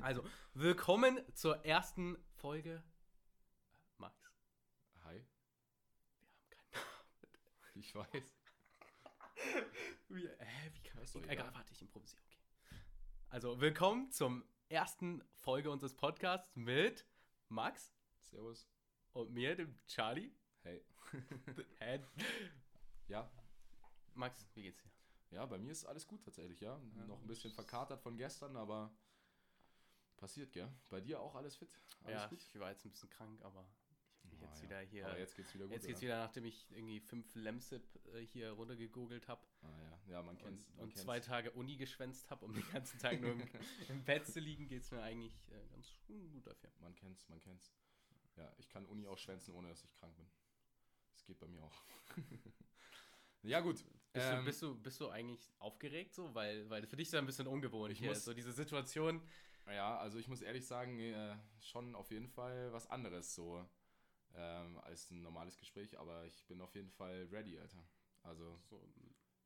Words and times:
Also, 0.02 0.24
willkommen 0.54 1.20
zur 1.34 1.64
ersten 1.64 2.16
Folge. 2.36 2.82
Max, 3.98 4.16
Hi, 5.04 5.24
wir 6.48 6.58
haben 6.58 6.70
keinen 6.70 6.70
Namen. 6.72 7.74
ich 7.74 7.94
weiß. 7.94 8.06
Wie, 10.08 10.26
hä, 10.28 10.70
wie 10.72 10.80
kann 10.82 11.02
ich? 11.02 11.14
Egal, 11.14 11.30
egal. 11.30 11.54
warte, 11.54 11.72
ich 11.72 11.82
improvisiere, 11.82 12.20
okay. 12.22 12.38
Also, 13.28 13.60
willkommen 13.60 14.10
zum 14.10 14.44
ersten 14.68 15.22
Folge 15.34 15.70
unseres 15.70 15.94
Podcasts 15.94 16.54
mit 16.56 17.06
Max 17.48 17.92
Servus. 18.18 18.68
und 19.12 19.30
mir, 19.32 19.54
dem 19.56 19.78
Charlie. 19.86 20.32
Hey. 20.62 20.84
Hä? 21.78 22.02
Ja, 23.08 23.30
Max, 24.14 24.46
wie 24.54 24.62
geht's 24.62 24.80
dir? 24.82 24.90
ja, 25.30 25.46
bei 25.46 25.58
mir 25.58 25.70
ist 25.72 25.84
alles 25.84 26.06
gut 26.08 26.24
tatsächlich, 26.24 26.60
ja. 26.60 26.80
Ja, 26.96 27.04
Noch 27.06 27.20
ein 27.20 27.26
bisschen 27.28 27.52
verkatert 27.52 28.00
von 28.02 28.16
gestern, 28.16 28.56
aber 28.56 28.92
passiert, 30.20 30.52
gell? 30.52 30.70
Bei 30.88 31.00
dir 31.00 31.20
auch 31.20 31.34
alles 31.34 31.56
fit? 31.56 31.68
Alles 32.04 32.22
ja, 32.22 32.26
gut? 32.28 32.38
ich 32.54 32.60
war 32.60 32.70
jetzt 32.70 32.84
ein 32.84 32.90
bisschen 32.90 33.10
krank, 33.10 33.42
aber 33.42 33.66
ich 34.22 34.30
habe 34.32 34.36
Ah, 34.44 34.48
jetzt 34.48 34.58
ja. 34.62 34.68
wieder 34.68 34.80
hier. 34.80 35.06
Aber 35.08 35.18
jetzt 35.18 35.34
geht's 35.36 35.54
wieder 35.54 35.64
gut. 35.64 35.72
Jetzt 35.74 35.86
geht's 35.86 35.98
oder? 35.98 36.06
wieder, 36.08 36.18
nachdem 36.18 36.44
ich 36.44 36.70
irgendwie 36.70 37.00
fünf 37.00 37.34
Lemsip 37.34 37.82
äh, 38.14 38.20
hier 38.26 38.50
runtergegoogelt 38.52 39.26
habe 39.28 39.42
Ah, 39.62 39.66
ja. 39.82 40.12
ja, 40.12 40.22
man 40.22 40.36
und, 40.36 40.42
kennt's. 40.42 40.68
man 40.68 40.78
und 40.84 40.88
kennt's. 40.90 41.02
zwei 41.02 41.20
Tage 41.20 41.50
Uni 41.52 41.76
geschwänzt 41.76 42.30
habe, 42.30 42.44
um 42.44 42.54
den 42.54 42.68
ganzen 42.70 42.98
Tag 42.98 43.20
nur 43.20 43.32
im, 43.32 43.42
im 43.88 44.04
Bett 44.04 44.26
zu 44.26 44.40
liegen, 44.40 44.66
geht's 44.68 44.90
mir 44.90 45.02
eigentlich 45.02 45.34
äh, 45.50 45.68
ganz 45.70 45.88
gut 46.06 46.46
dafür. 46.46 46.70
Man 46.80 46.94
kennt's, 46.94 47.28
man 47.28 47.40
kennt's. 47.40 47.72
Ja, 48.36 48.52
ich 48.58 48.68
kann 48.68 48.86
Uni 48.86 49.06
auch 49.08 49.18
schwänzen, 49.18 49.52
ohne 49.54 49.68
dass 49.68 49.82
ich 49.84 49.94
krank 49.96 50.14
bin. 50.16 50.26
Das 51.12 51.24
geht 51.24 51.38
bei 51.38 51.46
mir 51.48 51.62
auch. 51.62 51.74
ja, 53.42 53.60
gut. 53.60 53.84
Bist, 54.12 54.26
Ähm, 54.26 54.38
du, 54.38 54.44
bist, 54.44 54.62
du, 54.62 54.74
bist 54.80 55.00
du 55.00 55.08
eigentlich 55.08 55.52
aufgeregt 55.58 56.14
so? 56.14 56.34
Weil, 56.34 56.68
weil 56.70 56.86
für 56.86 56.96
dich 56.96 57.08
ist 57.08 57.12
ja 57.12 57.18
ein 57.20 57.26
bisschen 57.26 57.46
ungewohnt 57.46 57.92
Ich 57.92 57.98
hier. 57.98 58.08
muss- 58.08 58.24
so 58.24 58.34
diese 58.34 58.52
Situation. 58.52 59.22
Ja, 59.72 59.98
also 59.98 60.18
ich 60.18 60.28
muss 60.28 60.42
ehrlich 60.42 60.66
sagen, 60.66 60.98
äh, 60.98 61.36
schon 61.60 61.94
auf 61.94 62.10
jeden 62.10 62.28
Fall 62.28 62.72
was 62.72 62.88
anderes 62.88 63.34
so 63.34 63.64
ähm, 64.34 64.78
als 64.80 65.10
ein 65.10 65.22
normales 65.22 65.58
Gespräch, 65.58 65.98
aber 65.98 66.24
ich 66.26 66.44
bin 66.46 66.60
auf 66.60 66.74
jeden 66.74 66.90
Fall 66.90 67.28
ready, 67.30 67.58
Alter. 67.58 67.82
Also 68.22 68.58
So, 68.68 68.82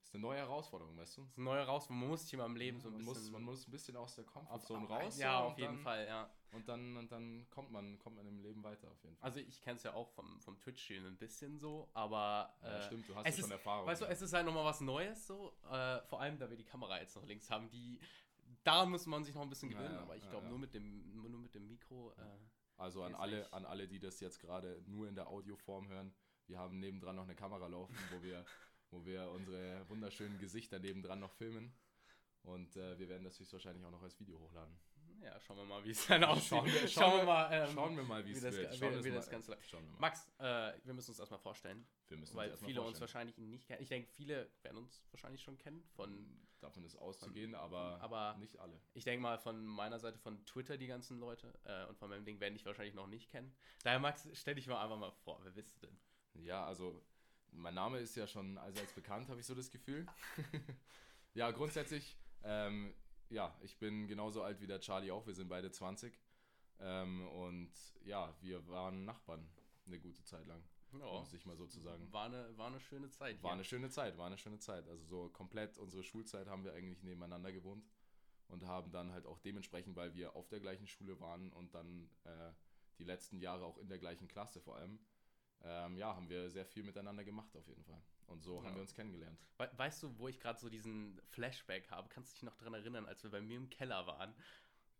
ist 0.02 0.14
eine 0.14 0.20
neue 0.22 0.38
Herausforderung, 0.38 0.96
weißt 0.96 1.16
du? 1.16 1.22
das 1.22 1.30
ist 1.32 1.38
ein 1.38 1.44
neuer 1.44 1.64
raus, 1.64 1.88
man 1.88 1.98
muss 2.08 2.22
sich 2.22 2.34
immer 2.34 2.44
im 2.46 2.56
Leben 2.56 2.80
so 2.80 2.88
ein 2.88 2.92
man, 2.94 3.04
bisschen. 3.04 3.22
muss, 3.22 3.30
man 3.30 3.42
muss 3.42 3.66
ein 3.68 3.70
bisschen 3.70 3.96
aus 3.96 4.14
der 4.16 4.24
Komfortzone 4.24 4.86
raus. 4.86 5.16
Ja, 5.18 5.38
so, 5.38 5.44
auf 5.46 5.58
jeden 5.58 5.74
dann, 5.74 5.82
Fall, 5.82 6.06
ja. 6.06 6.30
Und 6.52 6.68
dann, 6.68 6.96
und 6.96 7.10
dann 7.10 7.46
kommt, 7.50 7.72
man, 7.72 7.98
kommt 7.98 8.16
man 8.16 8.26
im 8.26 8.38
Leben 8.40 8.62
weiter, 8.62 8.90
auf 8.90 9.02
jeden 9.02 9.16
Fall. 9.16 9.26
Also 9.26 9.40
ich 9.40 9.60
kenne 9.60 9.76
es 9.76 9.82
ja 9.82 9.94
auch 9.94 10.10
vom, 10.10 10.40
vom 10.40 10.58
Twitch-Spielen 10.60 11.06
ein 11.06 11.16
bisschen 11.16 11.58
so, 11.58 11.88
aber 11.94 12.54
ja, 12.62 12.78
äh, 12.78 12.82
stimmt, 12.82 13.08
du 13.08 13.14
hast 13.16 13.24
ja 13.26 13.32
schon 13.32 13.44
ist- 13.44 13.50
Erfahrung. 13.50 13.86
weißt 13.86 14.02
du, 14.02 14.06
ja. 14.06 14.10
es 14.12 14.22
ist 14.22 14.32
halt 14.32 14.46
nochmal 14.46 14.64
was 14.64 14.80
Neues 14.80 15.26
so. 15.26 15.52
Äh, 15.70 16.00
vor 16.02 16.20
allem, 16.20 16.38
da 16.38 16.48
wir 16.48 16.56
die 16.56 16.64
Kamera 16.64 17.00
jetzt 17.00 17.16
noch 17.16 17.24
links 17.24 17.50
haben, 17.50 17.68
die 17.70 17.98
daran 18.64 18.90
muss 18.90 19.06
man 19.06 19.24
sich 19.24 19.34
noch 19.34 19.42
ein 19.42 19.48
bisschen 19.50 19.70
gewöhnen, 19.70 19.94
ja, 19.94 20.00
aber 20.02 20.16
ich 20.16 20.28
glaube 20.28 20.44
ja. 20.44 20.50
nur 20.50 20.58
mit 20.58 20.74
dem 20.74 21.14
nur 21.14 21.28
mit 21.38 21.54
dem 21.54 21.66
Mikro. 21.68 22.12
Äh, 22.12 22.22
Also 22.76 23.02
an 23.04 23.14
alle, 23.14 23.52
an 23.52 23.64
alle, 23.64 23.86
die 23.86 24.00
das 24.00 24.18
jetzt 24.20 24.40
gerade 24.40 24.82
nur 24.86 25.06
in 25.08 25.14
der 25.14 25.28
Audioform 25.28 25.88
hören, 25.88 26.12
wir 26.46 26.58
haben 26.58 26.80
nebendran 26.80 27.14
noch 27.16 27.22
eine 27.24 27.36
Kamera 27.36 27.66
laufen, 27.68 27.96
wo 28.10 28.22
wir, 28.22 28.44
wo 28.90 29.04
wir 29.06 29.30
unsere 29.30 29.88
wunderschönen 29.88 30.38
Gesichter 30.38 30.78
nebendran 30.80 31.20
noch 31.20 31.32
filmen. 31.32 31.72
Und 32.42 32.76
äh, 32.76 32.98
wir 32.98 33.08
werden 33.08 33.24
das 33.24 33.38
höchstwahrscheinlich 33.40 33.84
auch 33.86 33.90
noch 33.90 34.02
als 34.02 34.18
Video 34.20 34.38
hochladen. 34.38 34.76
ja, 35.22 35.40
schauen 35.40 35.56
wir 35.56 35.64
mal, 35.64 35.82
wie 35.84 35.90
es 35.92 36.06
dann 36.06 36.24
aussieht. 36.24 36.48
Schauen 36.50 36.66
wir- 36.66 36.88
schauen 36.88 37.16
wir 37.18 37.24
mal, 37.24 37.48
ähm, 37.52 37.72
Schauen 37.74 37.96
wir 37.96 38.02
mal, 38.04 38.24
wie 38.24 38.28
wie 38.30 38.32
es 38.32 38.42
das, 38.42 38.54
wird. 38.54 38.72
wie, 38.72 38.76
Schauen 38.76 38.92
wir 38.94 39.04
wie 39.04 39.08
es 39.08 39.14
das 39.14 39.26
mal- 39.26 39.30
Ganze. 39.32 39.58
Schauen 39.66 39.84
wir 39.84 39.90
mal. 39.92 39.98
Max, 40.00 40.28
äh, 40.38 40.72
wir 40.84 40.92
müssen 40.94 41.10
uns 41.12 41.18
erstmal 41.20 41.40
vorstellen, 41.40 41.86
wir 42.08 42.16
müssen 42.18 42.32
uns 42.32 42.36
weil 42.36 42.50
erstmal 42.50 42.68
viele 42.68 42.82
uns 42.82 43.00
wahrscheinlich 43.00 43.38
nicht 43.38 43.66
kennen. 43.66 43.82
Ich 43.82 43.88
denke, 43.88 44.08
viele 44.10 44.50
werden 44.62 44.76
uns 44.78 45.02
wahrscheinlich 45.10 45.40
schon 45.42 45.56
kennen 45.56 45.82
von 45.94 46.46
Davon 46.64 46.82
ist 46.82 46.96
auszugehen, 46.96 47.54
aber, 47.54 48.00
aber- 48.00 48.38
nicht 48.38 48.58
alle. 48.58 48.80
Ich 48.94 49.04
denke 49.04 49.20
mal 49.20 49.38
von 49.38 49.66
meiner 49.66 49.98
Seite 49.98 50.18
von 50.18 50.42
Twitter 50.46 50.78
die 50.78 50.86
ganzen 50.86 51.18
Leute 51.18 51.52
äh, 51.64 51.84
und 51.90 51.98
von 51.98 52.08
meinem 52.08 52.24
Ding 52.24 52.40
werden 52.40 52.54
dich 52.54 52.64
wahrscheinlich 52.64 52.94
noch 52.94 53.06
nicht 53.06 53.30
kennen. 53.30 53.54
Daher, 53.82 53.98
Max, 53.98 54.26
stell 54.32 54.54
dich 54.54 54.66
mal 54.66 54.82
einfach 54.82 54.96
mal 54.96 55.10
vor. 55.10 55.38
Wer 55.42 55.52
bist 55.52 55.76
du 55.76 55.86
denn? 55.86 55.98
Ja, 56.42 56.64
also 56.64 57.04
mein 57.52 57.74
Name 57.74 57.98
ist 57.98 58.16
ja 58.16 58.26
schon 58.26 58.56
allseits 58.56 58.94
bekannt, 58.94 59.28
habe 59.28 59.40
ich 59.40 59.46
so 59.46 59.54
das 59.54 59.70
Gefühl. 59.70 60.06
ja, 61.34 61.50
grundsätzlich, 61.50 62.16
ähm, 62.42 62.94
ja, 63.28 63.54
ich 63.60 63.78
bin 63.78 64.06
genauso 64.06 64.42
alt 64.42 64.62
wie 64.62 64.66
der 64.66 64.80
Charlie 64.80 65.10
auch. 65.10 65.26
Wir 65.26 65.34
sind 65.34 65.48
beide 65.48 65.70
20. 65.70 66.18
Ähm, 66.80 67.28
und 67.28 67.72
ja, 68.06 68.34
wir 68.40 68.66
waren 68.68 69.04
Nachbarn 69.04 69.46
eine 69.86 70.00
gute 70.00 70.24
Zeit 70.24 70.46
lang, 70.46 70.64
Ja, 71.00 71.20
muss 71.20 71.32
ich 71.32 71.44
mal 71.46 71.56
so 71.56 71.66
zu 71.66 71.80
sagen. 71.80 72.12
war 72.12 72.26
eine, 72.26 72.56
war 72.56 72.68
eine 72.68 72.80
schöne 72.80 73.10
Zeit. 73.10 73.42
War 73.42 73.50
hier. 73.50 73.54
eine 73.54 73.64
schöne 73.64 73.90
Zeit, 73.90 74.16
war 74.18 74.26
eine 74.26 74.38
schöne 74.38 74.58
Zeit. 74.58 74.88
Also 74.88 75.04
so 75.04 75.28
komplett 75.28 75.78
unsere 75.78 76.02
Schulzeit 76.02 76.48
haben 76.48 76.64
wir 76.64 76.72
eigentlich 76.74 77.02
nebeneinander 77.02 77.52
gewohnt 77.52 77.84
und 78.48 78.64
haben 78.66 78.90
dann 78.90 79.12
halt 79.12 79.26
auch 79.26 79.38
dementsprechend, 79.38 79.96
weil 79.96 80.14
wir 80.14 80.36
auf 80.36 80.48
der 80.48 80.60
gleichen 80.60 80.86
Schule 80.86 81.18
waren 81.20 81.52
und 81.52 81.74
dann 81.74 82.10
äh, 82.24 82.52
die 82.98 83.04
letzten 83.04 83.38
Jahre 83.40 83.64
auch 83.64 83.78
in 83.78 83.88
der 83.88 83.98
gleichen 83.98 84.28
Klasse 84.28 84.60
vor 84.60 84.76
allem, 84.76 84.98
ähm, 85.62 85.96
ja, 85.96 86.14
haben 86.14 86.28
wir 86.28 86.50
sehr 86.50 86.66
viel 86.66 86.82
miteinander 86.82 87.24
gemacht 87.24 87.56
auf 87.56 87.66
jeden 87.66 87.84
Fall. 87.84 88.02
Und 88.26 88.42
so 88.42 88.58
Ja. 88.58 88.64
haben 88.64 88.74
wir 88.74 88.82
uns 88.82 88.94
kennengelernt. 88.94 89.38
We 89.58 89.70
weißt 89.76 90.02
du, 90.02 90.18
wo 90.18 90.28
ich 90.28 90.40
gerade 90.40 90.58
so 90.58 90.68
diesen 90.68 91.20
Flashback 91.30 91.90
habe? 91.90 92.08
Kannst 92.08 92.32
du 92.32 92.34
dich 92.34 92.42
noch 92.42 92.56
daran 92.56 92.74
erinnern, 92.74 93.06
als 93.06 93.22
wir 93.22 93.30
bei 93.30 93.40
mir 93.40 93.56
im 93.56 93.70
Keller 93.70 94.06
waren? 94.06 94.34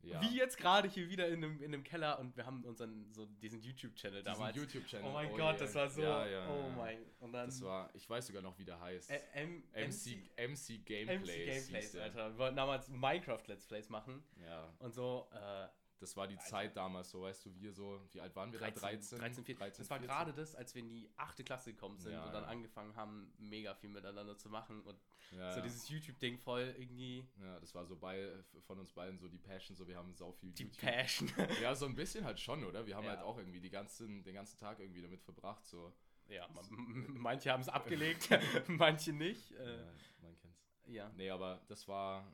Ja, 0.05 0.21
Wie 0.21 0.37
jetzt 0.37 0.57
gerade 0.57 0.89
hier 0.89 1.09
wieder 1.09 1.29
in 1.29 1.43
einem, 1.43 1.63
in 1.63 1.73
einem 1.73 1.83
Keller 1.83 2.19
und 2.19 2.37
wir 2.37 2.47
haben 2.47 2.65
unseren, 2.65 3.13
so 3.13 3.27
diesen 3.27 3.61
YouTube-Channel 3.61 4.23
damals. 4.23 4.57
YouTube-Channel. 4.57 5.07
oh 5.09 5.13
mein 5.13 5.31
oh 5.31 5.37
Gott, 5.37 5.41
yeah. 5.41 5.59
das 5.59 5.75
war 5.75 5.89
so. 5.89 6.03
Ja, 6.03 6.27
ja, 6.27 6.49
oh 6.49 6.71
mein. 6.71 6.99
Und 7.21 7.33
dann. 7.33 7.47
Das 7.47 7.63
war, 7.63 7.91
ich 7.95 8.09
weiß 8.09 8.27
sogar 8.27 8.43
noch, 8.43 8.59
wie 8.59 8.65
der 8.65 8.81
heißt. 8.81 9.11
Ä- 9.11 9.21
M 9.35 9.63
MC, 9.75 10.31
MC 10.37 10.85
Gameplays. 10.85 11.21
MC 11.21 11.47
Gameplays. 11.47 11.97
Alter. 11.97 12.31
Wir 12.31 12.39
wollten 12.39 12.57
damals 12.57 12.89
Minecraft 12.89 13.43
Let's 13.47 13.67
Plays 13.67 13.89
machen 13.89 14.23
Ja, 14.45 14.73
und 14.79 14.95
so. 14.95 15.29
Äh, 15.33 15.69
das 16.01 16.17
war 16.17 16.27
die 16.27 16.37
Alter. 16.37 16.47
Zeit 16.49 16.77
damals, 16.77 17.11
so 17.11 17.23
weißt 17.23 17.47
du, 17.47 17.55
wir 17.61 17.73
so, 17.73 18.01
wie 18.13 18.21
alt 18.21 18.35
waren 18.37 18.53
wir 18.53 18.59
13, 18.59 18.75
da? 18.83 18.89
13? 18.89 19.19
13, 19.19 19.45
14. 19.45 19.69
das 19.79 19.91
war 19.91 19.99
14. 19.99 20.07
gerade 20.07 20.33
das, 20.35 20.55
als 20.55 20.75
wir 20.75 20.83
in 20.83 20.89
die 20.89 21.11
achte 21.17 21.45
Klasse 21.45 21.73
gekommen 21.73 21.99
sind 21.99 22.13
Ja, 22.13 22.25
und 22.25 22.33
dann 22.33 22.43
ja. 22.45 22.49
angefangen 22.49 22.95
haben, 22.97 23.33
mega 23.39 23.75
viel 23.75 23.91
miteinander 23.91 24.37
zu 24.37 24.49
machen 24.49 24.83
und 24.83 24.99
Ja, 25.33 25.53
so 25.53 25.61
dieses 25.61 25.89
YouTube-Ding 25.89 26.39
voll 26.39 26.75
irgendwie 26.79 27.27
Ja, 27.41 27.59
das 27.61 27.75
war 27.75 27.87
so 27.87 27.97
bei 27.97 28.33
von 28.67 28.79
uns 28.79 28.93
beiden 28.93 29.19
so 29.19 29.29
die 29.29 29.39
Passion, 29.39 29.77
so 29.77 29.87
wir 29.89 29.97
haben 29.97 30.13
sau 30.15 30.33
viel 30.33 30.53
die 30.53 30.65
YouTube. 30.65 30.81
Passion. 30.81 31.31
Ja, 31.63 31.75
so 31.75 31.87
ein 31.87 31.95
bisschen 31.95 32.25
halt 32.25 32.41
schon, 32.41 32.65
oder? 32.65 32.87
Wir 32.87 32.97
haben 32.97 33.07
halt 33.07 33.21
auch 33.21 33.39
irgendwie 33.39 33.61
die 33.61 33.71
ganzen, 33.71 34.23
den 34.25 34.35
ganzen 34.35 34.59
Tag 34.59 34.81
irgendwie 34.81 35.03
damit 35.03 35.23
verbracht, 35.23 35.65
so. 35.67 35.93
ja, 36.29 36.47
man, 36.49 37.17
manche 37.19 37.51
haben 37.53 37.61
es 37.63 37.69
abgelegt, 37.69 38.29
manche 38.69 39.13
nicht. 39.13 39.53
Äh, 39.53 39.79
man 40.21 40.37
kennt's. 40.39 40.67
ja. 40.87 41.11
Nee, 41.17 41.31
aber 41.31 41.63
das 41.69 41.87
war, 41.89 42.27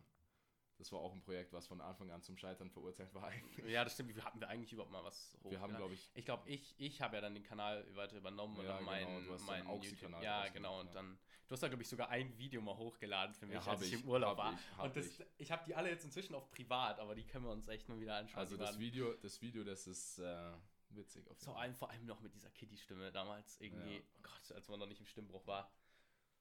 das 0.80 0.90
war 0.92 1.00
auch 1.00 1.12
ein 1.12 1.20
Projekt, 1.20 1.52
was 1.52 1.66
von 1.66 1.80
Anfang 1.82 2.10
an 2.10 2.22
zum 2.22 2.38
Scheitern 2.38 2.70
verurteilt 2.70 3.12
war 3.14 3.24
eigentlich. 3.24 3.66
ja, 3.66 3.84
das 3.84 3.92
stimmt. 3.92 4.16
Wie 4.16 4.22
hatten 4.22 4.40
wir 4.40 4.48
eigentlich 4.48 4.72
überhaupt 4.72 4.90
mal 4.90 5.04
was 5.04 5.36
hoch? 5.44 5.50
Wir 5.50 5.60
haben, 5.60 5.76
glaube 5.76 5.92
ich, 5.92 6.10
Ich 6.14 6.24
glaube, 6.24 6.48
ich, 6.48 6.74
ich 6.78 7.02
habe 7.02 7.16
ja 7.16 7.20
dann 7.20 7.34
den 7.34 7.42
Kanal 7.42 7.84
weiter 7.94 8.16
übernommen 8.16 8.56
und 8.56 8.64
Ja, 8.64 8.76
dann 8.76 8.84
meinen 8.86 9.06
genau, 9.06 9.20
du 9.28 9.34
hast 9.34 9.46
mein 9.46 9.58
deinen 9.60 9.68
Auxi-Kanal 9.68 10.24
Ja, 10.24 10.48
genau. 10.48 10.80
Und 10.80 10.86
ja. 10.86 10.92
dann, 10.94 11.18
du 11.46 11.52
hast 11.52 11.62
da, 11.62 11.68
glaube 11.68 11.82
ich, 11.82 11.88
sogar 11.88 12.08
ein 12.08 12.36
Video 12.38 12.62
mal 12.62 12.76
hochgeladen 12.76 13.34
für 13.34 13.46
mich, 13.46 13.56
Ja, 13.62 13.70
als 13.70 13.82
ich, 13.82 13.92
ich, 13.92 14.02
im 14.02 14.08
Urlaub 14.08 14.38
war. 14.38 14.54
ich, 14.54 14.82
und 14.82 14.96
das, 14.96 15.06
ich. 15.06 15.26
ich, 15.36 15.52
habe 15.52 15.62
die 15.66 15.74
alle 15.74 15.90
jetzt 15.90 16.04
inzwischen 16.04 16.34
auf 16.34 16.50
privat, 16.50 16.98
aber 16.98 17.14
die 17.14 17.26
können 17.26 17.44
wir 17.44 17.52
uns 17.52 17.68
echt 17.68 17.86
mal 17.90 18.00
wieder 18.00 18.16
anschauen. 18.16 18.40
also 18.40 18.56
das 18.56 18.78
Video, 18.78 19.12
das 19.16 19.42
Video, 19.42 19.62
das 19.62 19.86
ist 19.86 20.18
äh, 20.18 20.52
witzig 20.90 21.28
auf 21.28 21.36
jeden 21.38 21.44
Vor 21.44 21.60
allem, 21.60 21.74
vor 21.74 21.90
allem 21.90 22.06
noch 22.06 22.20
mit 22.20 22.34
dieser 22.34 22.50
Kitty-Stimme 22.50 23.12
damals 23.12 23.60
irgendwie. 23.60 23.96
Ja. 23.96 24.02
Oh 24.16 24.22
Gott, 24.22 24.52
als 24.56 24.68
man 24.68 24.78
noch 24.80 24.86
nicht 24.86 25.00
im 25.00 25.06
Stimmbruch 25.06 25.46
war. 25.46 25.70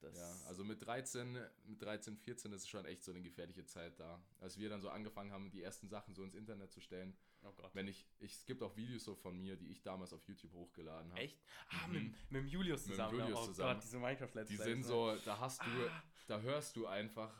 Das, 0.01 0.15
Ja, 0.17 0.31
also 0.47 0.63
mit 0.63 0.81
13, 0.85 1.37
mit 1.65 1.81
13, 1.81 2.15
14 2.17 2.53
ist 2.53 2.69
schon 2.69 2.85
echt 2.85 3.03
so 3.03 3.11
eine 3.11 3.21
gefährliche 3.21 3.65
Zeit 3.65 3.99
da. 3.99 4.21
Als 4.39 4.57
wir 4.57 4.69
dann 4.69 4.79
so 4.81 4.89
angefangen 4.89 5.31
haben, 5.31 5.51
die 5.51 5.61
ersten 5.61 5.89
Sachen 5.89 6.13
so 6.15 6.23
ins 6.23 6.35
Internet 6.35 6.71
zu 6.71 6.79
stellen. 6.81 7.17
oh 7.43 7.51
Gott. 7.51 7.71
Wenn 7.75 7.87
ich, 7.87 8.07
ich 8.19 8.33
es 8.33 8.45
gibt 8.45 8.63
auch 8.63 8.75
Videos 8.77 9.03
so 9.03 9.15
von 9.15 9.37
mir, 9.39 9.55
die 9.57 9.67
ich 9.71 9.81
damals 9.81 10.13
auf 10.13 10.25
YouTube 10.27 10.53
hochgeladen 10.53 11.11
habe. 11.11 11.21
Echt? 11.21 11.37
Ah, 11.69 11.87
Mhm. 11.87 11.93
mit, 11.93 12.03
mit 12.31 12.41
dem 12.43 12.47
Julius 12.47 12.81
Mit 12.81 12.87
dem 12.89 12.91
zusammen. 12.93 13.19
Julius 13.19 13.39
oh 13.39 13.45
zusammen. 13.47 13.73
Gott, 13.75 13.83
diese 13.83 13.99
Minecraft-Let's 13.99 14.49
Die 14.49 14.55
Plays, 14.55 14.65
sind 14.67 14.79
ne? 14.79 14.85
so, 14.87 15.15
da 15.25 15.39
hast 15.39 15.61
du, 15.61 15.69
Ah. 15.89 16.03
da 16.27 16.39
hörst 16.41 16.75
du 16.75 16.87
einfach 16.87 17.33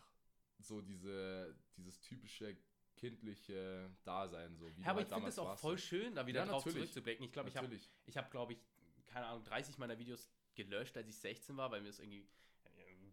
so 0.60 0.82
diese, 0.82 1.56
dieses 1.78 2.00
typische 2.02 2.58
kindliche 2.98 3.90
Dasein, 4.04 4.58
so 4.58 4.66
wie 4.76 4.82
Ja, 4.82 4.90
aber 4.92 5.02
du 5.02 5.08
ich 5.08 5.12
halt 5.14 5.14
finde 5.22 5.30
es 5.30 5.40
auch 5.40 5.58
voll 5.58 5.78
schön, 5.78 6.14
da 6.16 6.28
wieder 6.28 6.42
Ja, 6.42 6.46
drauf 6.48 6.66
natürlich. 6.66 6.76
zurückzublicken. 6.92 7.26
Ich 7.26 7.32
glaube, 7.32 7.50
ich 7.50 7.56
habe, 7.58 7.70
ich 8.06 8.18
hab, 8.18 8.30
glaube 8.32 8.54
ich, 8.54 8.60
keine 9.06 9.26
Ahnung, 9.28 9.44
30 9.46 9.78
meiner 9.78 9.98
Videos 9.98 10.30
gelöscht, 10.56 10.98
als 10.98 11.08
ich 11.08 11.16
16 11.18 11.56
war, 11.58 11.72
weil 11.72 11.82
mir 11.82 11.88
das 11.88 12.00
irgendwie 12.00 12.28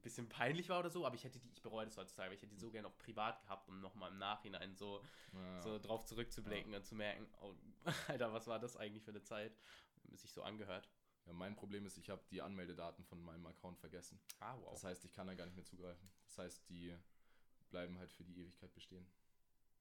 bisschen 0.06 0.28
peinlich 0.28 0.68
war 0.68 0.80
oder 0.80 0.90
so, 0.90 1.04
aber 1.04 1.14
ich 1.14 1.24
hätte 1.24 1.38
die, 1.38 1.48
ich 1.50 1.62
bereue 1.62 1.84
das 1.84 1.96
heutzutage, 1.96 2.34
ich 2.34 2.40
hätte 2.42 2.52
die 2.54 2.58
so 2.60 2.70
gerne 2.70 2.88
auch 2.88 2.96
privat 2.98 3.40
gehabt, 3.42 3.68
um 3.68 3.80
nochmal 3.80 4.10
im 4.10 4.18
Nachhinein 4.18 4.74
so, 4.76 5.02
Ja. 5.32 5.60
so 5.60 5.78
drauf 5.78 6.04
zurückzublicken 6.04 6.72
und 6.74 6.84
zu 6.84 6.94
merken, 6.94 7.26
oh, 7.40 7.54
Alter, 8.08 8.32
was 8.32 8.46
war 8.46 8.58
das 8.58 8.76
eigentlich 8.76 9.02
für 9.02 9.10
eine 9.10 9.22
Zeit, 9.22 9.58
bis 10.04 10.22
sich 10.22 10.32
so 10.32 10.42
angehört. 10.42 10.88
ja, 11.26 11.32
mein 11.32 11.54
Problem 11.56 11.84
ist, 11.86 11.98
ich 11.98 12.08
habe 12.08 12.22
die 12.30 12.40
Anmeldedaten 12.40 13.04
von 13.04 13.22
meinem 13.22 13.46
Account 13.46 13.78
vergessen. 13.78 14.20
Ah, 14.40 14.56
wow. 14.60 14.72
Das 14.72 14.84
heißt, 14.84 15.04
ich 15.04 15.12
kann 15.12 15.26
da 15.26 15.34
gar 15.34 15.44
nicht 15.46 15.56
mehr 15.56 15.64
zugreifen. 15.64 16.08
Das 16.26 16.38
heißt, 16.38 16.68
die 16.68 16.96
bleiben 17.70 17.98
halt 17.98 18.12
für 18.12 18.24
die 18.24 18.38
Ewigkeit 18.40 18.72
bestehen. 18.74 19.06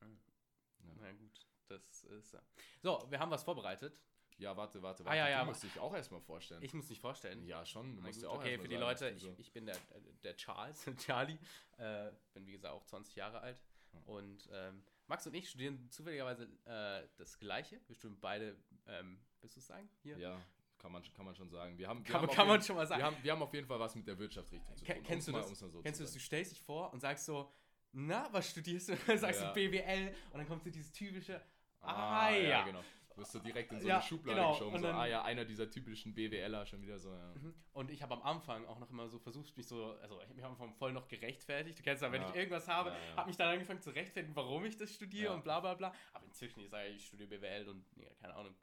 Mhm. 0.02 0.20
Ja. 0.80 0.94
Na 1.02 1.12
gut, 1.14 1.48
das 1.68 2.04
ist 2.06 2.34
ja. 2.34 2.42
So, 2.82 3.06
wir 3.10 3.20
haben 3.20 3.30
was 3.32 3.44
vorbereitet. 3.44 4.02
Ja, 4.38 4.56
warte, 4.58 4.82
warte, 4.82 5.04
Ah, 5.04 5.06
warte. 5.08 5.18
ja, 5.18 5.30
ja, 5.30 5.40
du 5.42 5.46
musst 5.48 5.64
dich 5.64 5.80
auch 5.80 5.94
erstmal 5.96 6.20
vorstellen. 6.22 6.62
Ich 6.62 6.74
muss 6.74 6.90
nicht 6.90 7.00
vorstellen. 7.02 7.46
ja, 7.46 7.66
schon. 7.66 7.96
Du 7.96 8.02
musst 8.02 8.16
gut, 8.16 8.24
ja 8.24 8.30
auch 8.30 8.38
okay, 8.40 8.58
für 8.60 8.68
die 8.68 8.76
sagen, 8.76 8.82
Leute, 8.86 9.10
ich, 9.12 9.22
so- 9.24 9.34
ich 9.38 9.52
bin 9.54 9.66
der, 9.66 9.78
der 10.24 10.36
Charles, 10.36 10.86
Charlie, 11.06 11.38
äh, 11.78 12.12
bin 12.34 12.46
wie 12.46 12.52
gesagt 12.52 12.74
auch 12.74 12.84
20 12.86 13.16
Jahre 13.16 13.40
alt 13.40 13.62
Ja. 13.94 14.00
und 14.08 14.50
ähm, 14.52 14.84
Max 15.08 15.26
und 15.28 15.34
ich 15.36 15.48
studieren 15.50 15.90
zufälligerweise 15.90 16.50
äh, 16.66 17.08
das 17.18 17.40
Gleiche. 17.40 17.80
Wir 17.88 17.96
studieren 17.96 18.20
beide, 18.20 18.58
ähm, 18.88 19.20
willst 19.42 19.56
du 19.56 19.60
es 19.60 19.68
sagen? 19.68 19.88
Hier? 20.02 20.18
Ja, 20.18 20.42
kann 20.80 20.92
man, 20.92 21.02
kann 21.14 21.26
man 21.26 21.36
schon 21.36 21.50
sagen. 21.50 21.78
Wir 21.78 21.88
haben, 21.88 22.00
wir 22.06 22.12
Kann, 22.12 22.22
haben 22.24 22.28
kann 22.36 22.48
man 22.48 22.56
jeden- 22.58 22.66
schon 22.68 22.76
mal 22.76 22.88
sagen. 22.88 23.00
Wir 23.00 23.06
haben, 23.06 23.18
wir 23.24 23.32
haben 23.32 23.42
auf 23.44 23.54
jeden 23.54 23.68
Fall 23.68 23.80
was 23.80 23.96
mit 23.96 24.06
der 24.08 24.18
Wirtschaftsrichtung 24.20 24.76
zu 24.76 24.84
Ken- 24.84 24.96
tun. 24.98 25.04
kennst 25.06 25.28
du 25.28 25.32
das? 25.32 25.48
mal 25.48 25.56
so 25.56 25.82
Kennst 25.82 25.98
zu 25.98 26.04
du 26.04 26.08
das? 26.08 26.14
Du 26.14 26.20
stellst 26.20 26.52
dich 26.52 26.62
vor 26.62 26.92
und 26.92 27.00
sagst 27.00 27.26
so, 27.26 27.52
na, 27.94 28.28
was 28.34 28.50
studierst 28.50 28.90
du? 28.90 28.96
Dann 29.08 29.18
sagst 29.20 29.40
Ja. 29.42 29.48
du 29.48 29.54
BWL 29.54 30.14
und 30.32 30.40
dann 30.40 30.48
kommt 30.48 30.64
so 30.64 30.70
dieses 30.70 30.92
typische, 30.92 31.42
ah, 31.82 32.30
ja. 32.32 32.64
genau. 32.66 32.84
Du 33.16 33.22
wirst 33.22 33.32
so 33.32 33.40
direkt 33.40 33.72
in 33.72 33.80
so 33.80 33.88
Ja, 33.88 33.96
eine 33.96 34.04
Schublade 34.04 34.40
genau. 34.42 34.52
geschoben. 34.52 34.82
So, 34.82 34.88
ah 34.90 35.06
ja, 35.06 35.24
einer 35.24 35.46
dieser 35.46 35.70
typischen 35.70 36.14
BWLer 36.14 36.66
schon 36.66 36.82
wieder 36.82 37.00
so. 37.00 37.14
Ja. 37.14 37.34
Mhm. 37.36 37.54
Und 37.72 37.90
ich 37.90 38.02
habe 38.02 38.14
am 38.14 38.22
Anfang 38.24 38.66
auch 38.66 38.78
noch 38.78 38.90
immer 38.90 39.08
so 39.08 39.20
versucht, 39.20 39.56
mich 39.56 39.68
so, 39.68 39.94
also 40.02 40.18
ich 40.18 40.26
habe 40.26 40.34
mich 40.36 40.44
am 40.44 40.52
Anfang 40.52 40.74
voll 40.74 40.92
noch 40.92 41.08
gerechtfertigt. 41.08 41.80
Du 41.80 41.84
kennst 41.84 42.04
ja, 42.04 42.12
wenn 42.12 42.22
Ja. 42.22 42.30
ich 42.30 42.36
irgendwas 42.36 42.68
habe, 42.68 42.94
habe 43.16 43.28
mich 43.28 43.38
dann 43.38 43.48
angefangen 43.54 43.82
zu 43.82 43.92
rechtfertigen, 43.92 44.36
warum 44.36 44.66
ich 44.66 44.76
das 44.78 44.94
studiere 44.94 45.34
und 45.34 45.44
bla 45.46 45.62
bla 45.62 45.76
bla. 45.76 45.94
Aber 46.14 46.26
inzwischen, 46.26 46.60
ich 46.60 46.70
sage, 46.70 46.90
ich 46.90 47.06
studiere 47.06 47.30
BWL 47.30 47.70
und 47.70 47.86
nee, 47.98 48.14
keine 48.20 48.36
Ahnung. 48.36 48.54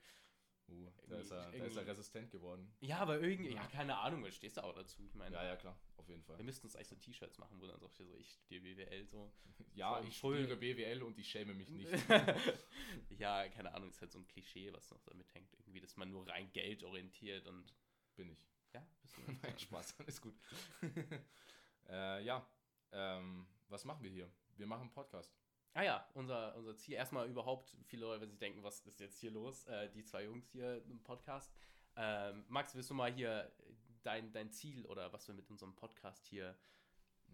Uh, 0.72 0.90
da, 1.08 1.18
ist 1.18 1.30
er, 1.30 1.50
da 1.50 1.64
ist 1.64 1.76
er 1.76 1.86
resistent 1.86 2.30
geworden. 2.30 2.74
Ja, 2.80 2.98
aber 2.98 3.20
irgendwie, 3.20 3.50
Ja. 3.50 3.62
ja, 3.62 3.66
keine 3.68 3.98
Ahnung, 3.98 4.24
was 4.24 4.34
stehst 4.34 4.56
du 4.56 4.64
auch 4.64 4.74
dazu? 4.74 5.04
Ich 5.04 5.14
meine, 5.14 5.34
Ja, 5.36 5.44
ja, 5.44 5.56
klar, 5.56 5.78
auf 5.96 6.08
jeden 6.08 6.22
Fall. 6.22 6.38
wir 6.38 6.44
müssten 6.44 6.66
uns 6.66 6.76
eigentlich 6.76 6.88
so 6.88 6.96
T-Shirts 6.96 7.38
machen, 7.38 7.60
wo 7.60 7.66
dann 7.66 7.78
so 7.78 7.88
steht, 7.88 8.06
so, 8.08 8.16
ich 8.16 8.30
studiere 8.30 8.62
BWL 8.62 9.06
so. 9.06 9.32
Ja, 9.74 10.00
so 10.00 10.08
ich 10.08 10.16
studiere 10.16 10.56
BWL 10.56 11.02
und 11.02 11.18
ich 11.18 11.28
schäme 11.30 11.54
mich 11.54 11.68
nicht. 11.70 11.90
ja, 13.10 13.48
keine 13.48 13.74
Ahnung, 13.74 13.90
ist 13.90 14.00
halt 14.00 14.12
so 14.12 14.18
ein 14.18 14.26
Klischee, 14.26 14.72
was 14.72 14.90
noch 14.90 15.00
damit 15.02 15.32
hängt. 15.34 15.52
Irgendwie, 15.60 15.80
dass 15.80 15.96
man 15.96 16.10
nur 16.10 16.26
rein 16.28 16.50
Geld 16.52 16.82
orientiert 16.84 17.46
und. 17.46 17.74
Bin 18.16 18.28
ich. 18.30 18.46
Ja, 18.74 18.86
bist 19.02 19.16
du. 19.16 19.22
Nein, 19.42 19.58
Spaß, 19.58 19.98
alles 20.00 20.20
gut. 20.20 20.34
äh, 21.88 22.24
ja, 22.24 22.46
ähm, 22.92 23.46
was 23.68 23.84
machen 23.84 24.02
wir 24.02 24.10
hier? 24.10 24.30
Wir 24.56 24.66
machen 24.66 24.82
einen 24.82 24.90
Podcast. 24.92 25.32
Ah 25.74 25.82
ja, 25.82 26.06
unser, 26.14 26.54
unser 26.56 26.76
Ziel. 26.76 26.94
Erstmal 26.94 27.28
überhaupt, 27.28 27.74
viele 27.86 28.02
Leute, 28.02 28.20
wenn 28.20 28.30
sich 28.30 28.38
denken, 28.38 28.62
was 28.62 28.80
ist 28.80 29.00
jetzt 29.00 29.18
hier 29.18 29.30
los? 29.30 29.64
Äh, 29.66 29.90
die 29.90 30.04
zwei 30.04 30.24
Jungs 30.24 30.46
hier 30.50 30.84
im 30.84 31.02
Podcast. 31.02 31.50
Ähm, 31.96 32.44
Max, 32.48 32.74
willst 32.74 32.90
du 32.90 32.94
mal 32.94 33.10
hier 33.12 33.50
dein, 34.02 34.32
dein 34.32 34.50
Ziel 34.50 34.84
oder 34.86 35.12
was 35.12 35.26
wir 35.28 35.34
mit 35.34 35.48
unserem 35.48 35.74
Podcast 35.74 36.26
hier 36.26 36.54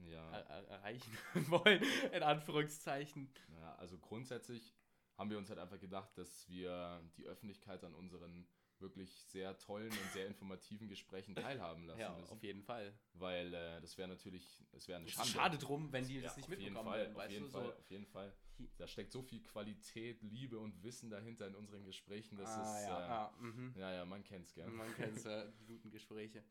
Ja, 0.05 0.31
er, 0.31 0.46
er, 0.46 0.69
erreichen 0.69 1.19
wollen, 1.49 1.82
in 2.12 2.23
Anführungszeichen? 2.23 3.29
ja, 3.61 3.75
also 3.76 3.99
grundsätzlich 3.99 4.73
haben 5.17 5.31
wir 5.31 5.38
uns 5.38 5.49
halt 5.49 5.58
einfach 5.58 5.81
gedacht, 5.81 6.17
dass 6.17 6.49
wir 6.49 7.02
die 7.17 7.26
Öffentlichkeit 7.26 7.82
an 7.82 7.94
unseren 7.94 8.46
wirklich 8.81 9.11
sehr 9.29 9.57
tollen 9.59 9.91
und 9.91 10.13
sehr 10.13 10.27
informativen 10.27 10.89
Gesprächen 10.89 11.35
teilhaben 11.35 11.85
lassen 11.87 12.01
Ja, 12.01 12.13
müssen. 12.17 12.33
auf 12.33 12.43
jeden 12.43 12.63
Fall. 12.63 12.93
Weil 13.15 13.53
äh, 13.55 13.81
das 13.81 13.97
wäre 13.99 14.09
natürlich, 14.09 14.65
es 14.73 14.89
wäre 14.89 14.99
eine 15.01 15.09
Schande. 15.09 15.31
schade 15.31 15.59
drum, 15.59 15.93
wenn 15.93 16.07
die 16.07 16.17
Ja, 16.17 16.23
das 16.23 16.37
nicht 16.37 16.47
auf 16.47 16.51
jeden 16.53 16.63
mitbekommen 16.65 16.91
Fall, 16.91 16.99
werden, 17.01 17.17
auf 17.17 17.31
jeden 17.31 17.45
du? 17.45 17.51
Fall, 17.51 17.65
So, 17.65 17.73
auf 17.75 17.91
jeden 17.91 18.07
Fall. 18.07 18.33
Da 18.77 18.87
steckt 18.89 19.13
so 19.13 19.23
viel 19.23 19.41
Qualität, 19.43 20.21
Liebe 20.23 20.59
und 20.59 20.83
Wissen 20.83 21.11
dahinter 21.11 21.47
in 21.47 21.55
unseren 21.55 21.85
Gesprächen. 21.85 22.37
Das 22.37 22.51
ah, 22.51 22.63
ist, 22.79 22.87
ja, 22.89 22.99
äh, 22.99 23.11
ah, 23.11 23.35
mhm. 23.39 23.75
ja, 23.77 23.93
ja, 23.93 24.05
man 24.05 24.25
kennt's, 24.25 24.53
gell? 24.55 24.67
Man 24.69 24.93
kennt 24.97 25.23
ja, 25.25 25.45
die 25.47 25.67
guten 25.67 25.91
Gespräche. 25.91 26.43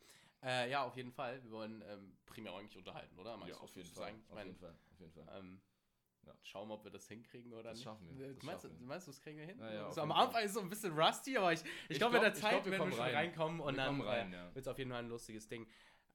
Äh, 0.44 0.70
ja, 0.70 0.86
auf 0.86 0.96
jeden 0.96 1.12
Fall. 1.12 1.44
Wir 1.44 1.52
wollen 1.52 1.84
ähm, 1.88 2.16
primär 2.26 2.54
eigentlich 2.54 2.78
unterhalten, 2.78 3.18
oder? 3.20 3.36
Max, 3.38 3.50
Ja, 3.52 3.58
auf 3.58 3.76
jeden 3.76 3.90
Fall, 3.90 4.14
auf 4.30 4.44
jeden 4.44 4.56
Fall, 4.58 4.76
auf 4.92 5.00
jeden 5.00 5.12
Fall. 5.12 5.28
Ja. 6.28 6.34
schauen 6.44 6.68
wir, 6.68 6.74
ob 6.76 6.84
wir 6.84 6.92
das 6.92 7.08
hinkriegen 7.08 7.54
oder 7.54 7.64
Das 7.64 7.76
nicht. 7.78 7.84
schaffen 7.86 8.18
wir, 8.18 8.28
Äh, 8.28 8.34
das 8.34 8.44
meinst, 8.44 8.62
schaffen 8.64 8.76
du, 8.76 8.80
wir. 8.82 8.88
meinst 8.88 9.08
du, 9.08 9.12
das 9.12 9.22
kriegen 9.22 9.38
wir 9.40 9.46
hin? 9.46 9.60
Ja, 9.60 9.92
so, 9.92 10.02
am 10.02 10.08
jeden 10.10 10.18
Fall. 10.18 10.26
Anfang 10.28 10.42
ist 10.44 10.48
es 10.50 10.54
so 10.56 10.60
ein 10.62 10.70
bisschen 10.70 11.00
rusty, 11.00 11.38
aber 11.38 11.54
ich, 11.54 11.62
ich, 11.64 11.70
Ich 11.90 11.98
glaube, 11.98 12.14
mit 12.14 12.22
glaub- 12.22 12.24
der 12.24 12.34
ich 12.34 12.40
Zeit 12.42 12.52
glaub, 12.52 12.66
wir 12.66 12.72
werden 12.74 12.90
wir 12.90 12.96
schon 12.98 13.06
rein. 13.06 13.16
reinkommen 13.16 13.60
und 13.62 13.74
Wir 13.76 13.84
dann 13.84 14.02
rein, 14.02 14.34
äh, 14.34 14.56
wird 14.56 14.58
es 14.58 14.68
auf 14.68 14.78
jeden 14.78 14.92
Fall 14.92 15.00
ein 15.00 15.10
lustiges 15.10 15.48
Ding. 15.48 15.68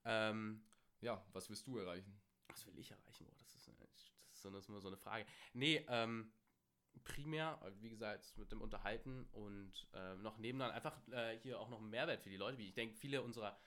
Ähm, 0.05 0.63
Ja, 1.01 1.25
was 1.33 1.49
willst 1.49 1.67
du 1.67 1.79
erreichen? 1.79 2.21
was 2.49 2.67
will 2.67 2.79
ich 2.79 2.91
erreichen? 2.91 3.25
Boah, 3.25 3.35
das 3.39 3.55
ist, 3.55 3.69
eine- 3.69 3.79
das 3.79 3.89
ist, 4.35 4.43
so, 4.43 4.51
das 4.51 4.61
ist 4.65 4.69
nur 4.69 4.81
so 4.81 4.89
eine 4.89 4.97
Frage. 4.99 5.25
Nee, 5.55 5.85
ähm, 5.89 6.31
primär, 7.05 7.59
äh, 7.65 7.71
wie 7.83 7.89
gesagt, 7.89 8.37
mit 8.37 8.53
dem 8.53 8.61
Unterhalten 8.61 9.25
und 9.33 9.89
äh, 9.95 10.15
noch 10.17 10.37
nebenan 10.39 10.71
einfach 10.71 10.97
äh, 11.09 11.39
hier 11.39 11.59
auch 11.59 11.71
noch 11.71 11.79
einen 11.81 11.89
Mehrwert 11.91 12.21
für 12.23 12.29
die 12.29 12.37
Leute. 12.37 12.61
Ich 12.61 12.75
denke, 12.75 12.95
viele 12.95 13.23
unserer 13.23 13.59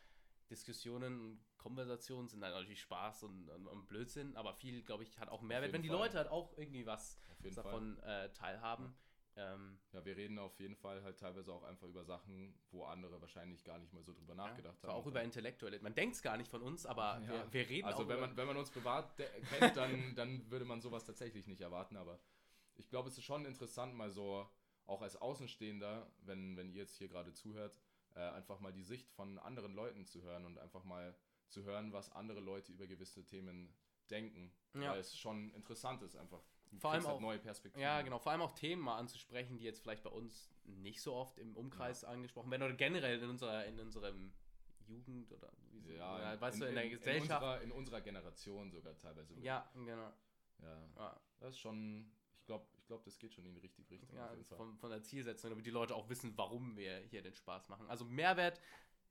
Diskussionen 0.51 1.43
Konversationen 1.65 2.27
sind 2.29 2.41
dann 2.41 2.51
natürlich 2.51 2.81
Spaß 2.81 3.23
und, 3.23 3.49
und, 3.49 3.65
und 3.67 3.87
Blödsinn, 3.87 4.35
aber 4.35 4.53
viel, 4.53 4.83
glaube 4.83 5.01
ich, 5.01 5.17
hat 5.17 5.29
auch 5.29 5.41
Mehrwert, 5.41 5.73
wenn 5.73 5.81
die 5.81 5.87
Fall. 5.89 5.97
Leute 5.97 6.17
halt 6.19 6.27
auch 6.29 6.55
irgendwie 6.59 6.85
was 6.85 7.17
davon 7.55 7.97
äh, 8.03 8.31
teilhaben. 8.33 8.93
Ähm, 9.35 9.79
Ja, 9.91 10.05
wir 10.05 10.15
reden 10.15 10.37
auf 10.37 10.59
jeden 10.59 10.75
Fall 10.75 11.01
halt 11.01 11.19
teilweise 11.19 11.51
auch 11.51 11.63
einfach 11.63 11.87
über 11.87 12.05
Sachen, 12.05 12.53
wo 12.69 12.83
andere 12.85 13.19
wahrscheinlich 13.19 13.63
gar 13.63 13.79
nicht 13.79 13.93
mal 13.93 14.03
so 14.03 14.13
drüber 14.13 14.35
nachgedacht 14.35 14.77
ja, 14.83 14.89
haben. 14.89 14.95
auch 14.95 15.07
über 15.07 15.23
intellektuelle. 15.23 15.79
Man 15.79 15.95
denkt 15.95 16.15
es 16.15 16.21
gar 16.21 16.37
nicht 16.37 16.51
von 16.51 16.61
uns, 16.61 16.85
aber 16.85 17.19
Ja. 17.21 17.29
wir, 17.29 17.53
wir 17.53 17.69
reden 17.69 17.87
Also 17.87 18.03
auch 18.03 18.07
wenn 18.09 18.17
über, 18.17 18.27
man, 18.27 18.37
wenn 18.37 18.47
man 18.47 18.57
uns 18.57 18.69
privat 18.69 19.17
kennt, 19.17 19.75
dann, 19.75 20.13
dann 20.15 20.51
würde 20.51 20.65
man 20.65 20.81
sowas 20.81 21.03
tatsächlich 21.03 21.47
nicht 21.47 21.61
erwarten, 21.61 21.97
aber 21.97 22.19
ich 22.75 22.89
glaube, 22.89 23.09
es 23.09 23.17
ist 23.17 23.23
schon 23.23 23.43
interessant, 23.45 23.95
mal 23.95 24.11
so, 24.11 24.47
auch 24.85 25.01
als 25.01 25.15
Außenstehender, 25.15 26.11
wenn, 26.19 26.55
wenn 26.57 26.69
ihr 26.69 26.81
jetzt 26.83 26.95
hier 26.97 27.07
gerade 27.07 27.33
zuhört, 27.33 27.81
äh, 28.13 28.19
einfach 28.19 28.59
mal 28.59 28.71
die 28.71 28.83
Sicht 28.83 29.09
von 29.09 29.39
anderen 29.39 29.73
Leuten 29.73 30.05
zu 30.05 30.21
hören 30.21 30.45
und 30.45 30.59
einfach 30.59 30.83
mal 30.83 31.17
zu 31.49 31.63
hören, 31.63 31.93
was 31.93 32.11
andere 32.11 32.39
Leute 32.39 32.71
über 32.71 32.87
gewisse 32.87 33.23
Themen 33.25 33.73
denken. 34.09 34.53
Ja. 34.73 34.91
Weil 34.91 34.99
es 34.99 35.17
schon 35.17 35.51
interessant 35.51 36.01
ist, 36.03 36.15
einfach. 36.15 36.41
Du 36.71 36.79
Vor 36.79 36.91
allem 36.91 37.05
halt 37.05 37.15
auch- 37.15 37.21
neue 37.21 37.39
Perspektiven. 37.39 37.81
Ja, 37.81 38.01
genau. 38.01 38.19
Vor 38.19 38.31
allem 38.31 38.41
auch 38.41 38.51
Themen 38.51 38.81
mal 38.81 38.97
anzusprechen, 38.97 39.57
die 39.57 39.63
jetzt 39.63 39.79
vielleicht 39.81 40.03
bei 40.03 40.09
uns 40.09 40.51
nicht 40.65 41.01
so 41.01 41.13
oft 41.13 41.37
im 41.39 41.55
Umkreis 41.55 42.03
angesprochen 42.03 42.51
werden 42.51 42.63
oder 42.63 42.73
generell 42.73 43.21
in 43.21 43.29
unserer 43.29 43.65
in 43.65 43.79
unserem 43.79 44.33
Jugend 44.87 45.31
oder 45.31 45.51
wie 45.71 45.79
so, 45.81 45.91
Ja, 45.93 46.33
ja, 46.33 46.41
weißt 46.41 46.61
du, 46.61 46.65
in 46.65 46.75
der 46.75 46.83
In 46.85 46.89
Gesellschaft. 46.91 47.41
unserer, 47.41 47.61
in 47.61 47.71
unserer 47.71 48.01
Generation 48.01 48.71
sogar 48.71 48.95
teilweise. 48.97 49.33
ja, 49.39 49.67
genau. 49.73 50.11
ja. 50.61 50.89
Ja, 50.95 51.19
Das 51.39 51.51
ist 51.55 51.59
schon, 51.59 52.11
ich 52.39 52.45
glaube, 52.45 52.67
ich 52.77 52.85
glaub, 52.85 53.03
das 53.03 53.17
geht 53.17 53.33
schon 53.33 53.45
in 53.45 53.53
die 53.55 53.61
richtige 53.61 53.89
Richtung. 53.89 54.15
ja 54.15 54.31
von, 54.55 54.75
von 54.77 54.89
der 54.91 55.01
Zielsetzung, 55.01 55.49
damit 55.51 55.65
die 55.65 55.71
Leute 55.71 55.95
auch 55.95 56.09
wissen, 56.09 56.37
warum 56.37 56.75
wir 56.77 56.97
hier 56.99 57.21
den 57.23 57.33
Spaß 57.33 57.69
machen. 57.69 57.87
Also 57.89 58.05
Mehrwert 58.05 58.59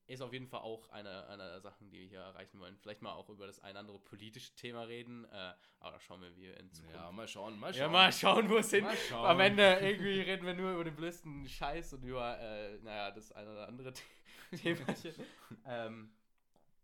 ist 0.07 0.21
auf 0.21 0.33
jeden 0.33 0.47
Fall 0.47 0.61
auch 0.61 0.89
eine, 0.91 1.27
eine 1.29 1.49
der 1.51 1.61
Sachen, 1.61 1.89
die 1.91 1.99
wir 2.01 2.07
hier 2.07 2.21
erreichen 2.21 2.61
wollen. 2.61 2.77
Vielleicht 2.77 3.01
mal 3.03 3.13
auch 3.13 3.29
über 3.31 3.47
das 3.47 3.59
ein 3.61 3.77
andere 3.77 3.99
politische 3.99 4.55
Thema 4.55 4.83
reden, 4.83 5.25
äh, 5.25 5.55
aber 5.81 5.93
da 5.93 6.01
schauen 6.01 6.21
wir, 6.21 6.35
wie 6.37 6.43
wir 6.43 6.57
in 6.59 6.71
Zukunft. 6.71 6.95
Ja, 6.97 7.11
mal 7.13 7.27
schauen, 7.29 7.59
mal 7.59 7.73
schauen. 7.73 7.81
Ja, 7.81 7.89
mal 7.89 8.13
schauen, 8.13 8.49
wo 8.51 8.57
es 8.59 8.71
hin. 8.71 8.87
Am 9.13 9.41
Ende 9.41 9.79
irgendwie 9.81 10.21
reden 10.21 10.47
wir 10.47 10.55
nur 10.55 10.73
über 10.75 10.85
den 10.85 10.95
blödsten 10.97 11.49
Scheiß 11.49 11.95
und 11.95 12.03
über, 12.03 12.39
äh, 12.39 12.79
naja, 12.83 13.11
das 13.13 13.33
eine 13.33 13.51
oder 13.51 13.67
andere 13.69 13.93
Themachen. 14.57 15.15
ähm, 15.67 16.13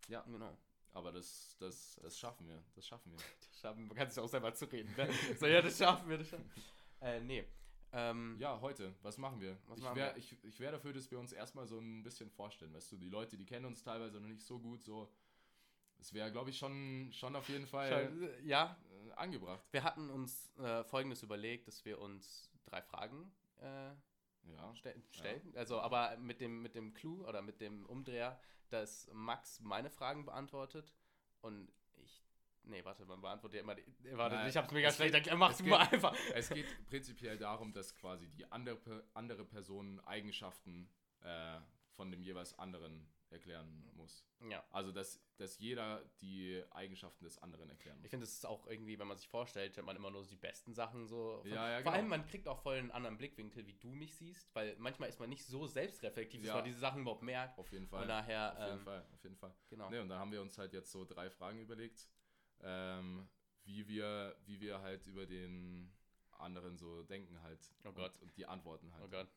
Ja. 0.08 0.22
genau. 0.22 0.56
Aber 0.92 1.12
das, 1.12 1.56
das, 1.60 2.00
das 2.02 2.18
schaffen 2.18 2.48
wir. 2.48 2.62
Das 2.74 2.86
schaffen 2.86 3.12
wir. 3.12 3.18
Das 3.52 3.60
schaffen, 3.60 3.86
man 3.88 3.96
kann 3.96 4.08
sich 4.08 4.18
auch 4.22 4.28
selber 4.28 4.54
zureden. 4.54 4.94
Ne? 4.96 5.08
So, 5.38 5.46
ja, 5.46 5.60
das 5.60 5.76
schaffen 5.76 6.08
wir, 6.08 6.16
das 6.18 6.28
schaffen 6.30 6.50
wir. 6.54 6.62
Äh, 7.02 7.20
nee. 7.20 7.44
Ähm, 7.92 8.36
Ja, 8.38 8.60
heute, 8.60 8.94
was 9.02 9.18
machen 9.18 9.40
wir? 9.40 9.58
Was 9.66 9.78
ich 9.80 9.94
wäre 9.94 10.16
ich, 10.18 10.44
ich 10.44 10.60
wär 10.60 10.72
dafür, 10.72 10.92
dass 10.92 11.10
wir 11.10 11.18
uns 11.18 11.32
erstmal 11.32 11.66
so 11.66 11.78
ein 11.78 12.02
bisschen 12.02 12.30
vorstellen. 12.30 12.72
Weißt 12.72 12.92
du, 12.92 12.96
die 12.96 13.08
Leute, 13.08 13.36
die 13.36 13.46
kennen 13.46 13.66
uns 13.66 13.82
teilweise 13.82 14.20
noch 14.20 14.28
nicht 14.28 14.42
so 14.42 14.58
gut, 14.58 14.82
so. 14.84 15.12
Es 15.98 16.14
wäre, 16.14 16.30
glaube 16.32 16.48
ich, 16.50 16.56
schon, 16.56 17.10
schon 17.12 17.36
auf 17.36 17.48
jeden 17.48 17.66
Fall 17.66 18.38
ja, 18.42 18.78
äh, 19.08 19.12
angebracht. 19.12 19.62
wir 19.70 19.82
hatten 19.84 20.08
uns 20.08 20.50
äh, 20.56 20.82
folgendes 20.84 21.22
überlegt, 21.22 21.68
dass 21.68 21.84
wir 21.84 21.98
uns 21.98 22.50
drei 22.64 22.80
Fragen 22.80 23.30
äh, 23.58 23.90
Ja. 24.44 24.74
ste 24.74 24.94
stellen. 25.10 25.52
Also, 25.56 25.78
aber 25.80 26.16
mit 26.16 26.40
dem, 26.40 26.62
mit 26.62 26.74
dem 26.74 26.94
Clou 26.94 27.26
oder 27.26 27.42
mit 27.42 27.60
dem 27.60 27.84
Umdreher, 27.84 28.40
dass 28.70 29.10
Max 29.12 29.60
meine 29.60 29.90
Fragen 29.90 30.24
beantwortet 30.24 30.94
und. 31.42 31.70
Nee, 32.64 32.84
warte, 32.84 33.04
man 33.04 33.20
beantwortet 33.20 33.56
ja 33.56 33.62
immer 33.62 33.74
die. 33.74 33.84
Warte, 34.16 34.36
Nein, 34.36 34.48
ich 34.48 34.56
hab's 34.56 34.70
mega 34.72 34.90
schlecht 34.92 35.12
geht- 35.14 35.20
erklärt. 35.26 35.38
Mach 35.38 35.50
es 35.52 35.58
du 35.58 35.64
mal 35.64 35.84
geht- 35.84 35.94
einfach. 35.94 36.16
Es 36.34 36.48
geht 36.50 36.66
prinzipiell 36.86 37.36
darum, 37.38 37.72
dass 37.72 37.94
quasi 37.96 38.28
die 38.28 38.50
andere, 38.52 39.04
andere 39.14 39.44
Person 39.44 39.98
Eigenschaften 40.00 40.88
äh, 41.22 41.58
von 41.96 42.10
dem 42.10 42.22
jeweils 42.22 42.58
anderen 42.58 43.08
erklären 43.30 43.88
muss. 43.94 44.26
Ja. 44.48 44.64
Also, 44.70 44.90
dass, 44.90 45.20
dass 45.36 45.58
jeder 45.58 46.02
die 46.20 46.62
Eigenschaften 46.70 47.24
des 47.24 47.38
anderen 47.38 47.70
erklären 47.70 47.96
muss. 47.98 48.06
Ich 48.06 48.10
finde, 48.10 48.24
es 48.24 48.34
ist 48.34 48.44
auch 48.46 48.66
irgendwie, 48.66 48.98
wenn 48.98 49.06
man 49.06 49.16
sich 49.16 49.28
vorstellt, 49.28 49.78
hat 49.78 49.84
man 49.84 49.94
immer 49.94 50.10
nur 50.10 50.24
so 50.24 50.30
die 50.30 50.36
besten 50.36 50.74
Sachen 50.74 51.06
so. 51.06 51.40
Ja, 51.44 51.54
ja, 51.68 51.74
Vor 51.76 51.78
genau. 51.84 51.90
allem, 51.92 52.08
man 52.08 52.26
kriegt 52.26 52.48
auch 52.48 52.58
voll 52.60 52.76
einen 52.76 52.90
anderen 52.90 53.18
Blickwinkel, 53.18 53.66
wie 53.66 53.74
du 53.74 53.88
mich 53.88 54.16
siehst, 54.16 54.52
weil 54.54 54.74
manchmal 54.78 55.08
ist 55.08 55.20
man 55.20 55.28
nicht 55.28 55.44
so 55.44 55.66
selbstreflektiv, 55.68 56.40
dass 56.40 56.48
Ja. 56.48 56.54
man 56.56 56.64
diese 56.64 56.80
Sachen 56.80 57.02
überhaupt 57.02 57.22
merkt. 57.22 57.56
Auf 57.58 57.70
jeden 57.70 57.86
Fall. 57.86 58.00
Von 58.00 58.08
daher, 58.08 58.52
auf 58.52 58.58
jeden 58.66 58.78
ähm, 58.78 58.84
Fall, 58.84 59.06
auf 59.12 59.22
jeden 59.22 59.36
Fall. 59.36 59.54
genau. 59.68 59.90
Ne, 59.90 60.00
und 60.02 60.08
da 60.08 60.18
haben 60.18 60.32
wir 60.32 60.40
uns 60.42 60.58
halt 60.58 60.72
jetzt 60.72 60.90
so 60.90 61.04
drei 61.04 61.30
Fragen 61.30 61.60
überlegt, 61.60 62.08
ähm, 62.62 63.28
wie, 63.64 63.86
wir, 63.88 64.36
wie 64.46 64.60
wir 64.60 64.80
halt 64.80 65.06
über 65.06 65.26
den 65.26 65.92
anderen 66.32 66.76
so 66.76 67.02
denken 67.02 67.40
halt. 67.42 67.60
Oh 67.84 67.92
Gott. 67.92 68.16
Und, 68.16 68.22
und 68.22 68.36
die 68.36 68.46
Antworten 68.46 68.92
halt. 68.94 69.04
Oh 69.04 69.08
Gott. 69.08 69.28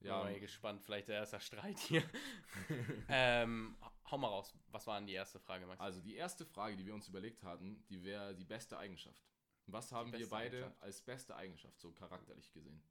Ja, 0.00 0.16
Ja, 0.18 0.24
mal 0.24 0.40
gespannt, 0.40 0.82
vielleicht 0.82 1.08
der 1.08 1.16
erste 1.16 1.38
Streit 1.40 1.78
hier. 1.78 2.02
ähm, 3.08 3.76
hau 4.10 4.16
mal 4.16 4.28
raus. 4.28 4.54
Was 4.68 4.86
war 4.86 4.98
denn 4.98 5.06
die 5.06 5.12
erste 5.12 5.38
Frage, 5.38 5.66
Max? 5.66 5.78
also 5.80 6.00
die 6.00 6.14
erste 6.16 6.46
Frage, 6.46 6.76
die 6.76 6.86
wir 6.86 6.94
uns 6.94 7.06
überlegt 7.08 7.42
hatten, 7.42 7.84
die 7.90 8.02
wäre 8.02 8.34
die 8.34 8.44
beste 8.46 8.78
Eigenschaft. 8.78 9.20
Was 9.66 9.92
haben 9.92 10.10
wir 10.12 10.28
beide 10.28 10.74
als 10.80 11.02
beste 11.02 11.36
Eigenschaft, 11.36 11.78
so 11.78 11.92
charakterlich 11.92 12.50
gesehen? 12.50 12.82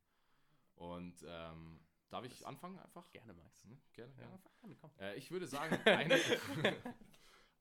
Und 0.75 1.25
ähm, 1.27 1.79
darf 2.09 2.23
ich 2.25 2.31
Das- 2.33 2.43
anfangen 2.43 2.77
einfach? 2.79 3.09
Gerne, 3.11 3.33
Max. 3.33 3.63
Hm, 3.63 3.81
Gerne, 3.93 4.13
Ja, 4.19 4.39
gerne. 4.61 4.77
Äh, 4.99 5.17
ich 5.17 5.31
würde 5.31 5.47
sagen, 5.47 5.75
eine, 5.85 6.15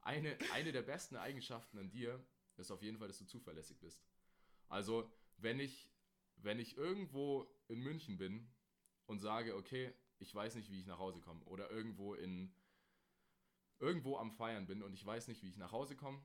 eine, 0.01 0.37
eine 0.53 0.73
der 0.73 0.83
besten 0.83 1.17
Eigenschaften 1.17 1.79
an 1.79 1.91
dir 1.91 2.25
ist 2.57 2.71
auf 2.71 2.83
jeden 2.83 2.99
Fall, 2.99 3.09
dass 3.09 3.19
du 3.19 3.27
zuverlässig 3.27 3.79
bist. 3.79 4.03
Also, 4.69 5.11
wenn 5.37 5.61
ich 5.61 5.91
wenn 6.43 6.59
ich 6.59 6.77
irgendwo 6.77 7.47
in 7.69 7.81
München 7.81 8.17
bin 8.17 8.49
und 9.07 9.19
sage, 9.19 9.57
okay, 9.57 9.93
ich 10.19 10.35
weiß 10.35 10.55
nicht, 10.55 10.71
wie 10.71 10.81
ich 10.81 10.87
nach 10.87 10.99
Hause 10.99 11.21
komme, 11.21 11.45
oder 11.45 11.71
irgendwo 11.71 12.15
in 12.15 12.55
irgendwo 13.81 14.17
am 14.17 14.33
Feiern 14.33 14.67
bin 14.67 14.83
und 14.83 14.93
ich 14.93 15.05
weiß 15.05 15.29
nicht, 15.29 15.43
wie 15.43 15.49
ich 15.49 15.57
nach 15.57 15.71
Hause 15.71 15.95
komme, 15.95 16.25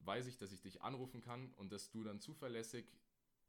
weiß 0.00 0.26
ich, 0.26 0.38
dass 0.38 0.52
ich 0.52 0.62
dich 0.62 0.82
anrufen 0.82 1.20
kann 1.20 1.52
und 1.54 1.70
dass 1.70 1.90
du 1.90 2.02
dann 2.02 2.20
zuverlässig 2.20 2.86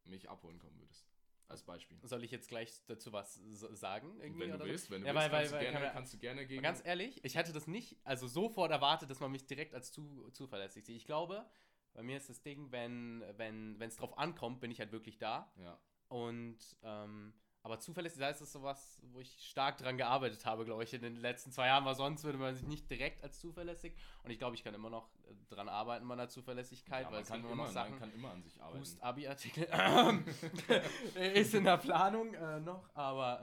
mich 0.03 0.29
abholen 0.29 0.59
kommen 0.59 0.77
würdest. 0.77 1.14
Als 1.47 1.61
Beispiel. 1.63 1.97
Soll 2.03 2.23
ich 2.23 2.31
jetzt 2.31 2.49
gleich 2.49 2.71
dazu 2.87 3.13
was 3.13 3.35
sagen? 3.73 4.17
Wenn 4.19 4.51
du 4.51 4.59
willst, 4.65 4.89
wenn 4.89 5.01
du 5.01 5.07
Ja, 5.07 5.13
willst, 5.13 5.31
weil- 5.31 5.39
kannst, 5.41 5.53
weil- 5.53 5.59
du 5.59 5.65
gerne, 5.71 5.85
kann- 5.85 5.93
kannst 5.93 6.13
du 6.13 6.17
gerne 6.17 6.47
gegen. 6.47 6.63
Ganz 6.63 6.81
ehrlich, 6.83 7.23
ich 7.23 7.35
hätte 7.35 7.53
das 7.53 7.67
nicht 7.67 7.97
also 8.03 8.27
sofort 8.27 8.71
erwartet, 8.71 9.09
dass 9.09 9.19
man 9.19 9.31
mich 9.31 9.45
direkt 9.45 9.73
als 9.75 9.91
zu, 9.91 10.29
zuverlässig 10.31 10.85
sieht. 10.85 10.95
Ich 10.97 11.05
glaube, 11.05 11.45
bei 11.93 12.01
mir 12.03 12.17
ist 12.17 12.29
das 12.29 12.41
Ding, 12.41 12.71
wenn 12.71 13.21
es 13.21 13.37
wenn, 13.37 13.89
drauf 13.97 14.17
ankommt, 14.17 14.59
bin 14.59 14.71
ich 14.71 14.79
halt 14.79 14.91
wirklich 14.91 15.17
da. 15.17 15.51
ja. 15.57 15.79
Und, 16.07 16.57
ähm, 16.83 17.33
aber 17.63 17.79
zuverlässig, 17.79 18.19
da 18.19 18.29
ist 18.29 18.39
es 18.41 18.51
sowas, 18.51 19.01
wo 19.11 19.19
ich 19.19 19.43
stark 19.47 19.77
dran 19.77 19.97
gearbeitet 19.97 20.45
habe, 20.45 20.65
glaube 20.65 20.83
ich, 20.83 20.93
in 20.93 21.01
den 21.01 21.15
letzten 21.15 21.51
zwei 21.51 21.65
Jahren, 21.67 21.83
weil 21.83 21.95
sonst 21.95 22.23
würde 22.23 22.37
man 22.37 22.53
sich 22.53 22.67
nicht 22.67 22.89
direkt 22.91 23.23
als 23.23 23.39
zuverlässig. 23.39 23.95
Und 24.23 24.29
ich 24.29 24.37
glaube, 24.37 24.55
ich 24.55 24.63
kann 24.63 24.75
immer 24.75 24.91
noch 24.91 25.09
dran 25.49 25.69
arbeiten, 25.69 26.03
an 26.03 26.07
meiner 26.07 26.29
Zuverlässigkeit, 26.29 27.03
ja, 27.03 27.11
weil 27.11 27.13
man 27.13 27.21
es 27.23 27.27
kann 27.29 27.39
immer, 27.45 27.55
noch 27.55 27.67
Sachen. 27.71 27.91
man 27.91 27.99
kann 27.99 28.13
immer 28.13 28.31
an 28.31 28.43
sich 28.43 28.61
arbeiten. 28.61 28.79
Boost 28.79 29.01
Abi-Artikel 29.01 29.67
ist 31.33 31.53
in 31.53 31.63
der 31.63 31.77
Planung 31.77 32.33
äh, 32.33 32.59
noch, 32.59 32.89
aber 32.95 33.41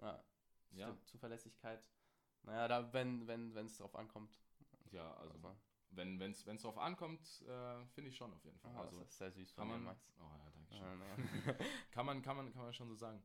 äh, 0.00 0.02
ja, 0.02 0.24
Ja. 0.72 0.96
Zuverlässigkeit. 1.04 1.88
Naja, 2.42 2.68
da, 2.68 2.92
wenn 2.92 3.22
es 3.22 3.54
wenn, 3.54 3.66
drauf 3.68 3.94
ankommt. 3.96 4.38
Ja, 4.90 5.12
also 5.16 5.34
Also, 5.34 5.56
wenn 5.90 6.30
es 6.30 6.62
drauf 6.62 6.78
ankommt, 6.78 7.42
äh, 7.46 7.84
finde 7.86 8.10
ich 8.10 8.16
schon 8.16 8.32
auf 8.32 8.44
jeden 8.44 8.58
Fall. 8.58 8.72
ah, 8.76 8.80
also 8.82 8.98
das 9.00 9.08
ist 9.10 9.18
sehr 9.18 9.30
süß 9.32 9.54
kann 9.54 9.68
von 9.68 9.68
man. 9.68 9.80
dir, 9.80 9.86
Max. 9.86 10.12
Oh 10.18 10.22
ja, 10.22 10.50
danke 10.50 10.74
schön. 10.74 10.98
naja. 10.98 11.54
Kann 11.90 12.06
man, 12.06 12.22
kann 12.22 12.36
man, 12.36 12.52
kann 12.52 12.62
man 12.62 12.72
schon 12.72 12.88
so 12.88 12.94
sagen. 12.94 13.22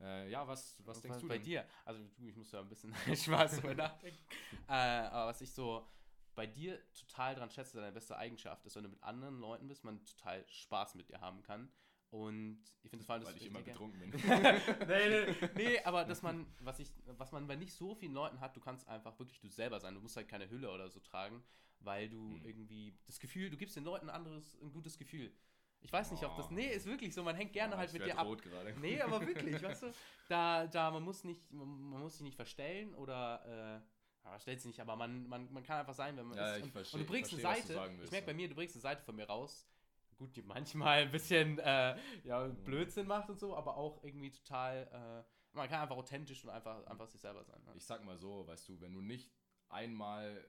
Äh, 0.00 0.30
ja, 0.30 0.46
was, 0.46 0.76
was 0.84 1.00
denkst 1.00 1.20
du 1.20 1.28
bei 1.28 1.38
denn? 1.38 1.44
dir? 1.44 1.66
Also 1.84 2.02
ich 2.18 2.36
muss 2.36 2.50
da 2.50 2.60
ein 2.60 2.68
bisschen 2.68 2.92
Spaß 3.16 3.60
drüber 3.60 3.74
nachdenken. 3.74 4.18
Äh, 4.68 4.72
aber 4.72 5.28
was 5.28 5.40
ich 5.40 5.52
so 5.52 5.86
bei 6.34 6.46
dir 6.46 6.78
total 6.94 7.34
dran 7.34 7.50
schätze, 7.50 7.76
deine 7.78 7.92
beste 7.92 8.16
Eigenschaft 8.16 8.64
ist, 8.66 8.76
wenn 8.76 8.84
du 8.84 8.88
mit 8.90 9.02
anderen 9.02 9.38
Leuten 9.38 9.68
bist, 9.68 9.84
man 9.84 10.04
total 10.04 10.44
Spaß 10.48 10.94
mit 10.94 11.08
dir 11.08 11.20
haben 11.20 11.42
kann. 11.42 11.70
Und 12.10 12.62
ich 12.82 12.90
finde 12.90 12.98
das 12.98 13.06
vor 13.06 13.14
allem 13.14 13.24
das 13.24 13.32
Weil 13.32 13.40
ich 13.40 13.46
immer 13.46 13.62
betrunken 13.62 13.98
bin. 13.98 14.10
nee, 14.86 15.08
nee, 15.08 15.34
nee, 15.54 15.78
aber 15.84 16.04
dass 16.04 16.20
man, 16.22 16.46
was 16.60 16.78
ich, 16.78 16.90
was 17.06 17.32
man 17.32 17.46
bei 17.46 17.56
nicht 17.56 17.72
so 17.72 17.94
vielen 17.94 18.12
Leuten 18.12 18.38
hat, 18.40 18.54
du 18.54 18.60
kannst 18.60 18.86
einfach 18.86 19.18
wirklich 19.18 19.40
du 19.40 19.48
selber 19.48 19.80
sein. 19.80 19.94
Du 19.94 20.00
musst 20.00 20.16
halt 20.16 20.28
keine 20.28 20.50
Hülle 20.50 20.70
oder 20.70 20.90
so 20.90 21.00
tragen, 21.00 21.42
weil 21.80 22.10
du 22.10 22.36
Hm. 22.36 22.44
irgendwie 22.44 22.94
das 23.06 23.18
Gefühl, 23.18 23.48
du 23.48 23.56
gibst 23.56 23.76
den 23.76 23.84
Leuten 23.84 24.10
ein 24.10 24.14
anderes, 24.14 24.58
ein 24.60 24.72
gutes 24.72 24.98
Gefühl. 24.98 25.32
Ich 25.80 25.92
weiß 25.92 26.10
nicht, 26.12 26.22
ob 26.24 26.36
das. 26.36 26.46
Oh. 26.46 26.52
Nee, 26.52 26.68
ist 26.68 26.86
wirklich 26.86 27.12
so, 27.14 27.22
man 27.22 27.34
hängt 27.34 27.52
gerne 27.54 27.74
Oh, 27.74 27.78
halt 27.78 27.92
mit 27.92 28.04
dir 28.04 28.16
ab. 28.18 28.26
gerade. 28.42 28.74
Nee, 28.80 29.00
aber 29.00 29.26
wirklich, 29.26 29.60
weißt 29.62 29.84
du, 29.84 29.92
da, 30.28 30.66
da 30.66 30.90
man 30.90 31.02
muss 31.02 31.24
nicht, 31.24 31.50
man, 31.50 31.90
man 31.90 32.00
muss 32.02 32.12
sich 32.12 32.22
nicht 32.22 32.36
verstellen 32.36 32.94
oder 32.94 33.80
äh, 33.80 33.80
ja, 34.24 34.38
stellt 34.38 34.60
sich 34.60 34.68
nicht, 34.68 34.80
aber 34.80 34.96
man, 34.96 35.26
man, 35.28 35.52
man 35.52 35.62
kann 35.62 35.80
einfach 35.80 35.94
sein, 35.94 36.16
wenn 36.16 36.26
man 36.26 36.38
Ja, 36.38 36.52
ist. 36.52 36.58
ich 36.58 36.64
und, 36.64 36.72
versteh- 36.72 36.94
und 36.94 37.00
du 37.00 37.06
bringst 37.06 37.32
ich 37.32 37.44
eine 37.44 37.54
Seite. 37.56 37.74
sagen 37.74 37.94
ich 37.94 38.00
willst, 38.00 38.12
merke 38.12 38.26
bei 38.26 38.34
mir, 38.34 38.48
du 38.48 38.54
bringst 38.54 38.74
eine 38.76 38.82
Seite 38.82 39.02
von 39.02 39.16
mir 39.16 39.26
raus. 39.26 39.66
Gut, 40.18 40.36
die 40.36 40.42
manchmal 40.42 41.02
ein 41.02 41.10
bisschen 41.10 41.58
äh, 41.58 41.96
ja, 42.24 42.46
Blödsinn 42.48 43.06
macht 43.06 43.30
und 43.30 43.38
so, 43.38 43.56
aber 43.56 43.76
auch 43.76 44.02
irgendwie 44.04 44.30
total. 44.30 45.24
Äh, 45.26 45.56
man 45.56 45.68
kann 45.68 45.80
einfach 45.82 45.96
authentisch 45.96 46.44
und 46.44 46.50
einfach, 46.50 46.86
einfach 46.86 47.06
sich 47.08 47.20
selber 47.20 47.44
sein. 47.44 47.60
Ne? 47.66 47.72
Ich 47.76 47.84
sag 47.84 48.04
mal 48.04 48.16
so, 48.16 48.46
weißt 48.46 48.68
du, 48.68 48.80
wenn 48.80 48.94
du 48.94 49.02
nicht 49.02 49.30
einmal 49.68 50.46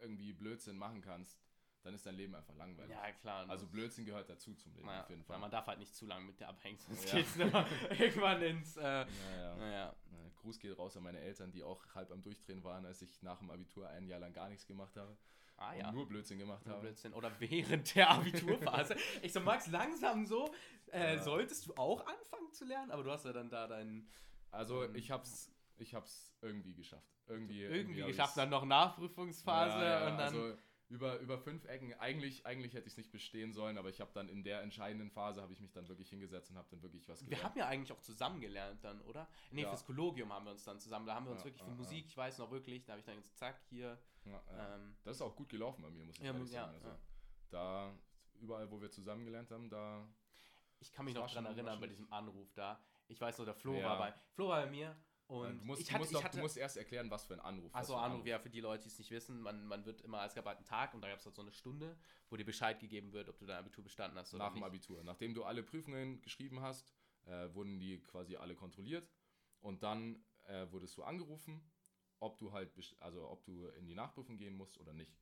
irgendwie 0.00 0.32
Blödsinn 0.32 0.76
machen 0.76 1.00
kannst, 1.00 1.40
dann 1.88 1.94
ist 1.94 2.04
dein 2.06 2.14
Leben 2.16 2.34
einfach 2.34 2.54
langweilig. 2.54 2.90
Ja, 2.90 3.10
klar. 3.12 3.48
Also 3.48 3.66
Blödsinn 3.66 4.04
gehört 4.04 4.28
dazu 4.28 4.54
zum 4.54 4.74
Leben, 4.74 4.86
naja, 4.86 5.02
auf 5.02 5.08
jeden 5.08 5.22
ja, 5.22 5.26
Fall. 5.26 5.38
man 5.38 5.50
darf 5.50 5.66
halt 5.66 5.78
nicht 5.78 5.94
zu 5.94 6.04
lange 6.06 6.26
mit 6.26 6.38
dir 6.38 6.48
abhängen, 6.48 6.78
sonst 6.78 7.08
Ja. 7.10 7.16
geht's 7.16 7.36
immer 7.36 7.66
irgendwann 7.98 8.42
ins. 8.42 8.76
Äh, 8.76 8.82
ja, 8.82 9.06
ja. 9.36 9.56
naja. 9.56 9.96
Na, 10.10 10.18
Gruß 10.36 10.58
geht 10.58 10.78
raus 10.78 10.96
an 10.98 11.02
meine 11.02 11.18
Eltern, 11.20 11.50
die 11.50 11.62
auch 11.62 11.82
halb 11.94 12.10
am 12.12 12.22
Durchdrehen 12.22 12.62
waren, 12.62 12.84
als 12.84 13.00
ich 13.02 13.22
nach 13.22 13.38
dem 13.38 13.50
Abitur 13.50 13.88
ein 13.88 14.06
Jahr 14.06 14.20
lang 14.20 14.32
gar 14.34 14.48
nichts 14.50 14.66
gemacht 14.66 14.96
habe 14.96 15.16
Ah 15.56 15.72
und 15.72 15.78
ja. 15.78 15.92
nur 15.92 16.06
Blödsinn 16.06 16.38
gemacht 16.38 16.64
Nur 16.66 16.74
habe. 16.76 16.86
Blödsinn. 16.86 17.14
Oder 17.14 17.32
während 17.40 17.94
der 17.94 18.10
Abiturphase. 18.10 18.94
ich 19.22 19.32
so, 19.32 19.40
Max, 19.40 19.66
langsam 19.68 20.26
so, 20.26 20.52
äh, 20.92 21.14
Ja. 21.16 21.22
solltest 21.22 21.66
du 21.66 21.74
auch 21.76 22.00
anfangen 22.06 22.52
zu 22.52 22.64
lernen, 22.66 22.90
aber 22.90 23.02
du 23.02 23.10
hast 23.10 23.24
ja 23.24 23.32
dann 23.32 23.48
da 23.50 23.66
dein 23.66 24.06
Also 24.50 24.84
Ähm, 24.84 24.94
ich 24.94 25.10
hab's, 25.10 25.50
ich 25.78 25.94
hab's 25.94 26.34
irgendwie 26.42 26.74
geschafft. 26.74 27.14
Irgendwie, 27.26 27.62
irgendwie 27.62 28.02
hab 28.02 28.08
geschafft, 28.08 28.36
dann 28.36 28.50
noch 28.50 28.64
Nachprüfungsphase 28.64 29.78
Ja, 29.78 30.00
ja, 30.00 30.08
und 30.10 30.18
dann. 30.18 30.34
Also 30.34 30.56
über, 30.90 31.18
über 31.18 31.38
fünf 31.38 31.64
Ecken, 31.66 31.92
eigentlich, 31.94 32.46
eigentlich 32.46 32.72
hätte 32.74 32.86
ich 32.86 32.92
es 32.94 32.96
nicht 32.96 33.12
bestehen 33.12 33.52
sollen, 33.52 33.76
aber 33.76 33.90
ich 33.90 34.00
habe 34.00 34.10
dann 34.14 34.28
in 34.28 34.42
der 34.42 34.62
entscheidenden 34.62 35.10
Phase, 35.10 35.42
habe 35.42 35.52
ich 35.52 35.60
mich 35.60 35.72
dann 35.72 35.86
wirklich 35.88 36.08
hingesetzt 36.08 36.50
und 36.50 36.56
habe 36.56 36.68
dann 36.70 36.82
wirklich 36.82 37.06
was 37.08 37.20
wir 37.20 37.26
gelernt. 37.28 37.44
haben 37.44 37.58
ja 37.58 37.66
eigentlich 37.66 37.92
auch 37.92 38.00
zusammen 38.00 38.40
gelernt 38.40 38.82
dann, 38.82 39.00
oder? 39.02 39.28
Nee, 39.50 39.62
Ja. 39.62 39.68
fürs 39.68 39.84
Kollogium 39.84 40.32
haben 40.32 40.46
wir 40.46 40.52
uns 40.52 40.64
dann 40.64 40.80
zusammen. 40.80 41.06
Da 41.06 41.14
haben 41.14 41.26
wir 41.26 41.32
uns 41.32 41.40
Ja, 41.42 41.46
wirklich 41.46 41.62
für 41.62 41.70
ja. 41.70 41.76
Musik, 41.76 42.06
ich 42.06 42.16
weiß 42.16 42.38
noch 42.38 42.50
wirklich, 42.50 42.84
da 42.86 42.92
habe 42.92 43.00
ich 43.00 43.06
dann 43.06 43.16
gesagt, 43.16 43.36
zack, 43.38 43.60
hier. 43.68 43.98
Ähm, 44.26 44.96
Das 45.04 45.16
ist 45.16 45.22
auch 45.22 45.34
gut 45.36 45.48
gelaufen 45.48 45.82
bei 45.82 45.90
mir, 45.90 46.04
muss 46.04 46.16
ich 46.18 46.24
Ja, 46.24 46.32
ehrlich 46.32 46.50
sagen. 46.50 46.74
Also. 46.74 46.98
Da, 47.50 47.94
überall, 48.40 48.70
wo 48.70 48.80
wir 48.80 48.90
zusammen 48.90 49.24
gelernt 49.24 49.50
haben, 49.50 49.68
da 49.70 50.06
ich 50.80 50.92
kann 50.92 51.04
mich 51.04 51.14
noch 51.14 51.30
dran 51.30 51.44
war 51.44 51.50
erinnern 51.52 51.80
bei 51.80 51.86
diesem 51.88 52.10
Anruf 52.12 52.52
da. 52.54 52.80
Ich 53.08 53.20
weiß 53.20 53.38
noch, 53.38 53.44
der 53.46 53.54
Flo 53.54 53.82
war 53.82 53.98
bei 53.98 54.12
Flo 54.34 54.48
war 54.48 54.62
bei 54.64 54.70
mir 54.70 54.94
und 55.28 55.60
du, 55.60 55.64
musst, 55.66 55.82
ich 55.82 55.88
du, 55.88 55.98
musst 55.98 56.14
doch, 56.14 56.26
du 56.28 56.38
musst 56.38 56.56
erst 56.56 56.76
erklären, 56.78 57.10
was 57.10 57.26
für 57.26 57.34
ein 57.34 57.40
Anruf. 57.40 57.74
Achso, 57.74 57.94
ein 57.96 58.12
Anruf, 58.12 58.26
ja, 58.26 58.38
für 58.38 58.48
die 58.48 58.60
Leute, 58.60 58.84
die 58.84 58.88
es 58.88 58.98
nicht 58.98 59.10
wissen, 59.10 59.40
man, 59.42 59.66
man 59.66 59.84
wird 59.84 60.00
immer, 60.00 60.24
es 60.24 60.34
gab 60.34 60.46
halt 60.46 60.56
einen 60.56 60.64
Tag 60.66 60.94
und 60.94 61.02
da 61.02 61.08
gab 61.08 61.18
es 61.18 61.26
halt 61.26 61.36
so 61.36 61.42
eine 61.42 61.52
Stunde, 61.52 61.96
wo 62.30 62.36
dir 62.36 62.44
Bescheid 62.46 62.80
gegeben 62.80 63.12
wird, 63.12 63.28
ob 63.28 63.38
du 63.38 63.44
dein 63.46 63.58
Abitur 63.58 63.84
bestanden 63.84 64.18
hast 64.18 64.32
oder 64.34 64.44
Nach 64.44 64.52
dem 64.52 64.60
nicht. 64.60 64.64
Abitur. 64.64 65.04
Nachdem 65.04 65.34
du 65.34 65.44
alle 65.44 65.62
Prüfungen 65.62 66.22
geschrieben 66.22 66.62
hast, 66.62 66.94
äh, 67.26 67.52
wurden 67.54 67.78
die 67.78 68.02
quasi 68.02 68.36
alle 68.36 68.54
kontrolliert 68.54 69.06
und 69.60 69.82
dann 69.82 70.24
äh, 70.44 70.66
wurdest 70.72 70.96
du 70.96 71.02
angerufen, 71.02 71.60
ob 72.20 72.38
du 72.38 72.52
halt, 72.52 72.72
also 73.00 73.28
ob 73.28 73.44
du 73.44 73.66
in 73.68 73.86
die 73.86 73.94
Nachprüfung 73.94 74.38
gehen 74.38 74.56
musst 74.56 74.78
oder 74.78 74.94
nicht. 74.94 75.14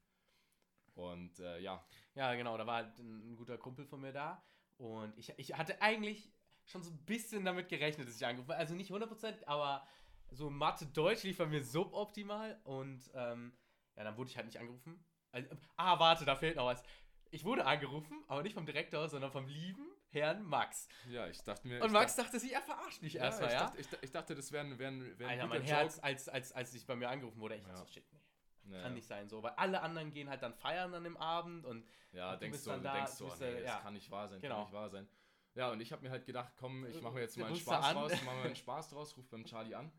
Und 0.95 1.41
äh, 1.41 1.59
ja, 1.59 1.85
Ja, 2.15 2.33
genau, 2.37 2.57
da 2.57 2.67
war 2.67 2.77
halt 2.77 2.99
ein, 3.01 3.33
ein 3.33 3.37
guter 3.37 3.59
Kumpel 3.59 3.85
von 3.85 4.01
mir 4.01 4.13
da 4.13 4.43
und 4.79 5.19
ich, 5.19 5.33
ich 5.37 5.55
hatte 5.55 5.83
eigentlich 5.83 6.33
schon 6.66 6.82
so 6.82 6.90
ein 6.90 6.99
bisschen 7.04 7.44
damit 7.44 7.68
gerechnet, 7.68 8.06
dass 8.08 8.16
ich 8.16 8.26
angerufen 8.26 8.50
habe. 8.50 8.61
Also 8.61 8.75
nicht 8.75 8.90
100%, 8.90 9.44
aber 9.46 9.87
so 10.30 10.50
Mathe, 10.50 10.87
Deutsch 10.87 11.23
lief 11.23 11.38
bei 11.38 11.46
mir 11.46 11.62
suboptimal 11.62 12.61
und 12.64 13.00
ähm, 13.14 13.52
ja, 13.96 14.04
dann 14.04 14.16
wurde 14.16 14.30
ich 14.30 14.37
halt 14.37 14.46
nicht 14.46 14.58
angerufen. 14.58 15.02
Also, 15.32 15.49
ah, 15.76 15.99
warte, 15.99 16.25
da 16.25 16.35
fehlt 16.37 16.56
noch 16.56 16.66
was. 16.66 16.82
Ich 17.30 17.44
wurde 17.44 17.66
angerufen, 17.66 18.23
aber 18.28 18.42
nicht 18.42 18.54
vom 18.54 18.66
Direktor, 18.66 19.08
sondern 19.08 19.30
vom 19.30 19.46
lieben 19.46 19.87
Herrn 20.11 20.42
Max. 20.44 20.88
ja, 21.08 21.26
ich 21.28 21.42
dachte 21.42 21.66
mir. 21.68 21.80
Und 21.80 21.87
ich 21.88 21.92
Max 21.92 22.14
dachte 22.16 22.38
sich, 22.40 22.52
er 22.52 22.62
verarscht 22.62 23.02
mich 23.02 23.14
dachte, 23.14 23.25
erstmal, 23.26 23.50
ja, 23.52 23.56
ja? 23.61 23.73
ich, 23.76 23.87
dachte, 23.87 23.96
ich, 23.96 24.02
ich 24.04 24.11
dachte, 24.12 24.35
das 24.35 24.52
wäre 24.52 24.64
ein, 24.64 24.78
wär 24.78 24.88
ein, 24.88 25.18
wär 25.18 25.28
ein 25.28 25.40
Alter, 25.40 25.46
mein 25.49 25.61
Joke. 25.62 25.73
Herz, 25.73 25.99
als, 26.00 26.28
als, 26.28 26.52
als 26.52 26.75
ich 26.75 26.87
bei 26.87 26.96
mir 26.96 27.08
angerufen 27.08 27.40
wurde, 27.40 27.56
ich 27.56 27.62
Ja. 27.62 27.68
dachte 27.68 27.80
so, 27.80 27.87
shit, 27.92 28.04
nee, 28.12 28.70
Naja. 28.70 28.82
kann 28.85 28.94
nicht 28.94 29.06
sein, 29.06 29.28
so, 29.28 29.42
weil 29.42 29.52
alle 29.52 29.82
anderen 29.82 30.11
gehen 30.11 30.28
halt 30.28 30.42
dann 30.42 30.54
feiern 30.54 30.94
an 30.94 31.04
dem 31.04 31.16
Abend 31.16 31.64
und 31.66 31.87
Ja, 32.12 32.28
Und 32.32 32.35
du 32.37 32.38
denkst 32.40 32.64
du, 32.64 32.70
dann 32.70 32.82
da, 32.82 32.94
denkst 32.94 33.18
du 33.18 33.25
du, 33.26 33.30
oh, 33.30 33.35
nee, 33.40 33.46
da- 33.46 33.52
das 33.61 33.64
ja. 33.66 33.78
kann 33.80 33.94
nicht 33.94 34.11
wahr 34.11 34.28
sein, 34.28 34.40
Genau. 34.40 34.54
kann 34.56 34.64
nicht 34.64 34.73
wahr 34.73 34.88
sein. 34.90 35.08
Ja, 35.57 35.73
und 35.73 35.81
ich 35.81 35.91
habe 35.91 36.03
mir 36.03 36.11
halt 36.11 36.27
gedacht, 36.27 36.53
komm, 36.57 36.87
ich 36.87 37.01
mache 37.01 37.15
mir 37.15 37.23
jetzt 37.23 37.37
mal 37.39 37.47
einen 37.47 37.57
Spaß 37.57 37.93
draus, 37.93 38.13
mache 38.25 38.37
mir 38.37 38.43
einen 38.45 38.57
Spaß 38.57 38.91
draus, 38.91 39.17
ruf 39.17 39.27
beim 39.29 39.45
Charlie 39.45 39.75
an. 39.75 39.91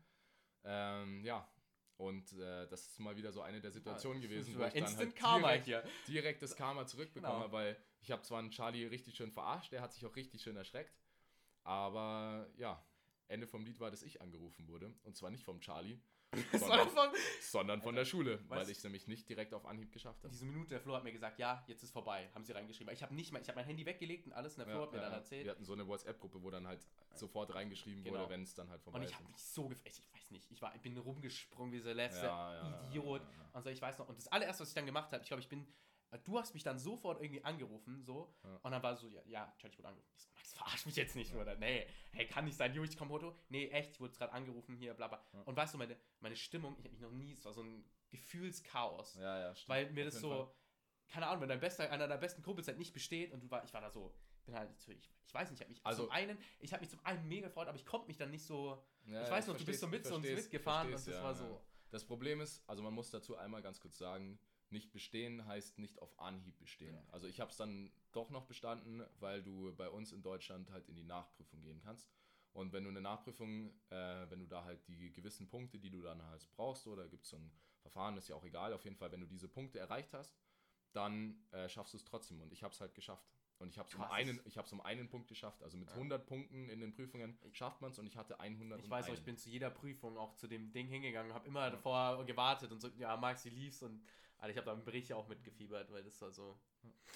Ähm, 0.64 1.24
ja, 1.24 1.46
und 1.96 2.32
äh, 2.34 2.68
das 2.68 2.86
ist 2.86 3.00
mal 3.00 3.16
wieder 3.16 3.32
so 3.32 3.42
eine 3.42 3.60
der 3.60 3.72
Situationen 3.72 4.22
gewesen, 4.22 4.56
wo 4.56 4.62
ich 4.64 4.72
dann 4.72 4.96
halt 4.96 5.16
Karma 5.16 5.56
direkt, 5.56 5.88
direkt 6.06 6.42
das 6.42 6.54
Karma 6.54 6.86
zurückbekomme, 6.86 7.46
Genau. 7.46 7.52
weil 7.52 7.76
ich 8.00 8.12
habe 8.12 8.22
zwar 8.22 8.38
einen 8.38 8.52
Charlie 8.52 8.86
richtig 8.86 9.16
schön 9.16 9.32
verarscht, 9.32 9.72
der 9.72 9.82
hat 9.82 9.92
sich 9.92 10.06
auch 10.06 10.14
richtig 10.14 10.42
schön 10.42 10.56
erschreckt, 10.56 10.96
aber 11.64 12.48
ja, 12.56 12.80
Ende 13.26 13.48
vom 13.48 13.64
Lied 13.64 13.80
war, 13.80 13.90
dass 13.90 14.02
ich 14.02 14.22
angerufen 14.22 14.68
wurde, 14.68 14.94
und 15.02 15.16
zwar 15.16 15.30
nicht 15.30 15.44
vom 15.44 15.60
Charlie, 15.60 15.98
sondern, 16.52 16.88
von, 16.90 17.08
sondern 17.40 17.80
von 17.80 17.94
der 17.94 18.04
Schule, 18.04 18.38
weil 18.48 18.68
ich 18.68 18.76
es 18.78 18.84
nämlich 18.84 19.06
nicht 19.08 19.28
direkt 19.28 19.54
auf 19.54 19.64
Anhieb 19.64 19.90
geschafft 19.92 20.22
habe. 20.22 20.28
diese 20.30 20.44
Minute, 20.44 20.68
der 20.70 20.80
Flo 20.80 20.94
hat 20.94 21.02
mir 21.02 21.12
gesagt, 21.12 21.38
ja, 21.38 21.64
jetzt 21.66 21.82
ist 21.82 21.90
vorbei, 21.90 22.28
haben 22.34 22.44
sie 22.44 22.52
reingeschrieben. 22.52 22.92
Ich 22.92 23.02
habe 23.02 23.14
nicht 23.14 23.32
mal, 23.32 23.40
ich 23.40 23.48
habe 23.48 23.56
mein 23.56 23.64
Handy 23.64 23.86
weggelegt 23.86 24.26
und 24.26 24.34
alles 24.34 24.52
und 24.54 24.58
der 24.66 24.66
Flo 24.74 24.82
hat 24.82 24.92
mir 24.92 24.98
dann 25.00 25.10
Wir 25.12 25.16
erzählt. 25.16 25.48
hatten 25.48 25.64
so 25.64 25.72
eine 25.72 25.86
WhatsApp-Gruppe, 25.88 26.42
wo 26.42 26.50
dann 26.50 26.66
halt 26.66 26.86
sofort 27.14 27.54
reingeschrieben 27.54 28.04
Genau. 28.04 28.18
wurde, 28.20 28.30
wenn 28.30 28.42
es 28.42 28.52
dann 28.54 28.68
halt 28.68 28.82
vorbei 28.82 28.98
Und 28.98 29.04
ist. 29.04 29.10
ich 29.10 29.16
habe 29.16 29.26
mich 29.26 29.38
so 29.38 29.68
gefreut, 29.68 29.86
ich 29.90 30.02
weiß 30.14 30.30
nicht, 30.32 30.50
ich, 30.50 30.60
war, 30.60 30.74
ich 30.74 30.82
bin 30.82 30.98
rumgesprungen 30.98 31.72
wie 31.72 31.80
der 31.80 31.94
letzte 31.94 32.26
Ja, 32.26 32.54
ja, 32.54 32.86
Idiot. 32.88 33.22
ja, 33.22 33.28
ja. 33.28 33.50
Und 33.54 33.62
so, 33.62 33.70
ich 33.70 33.80
weiß 33.80 33.98
noch, 33.98 34.08
und 34.08 34.18
das 34.18 34.28
allererste, 34.28 34.62
was 34.62 34.68
ich 34.68 34.74
dann 34.74 34.86
gemacht 34.86 35.10
habe, 35.12 35.22
ich 35.22 35.28
glaube, 35.28 35.40
ich 35.40 35.48
bin, 35.48 35.66
du 36.24 36.38
hast 36.38 36.54
mich 36.54 36.62
dann 36.62 36.78
sofort 36.78 37.20
irgendwie 37.20 37.44
angerufen, 37.44 38.02
so, 38.02 38.34
Ja. 38.44 38.56
und 38.62 38.70
dann 38.72 38.82
war 38.82 38.96
so, 38.96 39.08
ja, 39.08 39.22
ja, 39.26 39.52
Charlie, 39.58 39.72
ich 39.74 39.78
wurde 39.78 39.88
angerufen. 39.88 40.10
Ich 40.16 40.22
so, 40.22 40.30
Max, 40.34 40.54
verarsch 40.54 40.86
mich 40.86 40.96
jetzt 40.96 41.14
nicht, 41.16 41.34
oder? 41.34 41.54
Nee, 41.56 41.86
hey, 42.12 42.26
kann 42.26 42.44
nicht 42.46 42.56
sein, 42.56 42.74
Jo, 42.74 42.82
ich 42.84 42.96
komm 42.96 43.08
Foto. 43.08 43.36
Nee, 43.48 43.68
echt, 43.68 43.92
ich 43.92 44.00
wurde 44.00 44.14
gerade 44.14 44.32
angerufen, 44.32 44.76
hier, 44.76 44.94
bla, 44.94 45.08
bla. 45.08 45.22
Ja. 45.32 45.40
Und 45.42 45.56
weißt 45.56 45.74
du, 45.74 45.78
meine, 45.78 45.96
meine 46.20 46.36
Stimmung, 46.36 46.74
ich 46.78 46.84
habe 46.84 46.92
mich 46.92 47.00
noch 47.02 47.10
nie, 47.12 47.32
es 47.32 47.44
war 47.44 47.52
so 47.52 47.62
ein 47.62 47.84
Gefühlschaos. 48.10 49.14
Ja, 49.16 49.38
ja, 49.38 49.54
stimmt. 49.54 49.68
Weil 49.68 49.90
mir 49.92 50.04
das 50.04 50.20
so, 50.20 50.30
Fall. 50.30 50.54
keine 51.08 51.26
Ahnung, 51.26 51.42
wenn 51.42 51.48
dein 51.48 51.60
bester, 51.60 51.84
einer 51.90 52.06
deiner 52.08 52.20
besten 52.20 52.42
Kumpels 52.42 52.68
halt 52.68 52.78
nicht 52.78 52.92
besteht 52.92 53.32
und 53.32 53.40
du 53.42 53.50
war, 53.50 53.64
ich 53.64 53.72
war 53.74 53.80
da 53.80 53.90
so, 53.90 54.14
bin 54.44 54.54
halt 54.54 54.78
so, 54.80 54.92
ich, 54.92 55.10
weiß 55.32 55.50
nicht, 55.50 55.58
ich 55.60 55.64
habe 55.64 55.70
mich 55.72 55.84
Also- 55.84 56.04
zum 56.04 56.12
einen, 56.12 56.38
ich 56.58 56.72
habe 56.72 56.80
mich 56.80 56.90
zum 56.90 57.04
einen 57.04 57.26
mega 57.28 57.48
gefreut, 57.48 57.68
aber 57.68 57.76
ich 57.76 57.84
konnte 57.86 58.06
mich 58.06 58.16
dann 58.16 58.30
nicht 58.30 58.44
so, 58.44 58.82
Ja, 59.04 59.20
ich 59.22 59.28
ja, 59.28 59.30
weiß 59.34 59.46
noch, 59.48 59.56
du 59.56 59.64
bist 59.64 59.80
so 59.80 59.88
mit 59.88 60.06
uns 60.10 60.24
mitgefahren 60.26 60.86
und 60.88 60.94
das 60.94 61.06
war 61.08 61.32
ja, 61.32 61.34
so, 61.34 61.44
ja. 61.44 61.60
Das 61.90 62.04
Problem 62.04 62.40
ist, 62.40 62.62
also 62.68 62.82
man 62.82 62.92
muss 62.92 63.10
dazu 63.10 63.36
einmal 63.36 63.62
ganz 63.62 63.80
kurz 63.80 63.96
sagen, 63.98 64.38
nicht 64.70 64.92
bestehen 64.92 65.46
heißt 65.46 65.78
nicht 65.78 66.00
auf 66.00 66.18
Anhieb 66.18 66.58
bestehen. 66.58 66.94
Ja. 66.94 67.04
Also 67.12 67.26
ich 67.26 67.40
habe 67.40 67.50
es 67.50 67.56
dann 67.56 67.90
doch 68.12 68.30
noch 68.30 68.46
bestanden, 68.46 69.02
weil 69.20 69.42
du 69.42 69.74
bei 69.74 69.88
uns 69.88 70.12
in 70.12 70.22
Deutschland 70.22 70.70
halt 70.70 70.88
in 70.88 70.96
die 70.96 71.04
Nachprüfung 71.04 71.60
gehen 71.62 71.80
kannst. 71.80 72.10
Und 72.52 72.72
wenn 72.72 72.84
du 72.84 72.90
eine 72.90 73.00
Nachprüfung, 73.00 73.70
äh, 73.90 74.30
wenn 74.30 74.40
du 74.40 74.46
da 74.46 74.64
halt 74.64 74.86
die 74.88 75.12
gewissen 75.12 75.48
Punkte, 75.48 75.78
die 75.78 75.90
du 75.90 76.02
dann 76.02 76.22
halt 76.24 76.48
brauchst, 76.50 76.86
oder 76.86 77.08
gibt 77.08 77.24
es 77.24 77.30
so 77.30 77.36
ein 77.36 77.52
Verfahren, 77.82 78.16
ist 78.16 78.28
ja 78.28 78.34
auch 78.34 78.44
egal, 78.44 78.72
auf 78.72 78.84
jeden 78.84 78.96
Fall, 78.96 79.12
wenn 79.12 79.20
du 79.20 79.26
diese 79.26 79.48
Punkte 79.48 79.78
erreicht 79.78 80.12
hast, 80.12 80.36
dann 80.92 81.46
äh, 81.52 81.68
schaffst 81.68 81.92
du 81.92 81.98
es 81.98 82.04
trotzdem. 82.04 82.40
Und 82.40 82.52
ich 82.52 82.62
habe 82.62 82.72
es 82.72 82.80
halt 82.80 82.94
geschafft. 82.94 83.37
Und 83.58 83.70
ich 83.70 83.78
habe 83.78 83.88
es 83.88 83.94
um, 83.94 84.02
einen, 84.02 84.40
ich 84.44 84.56
um 84.72 84.80
einen 84.80 85.08
Punkt 85.08 85.28
geschafft. 85.28 85.62
Also 85.62 85.76
mit 85.76 85.88
Ja. 85.88 85.94
100 85.96 86.26
Punkten 86.26 86.68
in 86.68 86.80
den 86.80 86.92
Prüfungen 86.92 87.36
schafft 87.52 87.80
man 87.80 87.90
es 87.90 87.98
und 87.98 88.06
ich 88.06 88.16
hatte 88.16 88.38
100 88.38 88.80
Ich 88.80 88.88
weiß 88.88 89.08
noch, 89.08 89.14
ich 89.14 89.24
bin 89.24 89.36
zu 89.36 89.50
jeder 89.50 89.70
Prüfung 89.70 90.16
auch 90.16 90.34
zu 90.34 90.46
dem 90.46 90.70
Ding 90.72 90.86
hingegangen, 90.86 91.34
habe 91.34 91.46
immer 91.48 91.70
davor 91.70 92.24
gewartet 92.24 92.70
und 92.70 92.80
so, 92.80 92.88
ja, 92.96 93.16
Max, 93.16 93.44
wie 93.44 93.50
lief's? 93.50 93.82
Und 93.82 94.00
Alter, 94.38 94.50
ich 94.52 94.56
habe 94.56 94.66
da 94.66 94.72
im 94.72 94.84
Bericht 94.84 95.12
auch 95.12 95.26
mitgefiebert, 95.28 95.90
weil 95.92 96.04
das 96.04 96.20
war 96.22 96.30
so. 96.30 96.56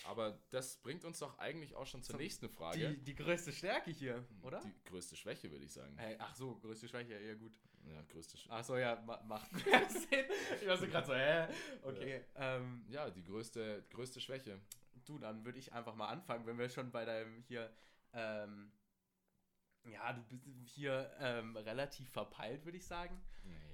Aber 0.04 0.40
das 0.50 0.76
bringt 0.76 1.04
uns 1.04 1.20
doch 1.20 1.38
eigentlich 1.38 1.76
auch 1.76 1.86
schon 1.86 2.02
zur 2.02 2.14
So, 2.14 2.18
nächsten 2.18 2.48
Frage. 2.48 2.96
Die, 2.96 3.04
die 3.04 3.14
größte 3.14 3.52
Stärke 3.52 3.92
hier, 3.92 4.24
oder? 4.42 4.60
Die 4.64 4.74
größte 4.90 5.14
Schwäche, 5.14 5.48
würde 5.50 5.64
ich 5.64 5.72
sagen. 5.72 5.96
Hey, 5.96 6.16
ach 6.18 6.34
so, 6.34 6.56
größte 6.56 6.88
Schwäche, 6.88 7.20
ja 7.20 7.34
gut. 7.34 7.52
Ja, 7.84 8.02
größte 8.08 8.36
Schwäche. 8.36 8.52
Ach 8.52 8.64
so, 8.64 8.76
ja, 8.76 9.00
ma 9.06 9.22
macht 9.22 9.52
mehr 9.66 9.88
Sinn. 9.88 10.24
Ich 10.60 10.66
war 10.66 10.76
so 10.76 10.86
gerade 10.86 11.06
so, 11.06 11.14
hä? 11.14 11.46
Okay, 11.84 12.24
ähm, 12.34 12.84
Ja, 12.88 13.08
die 13.08 13.22
größte, 13.22 13.84
größte 13.90 14.20
Schwäche. 14.20 14.60
Du, 15.08 15.18
dann 15.18 15.44
würde 15.44 15.58
ich 15.58 15.72
einfach 15.72 15.94
mal 15.94 16.08
anfangen, 16.08 16.46
wenn 16.46 16.58
wir 16.58 16.68
schon 16.68 16.90
bei 16.90 17.04
deinem 17.04 17.42
hier, 17.42 17.70
ähm, 18.12 18.72
ja, 19.84 20.12
du 20.12 20.22
bist 20.22 20.46
hier 20.68 21.10
ähm, 21.18 21.56
relativ 21.56 22.08
verpeilt, 22.10 22.64
würde 22.64 22.78
ich 22.78 22.86
sagen. 22.86 23.20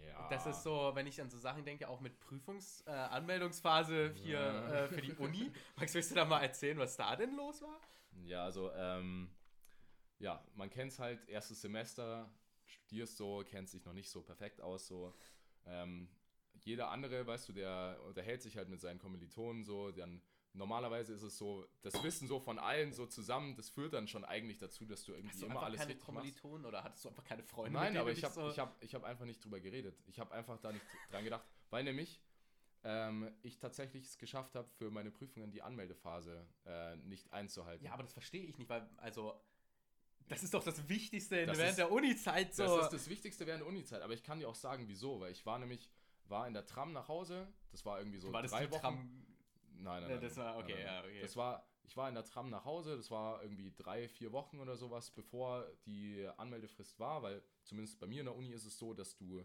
Ja. 0.06 0.28
Das 0.28 0.47
ist 0.47 0.62
so, 0.62 0.92
wenn 0.94 1.06
ich 1.06 1.20
an 1.20 1.28
so 1.30 1.38
Sachen 1.38 1.64
denke, 1.64 1.88
auch 1.88 2.00
mit 2.00 2.18
Prüfungs-, 2.20 2.82
äh, 2.87 4.14
hier 4.14 4.40
Ja. 4.40 4.73
äh, 4.85 4.88
für 4.88 5.02
die 5.02 5.12
Uni. 5.12 5.52
Max, 5.76 5.94
willst 5.94 6.11
du 6.11 6.14
da 6.14 6.25
mal 6.25 6.40
erzählen, 6.40 6.78
was 6.78 6.97
da 6.97 7.14
denn 7.14 7.37
los 7.37 7.62
war? 7.62 7.80
Ja, 8.25 8.44
also, 8.44 8.73
ähm, 8.73 9.30
ja, 10.18 10.42
man 10.54 10.70
kennt 10.70 10.92
es 10.92 10.99
halt, 10.99 11.28
erstes 11.28 11.61
Semester, 11.61 12.28
studierst 12.64 13.16
so, 13.16 13.44
kennt 13.47 13.68
sich 13.68 13.85
noch 13.85 13.92
nicht 13.92 14.11
so 14.11 14.23
perfekt 14.23 14.61
aus, 14.61 14.87
so. 14.87 15.14
Ähm, 15.66 16.08
jeder 16.54 16.90
andere, 16.90 17.26
weißt 17.26 17.49
du, 17.49 17.52
der 17.52 18.00
unterhält 18.06 18.42
sich 18.42 18.56
halt 18.56 18.68
mit 18.68 18.80
seinen 18.80 18.99
Kommilitonen 18.99 19.62
so, 19.64 19.92
dann 19.92 20.20
normalerweise 20.52 21.12
ist 21.12 21.23
es 21.23 21.38
so, 21.38 21.67
das 21.83 22.02
Wissen 22.02 22.26
so 22.28 22.40
von 22.40 22.59
allen 22.59 22.93
so 22.93 23.07
zusammen, 23.07 23.55
das 23.57 23.69
führt 23.69 23.93
dann 23.93 24.09
schon 24.09 24.25
eigentlich 24.25 24.59
dazu, 24.59 24.85
dass 24.87 25.05
du 25.05 25.12
irgendwie 25.12 25.31
Hast 25.33 25.43
du 25.43 25.47
immer 25.47 25.62
alles 25.62 25.78
keine 25.81 25.95
richtig 25.95 26.09
machst. 26.12 26.45
Oder 26.45 26.83
hattest 26.85 27.05
du 27.05 27.09
einfach 27.11 27.25
keine 27.25 27.43
Freunde? 27.43 27.78
Nein, 27.78 27.97
aber 27.97 28.11
ich 28.11 28.25
habe 28.25 28.35
so 28.35 28.50
ich 28.50 28.59
hab, 28.59 28.83
ich 28.83 28.95
hab 28.95 29.05
einfach 29.05 29.25
nicht 29.25 29.45
drüber 29.45 29.61
geredet. 29.61 29.97
Ich 30.07 30.19
habe 30.19 30.33
einfach 30.35 30.59
da 30.59 30.73
nicht 30.73 30.85
dran 31.11 31.25
gedacht, 31.25 31.45
weil 31.71 31.85
nämlich 31.85 32.21
ähm, 32.85 33.31
ich 33.43 33.59
tatsächlich 33.59 34.05
es 34.05 34.19
geschafft 34.19 34.55
habe, 34.55 34.69
für 34.78 34.90
meine 34.90 35.11
Prüfungen 35.11 35.50
die 35.50 35.62
Anmeldephase 35.62 36.47
äh, 36.64 36.97
nicht 36.97 37.33
einzuhalten. 37.33 37.85
Ja, 37.85 37.93
aber 37.93 38.05
das 38.05 38.12
verstehe 38.12 38.45
ich 38.45 38.57
nicht, 38.57 38.69
weil, 38.71 38.88
also, 38.99 39.35
das 40.28 40.43
ist 40.43 40.55
doch 40.55 40.62
das 40.62 40.88
Wichtigste 40.88 41.45
Das 41.47 41.59
während 41.59 41.71
ist- 41.71 41.78
der 41.78 41.90
Uni-Zeit 41.90 42.55
so. 42.55 42.64
Das 42.64 42.85
ist 42.85 42.93
das 42.93 43.09
Wichtigste 43.09 43.47
während 43.47 43.62
der 43.62 43.69
Uni-Zeit, 43.69 44.00
aber 44.02 44.12
ich 44.14 44.23
kann 44.23 44.38
dir 44.38 44.49
auch 44.49 44.55
sagen, 44.55 44.85
wieso, 44.87 45.21
weil 45.21 45.33
ich 45.33 45.45
war 45.45 45.59
nämlich, 45.59 45.90
war 46.26 46.47
in 46.47 46.55
der 46.55 46.67
Tram 46.67 46.93
nach 46.93 47.09
Hause, 47.09 47.49
das 47.73 47.85
war 47.85 47.99
irgendwie 47.99 48.19
so 48.19 48.33
war 48.33 48.43
das 48.43 48.52
drei 48.52 48.71
Wochen. 48.71 48.81
Tram? 48.81 49.25
Nein, 49.78 50.02
nein, 50.02 50.11
Ja, 50.11 50.16
nein. 50.16 50.20
das 50.20 50.37
war- 50.37 50.54
nein, 50.54 50.62
okay, 50.64 50.73
nein, 50.75 50.82
ja, 50.85 50.92
nein. 51.00 51.04
okay. 51.11 51.20
Das 51.20 51.37
war, 51.37 51.66
ich 51.85 51.97
war 51.97 52.08
in 52.08 52.14
der 52.14 52.25
Tram 52.25 52.50
nach 52.50 52.64
Hause, 52.64 52.97
das 52.97 53.11
war 53.11 53.42
irgendwie 53.42 53.73
drei, 53.76 54.08
vier 54.08 54.32
Wochen 54.32 54.58
oder 54.58 54.76
sowas, 54.76 55.11
bevor 55.11 55.66
die 55.87 56.28
Anmeldefrist 56.37 56.99
war, 56.99 57.23
weil 57.23 57.42
zumindest 57.62 57.99
bei 58.00 58.06
mir 58.06 58.20
in 58.20 58.26
der 58.26 58.37
Uni 58.37 58.50
ist 58.50 58.64
es 58.64 58.78
so, 58.78 58.92
dass 58.94 59.16
du, 59.16 59.44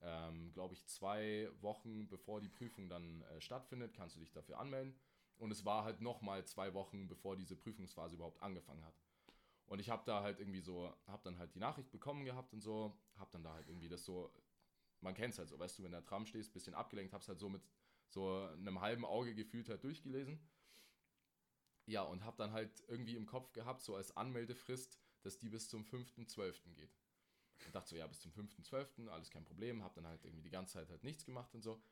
ähm, 0.00 0.52
glaube 0.52 0.74
ich, 0.74 0.84
zwei 0.86 1.48
Wochen 1.60 2.08
bevor 2.08 2.40
die 2.40 2.48
Prüfung 2.48 2.88
dann 2.88 3.22
äh, 3.22 3.40
stattfindet, 3.40 3.94
kannst 3.94 4.16
du 4.16 4.20
dich 4.20 4.32
dafür 4.32 4.58
anmelden. 4.58 4.98
Und 5.38 5.52
es 5.52 5.64
war 5.64 5.84
halt 5.84 6.00
nochmal 6.00 6.44
zwei 6.46 6.74
Wochen, 6.74 7.06
bevor 7.06 7.36
diese 7.36 7.54
Prüfungsphase 7.56 8.16
überhaupt 8.16 8.42
angefangen 8.42 8.84
hat. 8.84 9.00
Und 9.66 9.78
ich 9.78 9.88
habe 9.90 10.02
da 10.04 10.22
halt 10.22 10.40
irgendwie 10.40 10.60
so, 10.60 10.92
habe 11.06 11.22
dann 11.22 11.38
halt 11.38 11.54
die 11.54 11.60
Nachricht 11.60 11.90
bekommen 11.92 12.24
gehabt 12.24 12.52
und 12.54 12.60
so, 12.60 12.98
habe 13.16 13.30
dann 13.32 13.44
da 13.44 13.52
halt 13.54 13.68
irgendwie 13.68 13.88
das 13.88 14.04
so, 14.04 14.32
man 15.00 15.14
kennt 15.14 15.34
es 15.34 15.38
halt 15.38 15.48
so, 15.48 15.58
weißt 15.58 15.78
du, 15.78 15.82
wenn 15.84 15.92
du 15.92 15.98
in 15.98 16.02
der 16.02 16.08
Tram 16.08 16.26
stehst, 16.26 16.52
bisschen 16.52 16.74
abgelenkt, 16.74 17.12
hab's 17.12 17.28
halt 17.28 17.38
so 17.38 17.48
mit 17.48 17.62
so 18.08 18.48
einem 18.52 18.80
halben 18.80 19.04
Auge 19.04 19.34
gefühlt 19.34 19.68
halt 19.68 19.84
durchgelesen. 19.84 20.40
Ja, 21.86 22.02
und 22.02 22.24
habe 22.24 22.36
dann 22.36 22.52
halt 22.52 22.84
irgendwie 22.88 23.16
im 23.16 23.26
Kopf 23.26 23.52
gehabt, 23.52 23.82
so 23.82 23.96
als 23.96 24.16
Anmeldefrist, 24.16 24.98
dass 25.22 25.38
die 25.38 25.48
bis 25.48 25.68
zum 25.68 25.84
5.12. 25.84 26.74
geht. 26.74 26.94
Und 27.66 27.74
dachte 27.74 27.90
so, 27.90 27.96
ja, 27.96 28.06
bis 28.06 28.20
zum 28.20 28.32
5.12., 28.32 29.08
alles 29.08 29.30
kein 29.30 29.44
Problem, 29.44 29.82
habe 29.82 29.94
dann 29.94 30.06
halt 30.06 30.24
irgendwie 30.24 30.42
die 30.42 30.50
ganze 30.50 30.74
Zeit 30.74 30.90
halt 30.90 31.02
nichts 31.02 31.24
gemacht 31.24 31.54
und 31.54 31.62
so. 31.62 31.82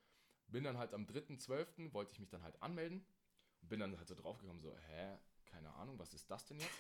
Bin 0.49 0.65
dann 0.65 0.79
halt 0.79 0.95
am 0.95 1.07
3.12., 1.07 1.93
wollte 1.93 2.13
ich 2.13 2.21
mich 2.21 2.29
dann 2.29 2.43
halt 2.43 2.63
anmelden 2.63 3.05
und 3.63 3.69
bin 3.69 3.81
dann 3.81 3.97
halt 3.97 4.07
so 4.07 4.15
draufgekommen, 4.15 4.61
so, 4.61 4.77
hä, 4.77 5.19
keine 5.47 5.73
Ahnung, 5.75 5.99
was 5.99 6.15
ist 6.15 6.31
das 6.31 6.45
denn 6.45 6.61
jetzt? 6.61 6.79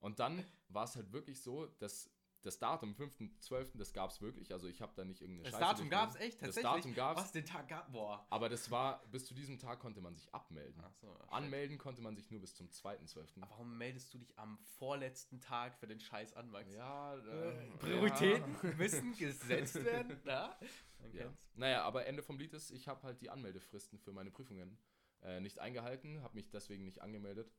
Und 0.00 0.18
dann 0.18 0.44
war 0.68 0.84
es 0.84 0.96
halt 0.96 1.12
wirklich 1.12 1.40
so, 1.40 1.66
dass 1.78 2.10
das 2.42 2.58
Datum 2.58 2.92
5.12., 2.94 3.78
das 3.78 3.92
gab 3.92 4.10
es 4.10 4.20
wirklich, 4.20 4.52
also 4.52 4.66
ich 4.66 4.80
habe 4.82 4.92
da 4.96 5.04
nicht 5.04 5.20
irgendeine 5.20 5.44
Das 5.50 5.52
Scheiße 5.60 5.74
Datum 5.74 5.90
gab 5.90 6.10
es 6.10 6.16
echt, 6.16 6.34
Das 6.42 6.54
tatsächlich. 6.56 6.72
Datum 6.72 6.94
gab 6.94 7.16
es, 7.18 7.22
Was, 7.24 7.32
den 7.32 7.44
Tag 7.44 7.68
gab 7.68 7.92
Boah. 7.92 8.26
aber 8.30 8.48
das 8.48 8.70
war, 8.70 9.04
bis 9.10 9.24
zu 9.26 9.34
diesem 9.34 9.58
Tag 9.58 9.80
konnte 9.80 10.00
man 10.00 10.14
sich 10.14 10.32
abmelden. 10.34 10.82
Ach 10.84 10.92
so, 10.94 11.14
shit. 11.14 11.32
Anmelden 11.32 11.78
konnte 11.78 12.02
man 12.02 12.16
sich 12.16 12.30
nur 12.30 12.40
bis 12.40 12.54
zum 12.54 12.68
2.12. 12.68 13.42
Aber 13.42 13.50
warum 13.50 13.78
meldest 13.78 14.12
du 14.12 14.18
dich 14.18 14.38
am 14.38 14.58
vorletzten 14.78 15.40
Tag 15.40 15.76
für 15.78 15.86
den 15.86 16.00
Scheiß 16.00 16.34
an, 16.34 16.50
Max? 16.50 16.72
Ja, 16.74 17.16
Äh, 17.16 17.50
äh, 17.66 17.70
Prioritäten 17.78 18.56
Ja. 18.62 18.72
müssen 18.76 19.16
gesetzt 19.16 19.82
werden. 19.84 20.20
Ja? 20.24 20.58
Man 20.98 21.12
Ja. 21.12 21.22
kennt's. 21.24 21.40
Naja, 21.54 21.82
aber 21.82 22.06
Ende 22.06 22.22
vom 22.22 22.38
Lied 22.38 22.52
ist, 22.54 22.70
ich 22.70 22.88
habe 22.88 23.02
halt 23.02 23.20
die 23.20 23.30
Anmeldefristen 23.30 23.98
für 23.98 24.12
meine 24.12 24.30
Prüfungen 24.30 24.78
äh, 25.22 25.40
nicht 25.40 25.60
eingehalten, 25.60 26.22
habe 26.22 26.34
mich 26.34 26.50
deswegen 26.50 26.84
nicht 26.84 27.00
angemeldet. 27.02 27.52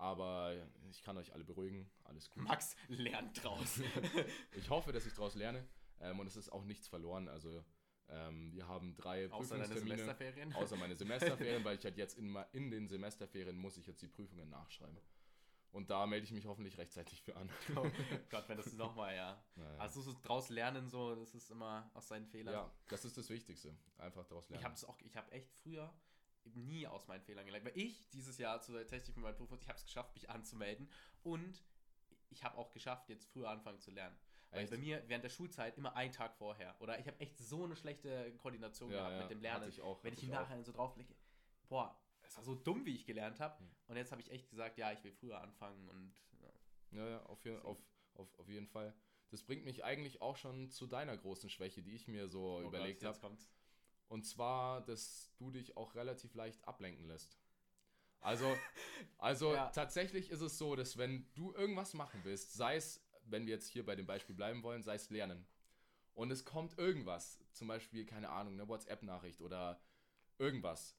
Aber 0.00 0.56
ich 0.88 1.02
kann 1.02 1.18
euch 1.18 1.34
alle 1.34 1.44
beruhigen, 1.44 1.90
alles 2.04 2.30
gut. 2.30 2.42
Max 2.42 2.74
lernt 2.88 3.44
draus. 3.44 3.80
Ich 4.56 4.70
hoffe, 4.70 4.92
dass 4.92 5.04
ich 5.04 5.12
daraus 5.12 5.34
lerne 5.34 5.68
ähm, 6.00 6.18
und 6.20 6.26
es 6.26 6.36
ist 6.36 6.50
auch 6.50 6.64
nichts 6.64 6.88
verloren. 6.88 7.28
Also 7.28 7.62
ähm, 8.08 8.50
wir 8.52 8.66
haben 8.66 8.96
drei 8.96 9.30
Außer 9.30 9.58
deine 9.58 9.68
Prüfungstermine. 9.68 9.96
Semesterferien. 9.98 10.54
Außer 10.54 10.76
meine 10.76 10.96
Semesterferien, 10.96 11.64
weil 11.64 11.76
ich 11.76 11.84
halt 11.84 11.98
jetzt 11.98 12.16
in, 12.16 12.34
in 12.52 12.70
den 12.70 12.88
Semesterferien 12.88 13.56
muss 13.56 13.76
ich 13.76 13.86
jetzt 13.86 14.00
die 14.00 14.08
Prüfungen 14.08 14.48
nachschreiben. 14.48 14.98
Und 15.72 15.90
da 15.90 16.06
melde 16.06 16.24
ich 16.24 16.32
mich 16.32 16.46
hoffentlich 16.46 16.78
rechtzeitig 16.78 17.22
für 17.22 17.36
an. 17.36 17.50
Oh 17.76 17.86
Gott, 18.30 18.48
wenn 18.48 18.56
das 18.56 18.72
nochmal, 18.78 19.14
ja. 19.14 19.44
Naja. 19.54 19.78
Also 19.78 20.00
so 20.00 20.16
draus 20.22 20.48
lernen, 20.48 20.88
so, 20.88 21.14
das 21.14 21.34
ist 21.34 21.50
immer 21.50 21.90
aus 21.92 22.08
seinen 22.08 22.26
Fehlern. 22.26 22.54
ja, 22.54 22.70
das 22.88 23.04
ist 23.04 23.18
das 23.18 23.28
Wichtigste. 23.28 23.76
Einfach 23.98 24.24
daraus 24.26 24.48
lernen. 24.48 24.60
Ich 24.60 24.64
habe 24.64 24.74
es 24.74 24.84
auch, 24.84 24.98
ich 25.02 25.14
habe 25.16 25.30
echt 25.30 25.52
früher 25.62 25.92
nie 26.44 26.86
aus 26.86 27.06
meinen 27.08 27.22
Fehlern 27.22 27.44
gelernt, 27.46 27.66
weil 27.66 27.76
ich 27.78 28.08
dieses 28.10 28.38
Jahr 28.38 28.60
zu 28.60 28.72
der 28.72 28.86
Technik 28.86 29.16
mit 29.16 29.24
meinem 29.24 29.36
Prüfung, 29.36 29.58
ich 29.60 29.68
habe 29.68 29.78
es 29.78 29.84
geschafft, 29.84 30.14
mich 30.14 30.28
anzumelden 30.30 30.90
und 31.22 31.62
ich 32.30 32.44
habe 32.44 32.56
auch 32.58 32.72
geschafft, 32.72 33.08
jetzt 33.08 33.26
früher 33.26 33.48
anfangen 33.48 33.80
zu 33.80 33.90
lernen. 33.90 34.16
Weil 34.50 34.62
Echt? 34.62 34.70
bei 34.72 34.78
mir 34.78 35.02
während 35.08 35.22
der 35.24 35.30
Schulzeit 35.30 35.76
immer 35.76 35.94
einen 35.94 36.12
Tag 36.12 36.34
vorher 36.36 36.74
oder 36.80 36.98
ich 36.98 37.06
habe 37.06 37.18
echt 37.20 37.38
so 37.38 37.64
eine 37.64 37.76
schlechte 37.76 38.34
Koordination 38.38 38.90
Ja, 38.90 38.96
gehabt 38.98 39.14
ja, 39.14 39.20
mit 39.22 39.30
dem 39.30 39.40
Lernen. 39.40 39.68
ich 39.68 39.80
auch, 39.80 40.02
wenn 40.02 40.12
ich 40.12 40.22
im 40.24 40.30
auch. 40.30 40.34
Nachhinein 40.34 40.64
so 40.64 40.72
drauf 40.72 40.94
blicke, 40.94 41.14
boah, 41.68 41.96
es 42.22 42.36
war 42.36 42.42
so 42.44 42.54
dumm, 42.54 42.84
wie 42.84 42.94
ich 42.94 43.06
gelernt 43.06 43.38
habe. 43.40 43.58
Hm. 43.58 43.70
Und 43.86 43.96
jetzt 43.96 44.10
habe 44.10 44.20
ich 44.20 44.30
echt 44.30 44.48
gesagt, 44.50 44.76
ja, 44.78 44.92
ich 44.92 45.02
will 45.04 45.12
früher 45.12 45.40
anfangen 45.40 45.88
und 45.88 46.12
ja. 46.40 46.52
Ja, 46.92 47.08
ja, 47.10 47.22
auf, 47.26 47.44
je, 47.44 47.52
Deswegen. 47.52 47.68
auf, 47.68 47.78
auf, 48.14 48.38
auf 48.38 48.48
jeden 48.48 48.66
Fall. 48.66 48.92
Das 49.30 49.44
bringt 49.44 49.64
mich 49.64 49.84
eigentlich 49.84 50.20
auch 50.20 50.36
schon 50.36 50.70
zu 50.70 50.88
deiner 50.88 51.16
großen 51.16 51.48
Schwäche, 51.50 51.82
die 51.82 51.94
ich 51.94 52.08
mir 52.08 52.26
so 52.28 52.60
Oh 52.62 52.62
überlegt 52.62 53.04
habe. 53.04 53.18
Und 54.10 54.24
zwar, 54.24 54.80
dass 54.82 55.30
du 55.38 55.52
dich 55.52 55.76
auch 55.76 55.94
relativ 55.94 56.34
leicht 56.34 56.66
ablenken 56.66 57.06
lässt. 57.06 57.38
Also, 58.20 58.44
also 59.18 59.54
Ja. 59.54 59.70
tatsächlich 59.70 60.30
ist 60.30 60.40
es 60.40 60.58
so, 60.58 60.74
dass 60.74 60.98
wenn 60.98 61.32
du 61.36 61.54
irgendwas 61.54 61.94
machen 61.94 62.20
willst, 62.24 62.54
sei 62.54 62.74
es, 62.74 63.00
wenn 63.26 63.46
wir 63.46 63.54
jetzt 63.54 63.68
hier 63.68 63.86
bei 63.86 63.94
dem 63.94 64.06
Beispiel 64.06 64.34
bleiben 64.34 64.64
wollen, 64.64 64.82
sei 64.82 64.96
es 64.96 65.10
lernen. 65.10 65.46
Und 66.14 66.32
es 66.32 66.44
kommt 66.44 66.76
irgendwas, 66.76 67.38
zum 67.52 67.68
Beispiel, 67.68 68.04
keine 68.04 68.30
Ahnung, 68.30 68.54
eine 68.54 68.68
WhatsApp-Nachricht 68.68 69.40
oder 69.40 69.80
irgendwas. 70.38 70.96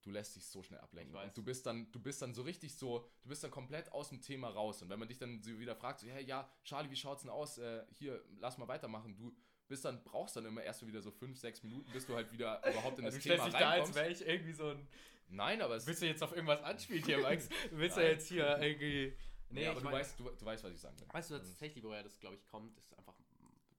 Du 0.00 0.10
lässt 0.10 0.34
dich 0.36 0.46
so 0.46 0.62
schnell 0.62 0.80
ablenken. 0.80 1.14
Und 1.14 1.36
du 1.36 1.42
bist 1.44 1.66
dann, 1.66 1.92
du 1.92 2.00
bist 2.00 2.22
dann 2.22 2.32
so 2.32 2.42
richtig 2.42 2.74
so, 2.78 3.06
du 3.20 3.28
bist 3.28 3.44
dann 3.44 3.50
komplett 3.50 3.92
aus 3.92 4.08
dem 4.08 4.22
Thema 4.22 4.48
raus. 4.48 4.80
Und 4.80 4.88
wenn 4.88 4.98
man 4.98 5.08
dich 5.08 5.18
dann 5.18 5.42
so 5.42 5.58
wieder 5.58 5.76
fragt, 5.76 6.00
so, 6.00 6.06
hey, 6.08 6.24
ja, 6.24 6.50
Charlie, 6.64 6.90
wie 6.90 6.96
schaut's 6.96 7.22
denn 7.22 7.30
aus? 7.30 7.58
Äh, 7.58 7.84
hier, 7.92 8.24
lass 8.38 8.56
mal 8.56 8.68
weitermachen. 8.68 9.16
Du 9.16 9.36
bist 9.68 9.84
dann, 9.84 10.02
brauchst 10.04 10.36
dann 10.36 10.46
immer 10.46 10.62
erst 10.62 10.86
wieder 10.86 11.00
so 11.02 11.10
fünf, 11.10 11.38
sechs 11.38 11.62
Minuten, 11.62 11.90
bis 11.92 12.06
du 12.06 12.14
halt 12.14 12.32
wieder 12.32 12.58
überhaupt 12.70 12.98
in 12.98 13.04
das 13.04 13.14
Also 13.14 13.28
du 13.28 13.34
Thema 13.34 13.36
stellst 13.42 13.46
dich 13.46 13.52
da, 13.60 13.68
als 13.70 13.74
reinkommst. 13.78 13.94
wäre 13.96 14.10
ich 14.10 14.26
irgendwie 14.26 14.52
so 14.52 14.70
ein. 14.70 14.88
Nein, 15.30 15.60
aber 15.60 15.76
es 15.76 15.86
Willst 15.86 16.00
du 16.02 16.06
jetzt 16.06 16.22
auf 16.22 16.32
irgendwas 16.32 16.62
anspielen 16.62 17.04
hier, 17.04 17.18
Max? 17.18 17.48
Willst 17.70 17.96
du 17.96 18.00
jetzt 18.02 18.28
hier 18.28 18.58
irgendwie. 18.58 19.14
Nee, 19.50 19.66
aber 19.66 19.74
ich 19.76 19.78
du 19.78 19.84
mein- 19.84 19.94
weißt, 20.00 20.18
du, 20.20 20.24
du 20.30 20.44
weißt, 20.44 20.64
was 20.64 20.72
ich 20.72 20.80
sagen 20.80 20.98
will. 21.00 21.06
Weißt 21.12 21.30
du 21.30 21.34
Also, 21.34 21.46
tatsächlich, 21.48 21.84
woher 21.84 22.02
das, 22.02 22.18
glaube 22.18 22.36
ich, 22.36 22.46
kommt, 22.46 22.76
ist 22.78 22.96
einfach 22.96 23.14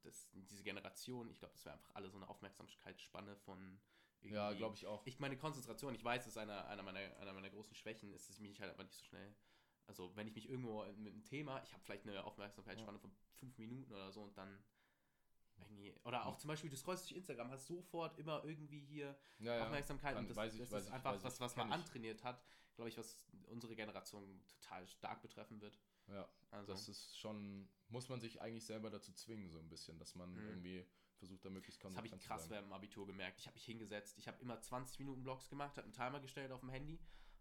das, 0.04 0.28
diese 0.34 0.63
Generation. 0.63 1.30
Ich 1.30 1.39
glaube, 1.39 1.54
das 1.54 1.65
wäre 1.65 1.75
einfach 1.75 1.93
alle 1.95 2.10
so 2.10 2.17
eine 2.17 2.30
Aufmerksamkeitsspanne 2.30 3.36
von. 3.38 3.80
Ja, 4.21 4.52
glaube 4.54 4.75
ich 4.75 4.86
auch. 4.86 5.06
Ich 5.08 5.19
meine 5.19 5.38
Konzentration, 5.38 5.95
ich 5.95 6.04
weiß, 6.04 6.23
es 6.23 6.28
ist 6.30 6.38
einer, 6.38 6.67
einer, 6.67 6.84
meiner, 6.84 6.99
einer 7.19 7.34
meiner 7.34 7.49
großen 7.49 7.73
Schwächen, 7.73 8.12
ist, 8.13 8.28
dass 8.30 8.36
ich 8.36 8.41
mich 8.41 8.60
halt 8.60 8.71
aber 8.71 8.84
nicht 8.84 8.95
so 8.95 9.04
schnell. 9.06 9.34
Also, 9.88 10.15
wenn 10.15 10.28
ich 10.28 10.36
mich 10.36 10.49
irgendwo 10.49 10.84
mit 10.97 11.13
einem 11.13 11.23
Thema, 11.23 11.63
ich 11.63 11.71
habe 11.73 11.82
vielleicht 11.84 12.06
eine 12.08 12.23
Aufmerksamkeitsspanne 12.25 12.99
von 12.99 13.12
fünf 13.39 13.58
Minuten 13.58 13.91
oder 13.93 14.12
so 14.12 14.21
und 14.21 14.38
dann 14.38 14.62
oder 16.04 16.26
auch 16.26 16.38
zum 16.38 16.48
Beispiel, 16.48 16.69
du 16.69 16.78
scrollst 16.78 17.06
durch 17.10 17.17
Instagram, 17.17 17.52
hast 17.52 17.67
sofort 17.67 18.17
immer 18.17 18.43
irgendwie 18.43 18.80
hier 18.82 19.17
Ja. 19.39 19.63
Aufmerksamkeit 19.65 20.15
und 20.17 20.30
das, 20.30 20.38
weiß 20.38 20.54
ich, 20.54 20.60
das 20.60 20.72
ist 20.72 20.88
ich, 20.88 20.93
einfach 20.93 21.15
ich, 21.15 21.24
was, 21.24 21.39
was 21.39 21.56
man 21.56 21.72
antrainiert 21.72 22.24
hat, 22.24 22.43
glaube 22.76 22.89
ich, 22.89 22.98
was 22.98 23.22
unsere 23.48 23.76
Generation 23.76 24.41
total 24.48 24.88
stark 24.88 25.22
betreffen 25.22 25.62
wird. 25.62 25.78
Ja, 26.08 26.28
Also, 26.52 26.74
das 26.74 26.88
ist 26.88 27.17
schon, 27.19 27.69
muss 27.89 28.10
man 28.10 28.19
sich 28.19 28.41
eigentlich 28.41 28.65
selber 28.65 28.89
dazu 28.89 29.13
zwingen, 29.13 29.50
so 29.50 29.60
ein 29.60 29.69
bisschen, 29.69 30.00
dass 30.00 30.15
man 30.15 30.34
Mhm. 30.34 30.48
irgendwie 30.48 30.86
versucht, 31.17 31.43
da 31.45 31.50
möglichst 31.50 31.84
das 31.84 31.95
habe 31.95 32.08
ich 32.08 32.12
konsequent 32.12 32.22
zu 32.24 32.28
krass 32.28 32.41
sein. 32.43 32.52
während 32.52 32.67
dem 32.69 32.74
Abitur 32.74 33.06
gemerkt. 33.06 33.39
Ich 33.39 33.45
habe 33.45 33.54
mich 33.56 33.65
hingesetzt, 33.65 34.17
ich 34.17 34.28
habe 34.28 34.41
immer 34.41 34.60
20 34.62 35.00
Minuten 35.00 35.22
Blogs 35.24 35.50
gemacht, 35.50 35.76
habe 35.78 35.84
einen 35.84 35.93
Timer 35.93 36.19
gestellt 36.22 36.52
auf 36.52 36.62
dem 36.62 36.69
Handy 36.69 36.98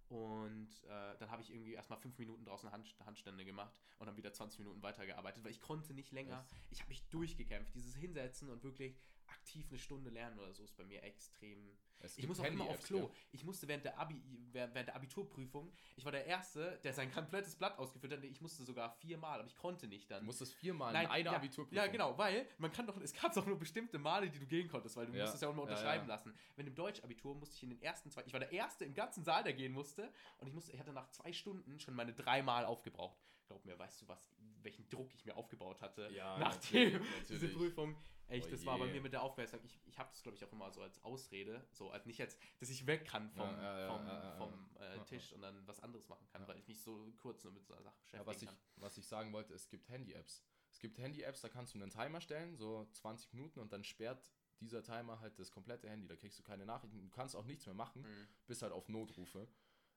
und 0.09 0.69
äh, 0.85 1.17
dann 1.19 1.31
habe 1.31 1.43
ich 1.43 1.53
irgendwie 1.53 1.75
erstmal 1.75 1.99
5 1.99 2.19
Minuten 2.19 2.45
draußen 2.45 2.71
Hand, 2.73 2.95
Handstände 3.05 3.45
gemacht 3.45 3.79
und 3.99 4.07
dann 4.07 4.17
wieder 4.17 4.33
20 4.33 4.61
Minuten 4.61 4.83
weitergearbeitet, 4.83 5.45
weil 5.45 5.51
ich 5.51 5.61
konnte 5.61 5.93
nicht 5.93 6.13
länger. 6.13 6.47
Ich 6.71 6.81
habe 6.81 6.89
mich 6.89 7.07
durchgekämpft. 7.09 7.75
Dieses 7.75 7.95
Hinsetzen 7.95 8.49
und 8.49 8.63
wirklich 8.63 8.99
aktiv 9.29 9.67
eine 9.69 9.79
Stunde 9.79 10.11
lernen 10.11 10.39
oder 10.39 10.53
so 10.53 10.63
ist 10.65 10.77
bei 10.77 10.85
mir 10.85 11.03
extrem 11.03 11.77
Ich 12.17 12.27
muss 12.27 12.41
auch 12.41 12.45
immer 12.45 12.65
auf 12.65 12.69
Handy-Apps, 12.71 12.87
Klo. 12.87 12.99
gell? 13.01 13.11
Ich 13.33 13.45
musste 13.45 13.67
während 13.69 13.85
der, 13.85 13.99
Abi, 13.99 14.23
während 14.53 14.75
der 14.77 14.95
Abiturprüfung, 14.95 15.73
ich 15.97 16.05
war 16.05 16.13
der 16.13 16.27
Erste, 16.27 16.79
der 16.85 16.93
sein 16.93 17.11
komplettes 17.13 17.57
Blatt 17.57 17.79
ausgefüllt 17.79 18.13
hat. 18.13 18.25
Ich 18.25 18.41
musste 18.41 18.63
sogar 18.65 18.91
viermal, 18.93 19.39
aber 19.41 19.49
ich 19.49 19.57
konnte 19.57 19.87
nicht 19.89 20.11
dann. 20.11 20.21
Du 20.21 20.27
musst 20.27 20.41
das 20.41 20.53
viermal 20.53 20.93
Nein, 20.93 21.07
in 21.07 21.11
einer 21.11 21.31
ja, 21.33 21.37
Abiturprüfung. 21.37 21.77
Ja, 21.77 21.87
genau, 21.91 22.17
weil 22.17 22.47
man 22.59 22.73
kann 22.73 22.87
doch, 22.87 22.97
es 23.01 23.13
gab 23.13 23.35
doch 23.35 23.47
nur 23.47 23.59
bestimmte 23.59 23.99
Male, 23.99 24.31
die 24.31 24.39
du 24.39 24.47
gehen 24.47 24.69
konntest, 24.69 24.97
weil 24.97 25.07
du 25.07 25.13
Ja, 25.13 25.23
musstest 25.23 25.43
ja 25.43 25.49
auch 25.49 25.57
ja, 25.57 25.63
unterschreiben 25.63 26.09
ja. 26.09 26.15
lassen. 26.15 26.35
Wenn 26.57 26.67
im 26.67 26.75
Deutschabitur 26.75 27.35
musste 27.35 27.57
ich 27.57 27.63
in 27.65 27.71
den 27.71 27.83
ersten 27.83 28.11
zwei, 28.11 28.23
ich 28.25 28.33
war 28.33 28.41
der 28.41 28.53
Erste 28.53 28.85
im 28.85 28.95
ganzen 28.95 29.25
Saal, 29.25 29.43
der 29.43 29.53
gehen 29.55 29.73
musste 29.73 30.13
und 30.39 30.47
ich 30.47 30.55
musste, 30.55 30.73
ich 30.73 30.79
hatte 30.81 30.93
nach 30.93 31.09
zwei 31.11 31.33
Stunden 31.33 31.79
schon 31.81 31.95
meine 31.95 32.13
dreimal 32.15 32.65
aufgebraucht. 32.65 33.19
Glaub 33.47 33.65
mir, 33.65 33.79
weißt 33.79 34.03
du 34.03 34.09
was, 34.09 34.31
welchen 34.63 34.89
Druck 34.91 35.15
ich 35.15 35.25
mir 35.25 35.35
aufgebaut 35.37 35.81
hatte 35.81 36.11
Ja, 36.13 36.39
nach 36.39 36.55
natürlich, 36.55 36.99
diese. 37.29 37.49
Prüfung. 37.49 37.97
Echt, 38.29 38.47
Oh 38.47 38.51
das 38.51 38.67
war 38.67 38.79
bei 38.79 38.87
je. 38.87 38.93
mir 38.93 39.01
mit 39.01 39.13
der 39.15 39.23
Aufmerksamkeit. 39.23 39.71
Ich, 39.71 39.79
ich 39.87 39.99
habe 39.99 40.11
das, 40.13 40.23
glaube 40.23 40.37
ich, 40.37 40.45
auch 40.45 40.53
immer 40.53 40.71
so 40.71 40.83
als 40.83 41.03
Ausrede, 41.03 41.67
so 41.73 41.91
als 41.91 42.05
nicht 42.07 42.21
als, 42.21 42.37
dass 42.61 42.69
ich 42.69 42.87
weg 42.87 43.07
kann 43.07 43.31
vom, 43.31 43.49
Ja, 43.49 43.63
ja, 43.63 43.81
ja, 43.81 44.37
vom, 44.37 44.71
ja, 44.79 44.95
äh, 44.95 45.05
Tisch 45.05 45.33
und 45.33 45.41
dann 45.43 45.67
was 45.67 45.81
anderes 45.81 46.09
machen 46.09 46.27
kann, 46.29 46.47
weil 46.47 46.59
ich 46.59 46.69
mich 46.69 46.81
so 46.83 47.11
kurz 47.17 47.43
nur 47.45 47.53
mit 47.55 47.67
so 47.67 47.73
einer 47.75 47.83
Sache 47.83 47.97
beschäftigen 48.01 48.23
Ja, 48.23 48.27
was, 48.35 48.43
ich, 48.43 48.49
kann. 48.49 48.59
was 48.77 48.99
ich 48.99 49.07
sagen 49.07 49.33
wollte, 49.33 49.55
es 49.55 49.69
gibt 49.69 49.89
Handy-Apps. 49.89 50.45
Es 50.71 50.79
gibt 50.81 50.99
Handy-Apps, 50.99 51.41
da 51.41 51.49
kannst 51.49 51.75
du 51.75 51.79
einen 51.81 51.91
Timer 51.91 52.21
stellen, 52.21 52.57
so 52.57 52.87
20 52.93 53.33
Minuten, 53.33 53.61
und 53.61 53.73
dann 53.73 53.83
sperrt 53.85 54.31
dieser 54.61 54.83
Timer 54.83 55.21
halt 55.21 55.39
das 55.39 55.51
komplette 55.51 55.89
Handy. 55.89 56.07
Da 56.07 56.17
kriegst 56.17 56.39
du 56.39 56.43
keine 56.43 56.67
Nachrichten. 56.67 57.01
Du 57.01 57.09
kannst 57.09 57.35
auch 57.35 57.45
nichts 57.47 57.65
mehr 57.65 57.75
machen, 57.75 58.03
Mhm. 58.03 58.29
bis 58.47 58.61
halt 58.61 58.73
auf 58.73 58.89
Notrufe. 58.89 59.49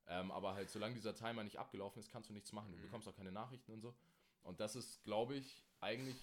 Ähm, 0.08 0.32
aber 0.32 0.54
halt, 0.54 0.70
solange 0.70 0.96
dieser 0.96 1.14
Timer 1.16 1.44
nicht 1.44 1.58
abgelaufen 1.60 2.00
ist, 2.00 2.10
kannst 2.10 2.30
du 2.30 2.34
nichts 2.34 2.52
machen. 2.54 2.72
Du 2.72 2.78
Mhm. 2.78 2.84
bekommst 2.84 3.08
auch 3.08 3.16
keine 3.16 3.32
Nachrichten 3.32 3.72
und 3.74 3.82
so. 3.82 3.94
Und 4.44 4.60
das 4.60 4.76
ist, 4.76 5.04
glaube 5.04 5.36
ich, 5.36 5.66
eigentlich. 5.82 6.16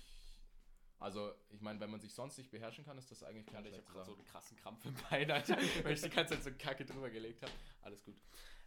Also, 1.00 1.32
ich 1.50 1.60
meine, 1.60 1.78
wenn 1.80 1.90
man 1.90 2.00
sich 2.00 2.12
sonst 2.12 2.36
nicht 2.38 2.50
beherrschen 2.50 2.84
kann, 2.84 2.98
ist 2.98 3.10
das 3.10 3.22
eigentlich 3.22 3.46
Ja, 3.46 3.52
keine 3.52 3.68
ich 3.68 3.74
habe 3.76 3.84
gerade 3.84 4.04
so 4.06 4.14
einen 4.14 4.24
krassen 4.24 4.56
Krampf 4.56 4.84
im 4.84 4.94
Bein, 5.08 5.30
Alter, 5.30 5.56
weil 5.84 5.92
ich 5.92 6.00
die 6.02 6.10
ganze 6.10 6.34
Zeit 6.34 6.42
so 6.44 6.50
Kacke 6.58 6.84
drüber 6.84 7.08
gelegt 7.10 7.42
habe. 7.42 7.52
Alles 7.82 8.02
gut. 8.04 8.20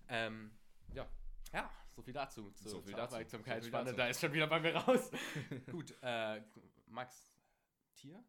Ähm, 0.08 0.52
Ja. 0.94 1.08
Ja, 1.54 1.70
so 1.94 2.02
viel 2.02 2.14
dazu. 2.14 2.50
Zu, 2.52 2.70
So 2.70 2.82
viel 2.82 2.94
dazu. 2.94 3.16
Aufmerksamkeitsspanne. 3.16 3.84
So 3.84 3.92
dazu. 3.92 3.98
Da 3.98 4.08
ist 4.08 4.22
schon 4.22 4.32
wieder 4.34 4.48
bei 4.48 4.60
mir 4.62 4.74
raus. 4.76 5.12
gut, 5.72 5.94
äh, 6.02 6.42
Max, 6.88 7.34
Tier? 7.96 8.24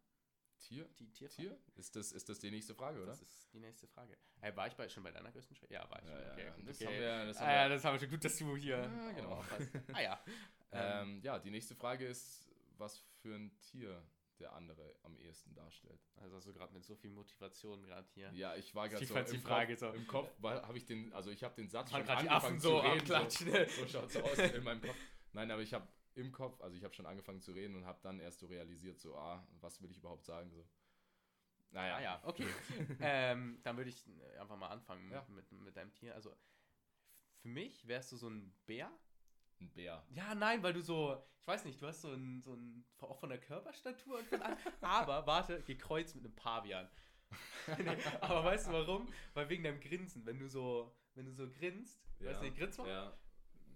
Tier? 0.59 0.89
Die 0.99 1.11
Tierfrage? 1.11 1.49
Tier? 1.49 1.59
Ist 1.77 1.95
das, 1.97 2.11
ist 2.13 2.29
das 2.29 2.39
die 2.41 2.51
nächste 2.51 2.75
Frage, 2.75 2.99
oder? 2.99 3.07
Das 3.13 3.23
ist 3.23 3.53
die 3.53 3.61
nächste 3.61 3.87
Frage. 3.87 4.17
Äh, 4.41 4.55
war 4.57 4.67
ich 4.67 4.75
bei, 4.75 4.89
schon 4.89 5.03
bei 5.05 5.11
deiner 5.13 5.31
größten 5.31 5.55
Schwäche? 5.57 5.75
Ja, 5.75 5.89
war 5.91 6.01
ich 6.03 6.09
Ja, 6.09 6.17
schon. 6.17 6.27
ja, 6.27 6.33
okay. 6.33 6.45
ja. 6.47 6.65
Das 6.65 6.77
okay. 6.77 6.87
haben 6.87 6.95
wir- 7.01 7.25
das 7.27 7.41
haben 7.41 7.47
ah, 7.49 7.53
ja, 7.53 7.63
wir- 7.63 7.69
das 7.75 7.85
haben 7.85 7.95
wir 7.95 8.01
schon. 8.01 8.11
Gut, 8.11 8.25
dass 8.25 8.37
du 8.37 8.57
hier. 8.57 8.77
Ja, 8.79 9.13
genau. 9.13 9.29
aufpasst. 9.37 9.71
ah 9.93 10.01
ja. 10.01 10.25
Ähm, 10.75 11.21
ja, 11.23 11.39
die 11.39 11.51
nächste 11.51 11.75
Frage 11.75 12.07
ist, 12.07 12.49
was 12.83 12.99
für 13.21 13.35
ein 13.35 13.59
Tier 13.61 14.05
der 14.39 14.53
andere 14.55 14.97
am 15.03 15.17
ehesten 15.17 15.55
darstellt. 15.55 16.01
also 16.17 16.37
hast 16.37 16.47
du 16.47 16.53
gerade 16.53 16.73
mit 16.73 16.85
so 16.85 16.97
viel 16.97 17.11
Motivation 17.11 17.83
gerade 17.83 18.09
hier. 18.13 18.31
Ja, 18.33 18.57
ich 18.57 18.75
war 18.75 18.89
gerade 18.89 19.07
so, 19.07 19.15
im 19.15 19.25
die 19.25 19.39
Frage 19.39 19.77
Kopf, 19.77 19.81
so. 19.81 19.93
im 19.93 20.07
Kopf, 20.07 20.43
habe 20.43 20.77
ich 20.77 20.85
den, 20.85 21.13
also 21.13 21.31
ich 21.31 21.45
habe 21.45 21.55
den 21.55 21.69
Satz 21.69 21.91
schon 21.91 22.01
angefangen 22.01 22.29
Affen 22.29 22.59
so 22.59 22.81
zu 22.81 22.87
reden. 22.87 22.99
abklatschen. 23.01 23.53
So, 23.53 23.83
so 23.83 23.89
schaut's 23.89 24.17
aus 24.17 24.39
in 24.39 24.65
meinem 24.65 24.81
Kopf. 24.81 24.97
Nein, 25.33 25.51
aber 25.51 25.63
ich 25.63 25.73
habe 25.73 25.87
im 26.15 26.33
Kopf, 26.33 26.61
also 26.61 26.77
ich 26.77 26.83
habe 26.83 26.93
schon 26.93 27.07
angefangen 27.07 27.41
zu 27.41 27.53
reden 27.53 27.77
und 27.77 27.87
habe 27.87 28.01
dann 28.03 28.19
erst 28.21 28.41
so 28.41 28.47
realisiert, 28.47 28.99
so, 28.99 29.17
ah, 29.17 29.47
was 29.61 29.81
will 29.81 29.91
ich 29.91 29.99
überhaupt 29.99 30.25
sagen, 30.25 30.51
so. 30.51 30.67
Naja. 31.71 31.97
Ah 31.97 32.03
ja, 32.03 32.23
okay. 32.25 32.47
ähm, 33.01 33.61
dann 33.63 33.77
würde 33.77 33.91
ich 33.91 34.07
äh, 34.07 34.39
einfach 34.39 34.57
mal 34.57 34.69
anfangen 34.69 35.11
Ja. 35.11 35.25
mit, 35.29 35.51
mit, 35.53 35.61
mit 35.63 35.77
deinem 35.77 35.93
Tier. 35.95 36.15
Also 36.15 36.37
für 37.39 37.49
mich 37.49 37.87
wärst 37.87 38.13
du 38.13 38.17
so 38.17 38.29
ein 38.29 38.53
Bär. 38.67 38.91
Ein 39.63 39.71
Bär. 39.73 40.03
Ja, 40.11 40.35
nein, 40.35 40.63
weil 40.63 40.73
du 40.73 40.81
so, 40.83 41.23
ich 41.41 41.47
weiß 41.47 41.65
nicht, 41.65 41.81
du 41.81 41.87
hast 41.87 42.03
so 42.03 42.13
ein, 42.13 42.43
so 42.43 42.55
ein 42.55 42.85
auch 42.99 43.19
von 43.19 43.29
der 43.29 43.39
Körperstatur 43.39 44.19
und 44.19 44.27
von 44.27 44.43
allem, 44.43 44.59
aber 44.81 45.27
warte, 45.27 45.63
gekreuzt 45.63 46.15
mit 46.17 46.25
einem 46.25 46.35
Pavian. 46.35 46.89
nee, 47.79 47.97
aber 48.21 48.45
weißt 48.45 48.69
du 48.69 48.73
warum? 48.73 49.09
Weil 49.35 49.49
wegen 49.49 49.63
deinem 49.63 49.81
Grinsen, 49.81 50.27
wenn 50.27 50.39
du 50.39 50.49
so, 50.49 50.95
wenn 51.15 51.25
du 51.25 51.33
so 51.33 51.49
grinst, 51.49 52.05
weißt 52.21 52.41
du, 52.41 52.45
nicht, 52.45 52.57
grinst 52.59 52.79
mal? 52.79 52.89
Ja. 52.89 53.17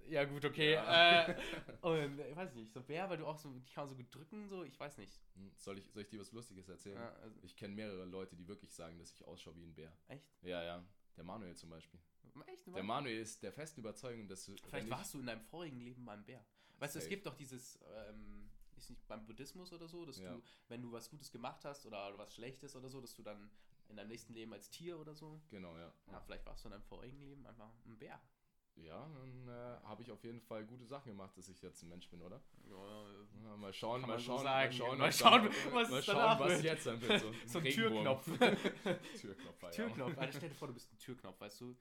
Ja, 0.09 0.25
gut, 0.25 0.45
okay. 0.45 0.75
Ja. 0.75 1.27
Äh, 1.27 1.37
und 1.81 2.21
ich 2.21 2.37
weiß 2.37 2.55
nicht, 2.55 2.73
so 2.73 2.81
Bär, 2.81 3.09
weil 3.11 3.19
du 3.19 3.27
auch 3.27 3.39
so, 3.39 3.59
die 3.59 3.73
kann 3.73 3.89
so 3.89 3.97
gut 3.97 4.15
drücken, 4.15 4.49
so, 4.49 4.63
ich 4.63 4.79
weiß 4.79 4.99
nicht. 4.99 5.21
Hm, 5.35 5.53
Soll 5.57 5.79
ich, 5.79 5.91
soll 5.91 6.03
ich 6.03 6.09
dir 6.09 6.21
was 6.21 6.31
Lustiges 6.33 6.69
erzählen? 6.69 6.97
Ja, 6.97 7.13
also, 7.15 7.41
Ich 7.43 7.57
kenne 7.57 7.75
mehrere 7.75 8.05
Leute, 8.05 8.37
die 8.37 8.47
wirklich 8.47 8.73
sagen, 8.73 8.99
dass 8.99 9.11
ich 9.13 9.25
ausschaue 9.25 9.57
wie 9.57 9.65
ein 9.65 9.75
Bär. 9.75 9.93
echt? 10.09 10.29
Ja, 10.43 10.63
ja. 10.63 10.85
Der 11.17 11.25
Manuel 11.25 11.57
zum 11.57 11.71
Beispiel. 11.71 11.99
Echt? 12.47 12.67
Der 12.75 12.83
Manuel 12.83 13.19
ist 13.21 13.43
der 13.43 13.53
festen 13.53 13.81
Überzeugung, 13.81 14.29
dass 14.29 14.45
du. 14.45 14.55
Vielleicht 14.69 14.87
ich- 14.87 14.91
warst 14.93 15.15
du 15.15 15.19
in 15.21 15.27
deinem 15.27 15.41
vorigen 15.43 15.81
Leben 15.81 16.05
mal 16.05 16.17
ein 16.17 16.25
Bär. 16.25 16.45
Weißt 16.79 16.95
du, 16.95 16.99
es 16.99 17.09
gibt 17.09 17.25
doch 17.27 17.35
dieses, 17.35 17.79
ähm, 18.09 18.51
ist 18.77 18.91
nicht 18.91 19.07
beim 19.09 19.25
Buddhismus 19.25 19.73
oder 19.73 19.89
so, 19.89 20.05
dass 20.05 20.19
Ja. 20.19 20.33
du, 20.35 20.43
wenn 20.69 20.83
du 20.83 20.93
was 20.93 21.09
Gutes 21.09 21.31
gemacht 21.33 21.65
hast 21.65 21.87
oder 21.87 22.17
was 22.19 22.35
Schlechtes 22.35 22.77
oder 22.77 22.89
so, 22.91 23.01
dass 23.01 23.15
du 23.15 23.23
dann 23.23 23.51
in 23.89 23.97
deinem 23.97 24.09
nächsten 24.09 24.35
Leben 24.35 24.53
als 24.53 24.69
Tier 24.69 24.99
oder 24.99 25.15
so. 25.15 25.41
Genau, 25.49 25.75
ja. 25.79 25.91
Ja, 26.13 26.21
vielleicht 26.21 26.45
warst 26.45 26.65
du 26.65 26.69
in 26.69 26.73
deinem 26.73 26.83
vorigen 26.83 27.19
Leben 27.21 27.47
einfach 27.47 27.71
ein 27.87 27.97
Bär. 27.99 28.21
Ja, 28.75 29.09
dann 29.09 29.49
äh, 29.49 29.53
habe 29.87 30.03
ich 30.03 30.11
auf 30.11 30.23
jeden 30.23 30.43
Fall 30.43 30.67
gute 30.67 30.85
Sachen 30.85 31.09
gemacht, 31.13 31.35
dass 31.39 31.49
ich 31.49 31.63
jetzt 31.63 31.83
ein 31.83 31.89
Mensch 31.89 32.11
bin, 32.11 32.21
oder? 32.21 32.43
Ja, 32.69 33.09
Ja, 33.45 33.57
mal 33.57 33.73
schauen, 33.73 34.03
mal 34.03 34.19
so 34.19 34.25
schauen, 34.27 34.45
mal 34.45 34.71
schauen, 34.71 34.99
Mal 34.99 35.09
was 35.09 35.19
schauen, 35.19 35.49
was 35.73 35.91
mal 35.91 36.03
schauen, 36.03 36.39
was 36.41 36.63
jetzt 36.63 36.85
dann 36.87 37.01
wird. 37.01 37.21
So, 37.23 37.33
so 37.47 37.59
ein. 37.61 37.65
Türknopf. 37.65 38.27
Türknopf, 39.19 39.63
ja. 39.63 39.71
Türknopf. 39.71 40.19
Alter, 40.19 40.33
stell 40.37 40.49
dir 40.51 40.55
vor, 40.55 40.69
du 40.69 40.75
bist 40.75 40.93
ein 40.93 40.99
Türknopf, 40.99 41.41
weißt 41.41 41.61
du? 41.63 41.75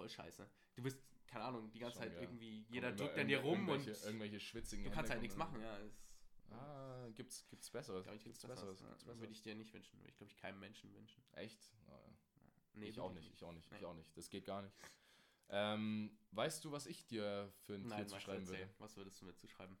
Voll 0.00 0.08
scheiße. 0.08 0.48
Du 0.76 0.82
bist, 0.82 0.98
keine 1.26 1.44
Ahnung, 1.44 1.70
die 1.70 1.78
ganze 1.78 1.98
Schon, 1.98 2.02
Zeit 2.08 2.14
ja. 2.14 2.22
irgendwie, 2.22 2.64
jeder 2.68 2.92
drückt 2.92 3.18
an 3.18 3.28
dir 3.28 3.40
rum 3.40 3.68
und 3.68 3.78
irgendwelche, 3.80 4.04
irgendwelche 4.06 4.40
schwitzigen 4.40 4.84
du 4.84 4.90
kannst 4.90 5.10
Hände 5.10 5.12
halt 5.12 5.22
nichts 5.22 5.36
machen, 5.36 5.60
ja. 5.60 5.76
Ist, 5.78 6.00
Ah, 6.52 7.08
gibt's, 7.14 7.46
gibt's 7.48 7.70
Besseres? 7.70 8.02
glaub 8.04 8.16
ich, 8.16 8.24
gibt's 8.24 8.40
Besseres? 8.40 8.58
Besseres. 8.60 8.78
Gibt's 8.80 9.02
Ja, 9.02 9.06
Besseres? 9.06 9.20
Würde 9.20 9.32
ich 9.32 9.42
dir 9.42 9.54
nicht 9.54 9.72
wünschen. 9.72 10.00
Würde 10.00 10.10
ich, 10.10 10.16
glaube 10.16 10.30
ich, 10.32 10.36
keinem 10.36 10.58
Menschen 10.58 10.92
wünschen. 10.94 11.22
Echt? 11.32 11.72
Ah, 11.88 11.92
Nee, 12.74 12.86
ich 12.88 12.98
auch 13.00 13.12
nicht, 13.12 13.30
ich 13.32 13.44
auch 13.44 13.52
nicht, 13.52 13.70
ich 13.72 13.80
Nee. 13.80 13.84
auch 13.86 13.94
nicht. 13.94 14.16
Das 14.16 14.28
geht 14.30 14.46
gar 14.46 14.62
nicht. 14.62 14.74
Ähm, 15.48 16.16
weißt 16.32 16.64
du, 16.64 16.72
was 16.72 16.86
ich 16.86 17.06
dir 17.06 17.52
für 17.62 17.74
ein 17.74 17.82
Tier 17.82 17.90
Nein, 17.90 18.06
zu 18.08 18.14
Max, 18.14 18.24
schreiben 18.24 18.42
erzähl. 18.42 18.58
würde? 18.60 18.74
Was 18.78 18.96
würdest 18.96 19.20
du 19.20 19.26
mir 19.26 19.34
zuschreiben? 19.34 19.76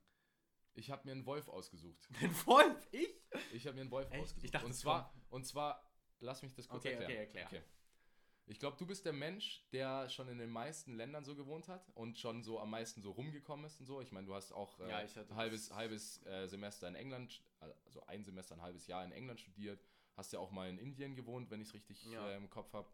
Ich 0.74 0.90
habe 0.90 1.04
mir 1.06 1.12
einen 1.12 1.26
Wolf 1.26 1.48
ausgesucht. 1.48 2.08
Den 2.20 2.34
Wolf? 2.46 2.88
Ich? 2.92 3.08
Ich 3.52 3.66
habe 3.66 3.74
mir 3.76 3.82
einen 3.82 3.90
Wolf 3.90 4.10
Echt? 4.10 4.22
ausgesucht. 4.22 4.44
Ich 4.44 4.50
dachte, 4.50 4.66
und 4.66 4.72
es 4.72 4.80
zwar, 4.80 5.12
und 5.30 5.44
zwar, 5.46 5.88
lass 6.20 6.42
mich 6.42 6.54
das 6.54 6.68
kurz 6.68 6.84
Okay, 6.84 6.94
erklären. 6.94 7.28
okay, 7.28 7.40
erklär. 7.40 7.64
Ich 8.50 8.58
glaube, 8.58 8.76
du 8.76 8.84
bist 8.86 9.04
der 9.04 9.12
Mensch, 9.12 9.62
der 9.72 10.08
schon 10.08 10.28
in 10.28 10.38
den 10.38 10.50
meisten 10.50 10.94
Ländern 10.96 11.24
so 11.24 11.36
gewohnt 11.36 11.68
hat 11.68 11.88
und 11.94 12.18
schon 12.18 12.42
so 12.42 12.58
am 12.58 12.70
meisten 12.70 13.00
so 13.00 13.12
rumgekommen 13.12 13.64
ist 13.64 13.78
und 13.78 13.86
so. 13.86 14.00
Ich 14.00 14.10
meine, 14.10 14.26
du 14.26 14.34
hast 14.34 14.52
auch 14.52 14.78
äh, 14.80 14.88
Ja, 14.88 14.96
ein 14.98 15.08
halbes, 15.36 15.68
das- 15.68 15.76
halbes 15.76 16.26
äh, 16.26 16.48
Semester 16.48 16.88
in 16.88 16.96
England, 16.96 17.42
also 17.60 18.02
ein 18.06 18.24
Semester, 18.24 18.56
ein 18.56 18.62
halbes 18.62 18.86
Jahr 18.88 19.04
in 19.04 19.12
England 19.12 19.38
studiert. 19.40 19.80
Hast 20.16 20.32
ja 20.32 20.40
auch 20.40 20.50
mal 20.50 20.68
in 20.68 20.78
Indien 20.78 21.14
gewohnt, 21.14 21.48
wenn 21.50 21.60
ich 21.60 21.68
es 21.68 21.74
richtig 21.74 22.04
Ja. 22.10 22.28
äh, 22.28 22.36
im 22.36 22.50
Kopf 22.50 22.72
habe. 22.72 22.88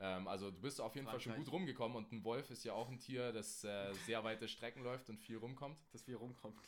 Ähm, 0.00 0.26
also 0.26 0.50
du 0.50 0.60
bist 0.60 0.80
auf 0.80 0.94
jeden 0.96 1.06
Fall 1.06 1.20
schon 1.20 1.36
gut 1.36 1.50
rumgekommen 1.52 1.96
und 1.96 2.10
ein 2.12 2.24
Wolf 2.24 2.50
ist 2.50 2.64
ja 2.64 2.72
auch 2.72 2.88
ein 2.88 2.98
Tier, 2.98 3.32
das 3.32 3.62
äh, 3.64 3.92
sehr 4.06 4.24
weite 4.24 4.48
Strecken 4.48 4.82
läuft 4.82 5.08
und 5.10 5.18
viel 5.18 5.36
rumkommt. 5.36 5.78
Dass 5.92 6.06
wir 6.08 6.16
rumkommt. 6.16 6.60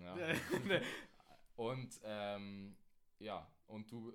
Ja. 0.00 0.16
Und 1.56 2.00
ähm, 2.04 2.76
ja, 3.18 3.50
und 3.66 3.90
du, 3.90 4.12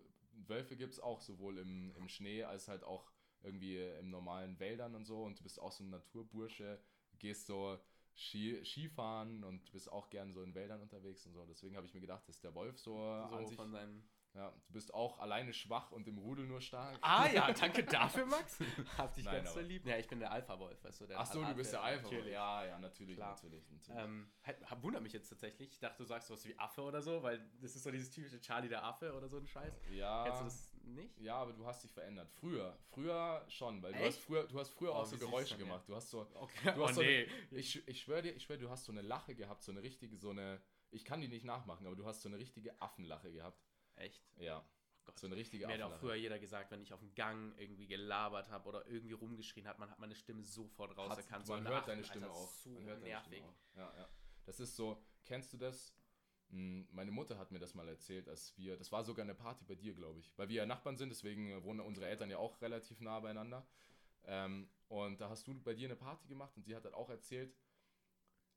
Wölfe 0.47 0.75
gibt 0.77 0.93
es 0.93 0.99
auch 0.99 1.21
sowohl 1.21 1.57
im, 1.57 1.91
im 1.95 2.07
Schnee 2.07 2.43
als 2.43 2.67
halt 2.67 2.83
auch 2.83 3.11
irgendwie 3.43 3.77
im 3.99 4.09
normalen 4.09 4.59
Wäldern 4.59 4.95
und 4.95 5.05
so. 5.05 5.23
Und 5.23 5.39
du 5.39 5.43
bist 5.43 5.59
auch 5.59 5.71
so 5.71 5.83
ein 5.83 5.89
Naturbursche, 5.89 6.79
gehst 7.19 7.47
so 7.47 7.79
Ski, 8.15 8.63
Skifahren 8.63 9.43
und 9.43 9.71
bist 9.71 9.91
auch 9.91 10.09
gern 10.09 10.33
so 10.33 10.43
in 10.43 10.53
Wäldern 10.53 10.81
unterwegs 10.81 11.25
und 11.25 11.33
so. 11.33 11.45
Deswegen 11.45 11.75
habe 11.75 11.85
ich 11.87 11.93
mir 11.93 12.01
gedacht, 12.01 12.27
dass 12.27 12.39
der 12.39 12.53
Wolf 12.53 12.77
so, 12.79 12.93
so 12.95 13.35
an 13.35 13.47
sich. 13.47 13.55
von 13.55 13.71
seinem. 13.71 14.03
Ja, 14.33 14.49
du 14.65 14.73
bist 14.73 14.93
auch 14.93 15.19
alleine 15.19 15.51
schwach 15.53 15.91
und 15.91 16.07
im 16.07 16.17
Rudel 16.17 16.47
nur 16.47 16.61
stark. 16.61 16.97
Ah 17.01 17.27
ja, 17.27 17.51
danke 17.59 17.83
dafür, 17.83 18.25
Max. 18.25 18.59
Hab 18.97 19.13
dich 19.13 19.25
Nein, 19.25 19.43
ganz 19.43 19.53
so 19.53 19.59
lieb. 19.59 19.85
Ja, 19.85 19.97
ich 19.97 20.07
bin 20.07 20.19
der 20.19 20.31
Alpha-Wolf, 20.31 20.81
weißt 20.81 21.01
du. 21.01 21.07
Der 21.07 21.19
Ach 21.19 21.25
so, 21.25 21.43
du 21.43 21.53
bist 21.53 21.73
der 21.73 21.83
Alpha. 21.83 22.03
Natürlich. 22.03 22.31
Ja, 22.31 22.65
ja, 22.65 22.79
natürlich, 22.79 23.17
Klar. 23.17 23.35
natürlich, 23.35 23.69
natürlich. 23.69 24.01
Ähm, 24.01 24.31
halt- 24.43 24.57
wundert 24.81 25.03
mich 25.03 25.11
jetzt 25.11 25.27
tatsächlich. 25.27 25.73
Ich 25.73 25.79
dachte, 25.79 25.97
du 25.97 26.05
sagst 26.05 26.29
was 26.29 26.45
wie 26.45 26.57
Affe 26.57 26.81
oder 26.81 27.01
so, 27.01 27.21
weil 27.21 27.45
das 27.59 27.75
ist 27.75 27.83
so 27.83 27.91
dieses 27.91 28.09
typische 28.09 28.39
Charlie 28.39 28.69
der 28.69 28.85
Affe 28.85 29.13
oder 29.13 29.27
so 29.27 29.35
ein 29.37 29.47
Scheiß. 29.47 29.81
ja. 29.91 30.23
Kennst 30.23 30.39
du 30.39 30.45
das 30.45 30.70
nicht? 30.83 31.19
Ja, 31.19 31.35
aber 31.35 31.53
du 31.53 31.65
hast 31.65 31.83
dich 31.83 31.91
verändert. 31.91 32.29
Früher, 32.31 32.77
früher 32.89 33.45
schon, 33.49 33.81
weil 33.81 33.93
du 33.93 33.99
hast 33.99 34.17
früher, 34.19 34.47
du 34.47 34.59
hast 34.59 34.69
früher 34.69 34.91
Oh, 34.91 34.95
auch 34.97 35.05
so 35.05 35.17
Geräusche 35.17 35.57
gemacht. 35.57 35.87
Du 35.87 35.95
hast 35.95 36.09
so, 36.09 36.27
Okay. 36.33 36.73
Du 36.75 36.83
hast 36.83 36.91
oh 36.91 36.93
so 36.95 37.01
nee. 37.01 37.27
Ich, 37.51 37.73
sch- 37.75 37.83
ich 37.87 38.01
schwöre 38.01 38.21
dir, 38.23 38.31
ich 38.35 38.43
schwör, 38.43 38.57
du 38.57 38.69
hast 38.69 38.85
so 38.85 38.91
eine 38.91 39.01
Lache 39.01 39.35
gehabt, 39.35 39.63
so 39.63 39.71
eine 39.71 39.81
richtige, 39.81 40.17
so 40.17 40.29
eine. 40.31 40.61
Ich 40.91 41.05
kann 41.05 41.21
die 41.21 41.27
nicht 41.29 41.45
nachmachen, 41.45 41.85
aber 41.87 41.95
du 41.95 42.05
hast 42.05 42.21
so 42.21 42.29
eine 42.29 42.37
richtige 42.37 42.79
Affenlache 42.81 43.31
gehabt. 43.31 43.63
Echt? 43.95 44.21
Ja. 44.37 44.65
Oh. 45.07 45.11
So 45.15 45.27
eine 45.27 45.35
richtige 45.35 45.67
Mir 45.67 45.73
hat 45.73 45.81
auch 45.81 45.99
früher 45.99 46.15
jeder 46.15 46.37
gesagt, 46.39 46.71
wenn 46.71 46.81
ich 46.81 46.93
auf 46.93 46.99
dem 46.99 47.13
Gang 47.15 47.53
irgendwie 47.57 47.87
gelabert 47.87 48.49
habe 48.49 48.69
oder 48.69 48.85
irgendwie 48.87 49.13
rumgeschrien 49.13 49.67
hat, 49.67 49.79
man 49.79 49.89
hat 49.89 49.99
meine 49.99 50.15
Stimme 50.15 50.43
sofort 50.43 50.95
rauserkannt. 50.97 51.41
Hat, 51.41 51.45
So 51.47 51.53
man 51.53 51.59
eine 51.65 51.69
hört 51.69 51.83
Affen, 51.83 51.89
deine 51.91 52.03
Stimme 52.03 52.29
auch. 52.31 52.47
So 52.51 52.69
man 52.69 52.83
hört 52.85 52.97
deine 53.01 53.07
nervig. 53.09 53.27
Stimme 53.37 53.47
auch. 53.49 53.77
Ja, 53.77 53.93
ja. 53.97 54.09
Das 54.45 54.59
ist 54.59 54.75
so, 54.75 55.03
kennst 55.25 55.51
du 55.53 55.57
das? 55.57 55.93
Hm, 56.51 56.87
Meine 56.91 57.11
Mutter 57.11 57.37
hat 57.37 57.51
mir 57.51 57.59
das 57.59 57.73
mal 57.73 57.87
erzählt, 57.87 58.27
als 58.27 58.55
wir, 58.57 58.77
das 58.77 58.91
war 58.91 59.03
sogar 59.03 59.23
eine 59.23 59.35
Party 59.35 59.63
bei 59.65 59.75
dir, 59.75 59.93
glaube 59.93 60.19
ich, 60.19 60.31
weil 60.37 60.49
wir 60.49 60.57
ja 60.57 60.65
Nachbarn 60.65 60.97
sind, 60.97 61.09
deswegen 61.09 61.63
wohnen 61.63 61.79
unsere 61.79 62.07
Eltern 62.07 62.29
ja 62.29 62.37
auch 62.37 62.61
relativ 62.61 62.99
nah 63.01 63.19
beieinander. 63.19 63.65
Ähm, 64.25 64.69
und 64.87 65.19
da 65.21 65.29
hast 65.29 65.47
du 65.47 65.53
bei 65.61 65.73
dir 65.73 65.87
eine 65.87 65.95
Party 65.95 66.27
gemacht 66.27 66.55
und 66.55 66.63
sie 66.63 66.75
hat 66.75 66.85
dann 66.85 66.93
auch 66.93 67.09
erzählt, 67.09 67.55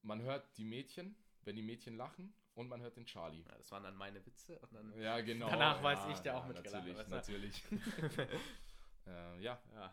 man 0.03 0.21
hört 0.21 0.45
die 0.59 0.65
Mädchen, 0.65 1.17
wenn 1.43 1.57
die 1.57 1.63
Mädchen 1.63 1.97
lachen 1.97 2.35
und 2.55 2.69
man 2.69 2.81
hört 2.83 2.97
den 2.97 3.07
Charlie. 3.07 3.43
Ja, 3.43 3.57
das 3.57 3.71
waren 3.71 3.85
dann 3.85 3.97
meine 3.97 4.25
Witze 4.27 4.59
und 4.59 4.75
dann. 4.75 5.01
Ja, 5.01 5.21
genau. 5.21 5.49
Danach 5.49 5.77
ja, 5.79 5.83
weiß 5.83 6.07
ich, 6.13 6.19
der 6.21 6.37
auch 6.37 6.47
mitgelacht 6.47 6.85
Natürlich, 6.85 6.99
hat, 6.99 7.11
weißt 7.11 7.29
natürlich. 7.31 7.65
äh, 9.07 9.41
ja, 9.41 9.63
Ja. 9.73 9.93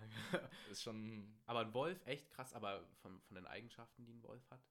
ist 0.70 0.84
schon, 0.84 1.34
aber 1.46 1.60
ein 1.62 1.74
Wolf, 1.74 2.06
echt 2.06 2.30
krass, 2.32 2.54
aber 2.54 2.84
von, 3.02 3.22
von 3.22 3.36
den 3.36 3.46
Eigenschaften, 3.48 4.06
die 4.06 4.14
ein 4.14 4.24
Wolf 4.24 4.44
hat. 4.50 4.62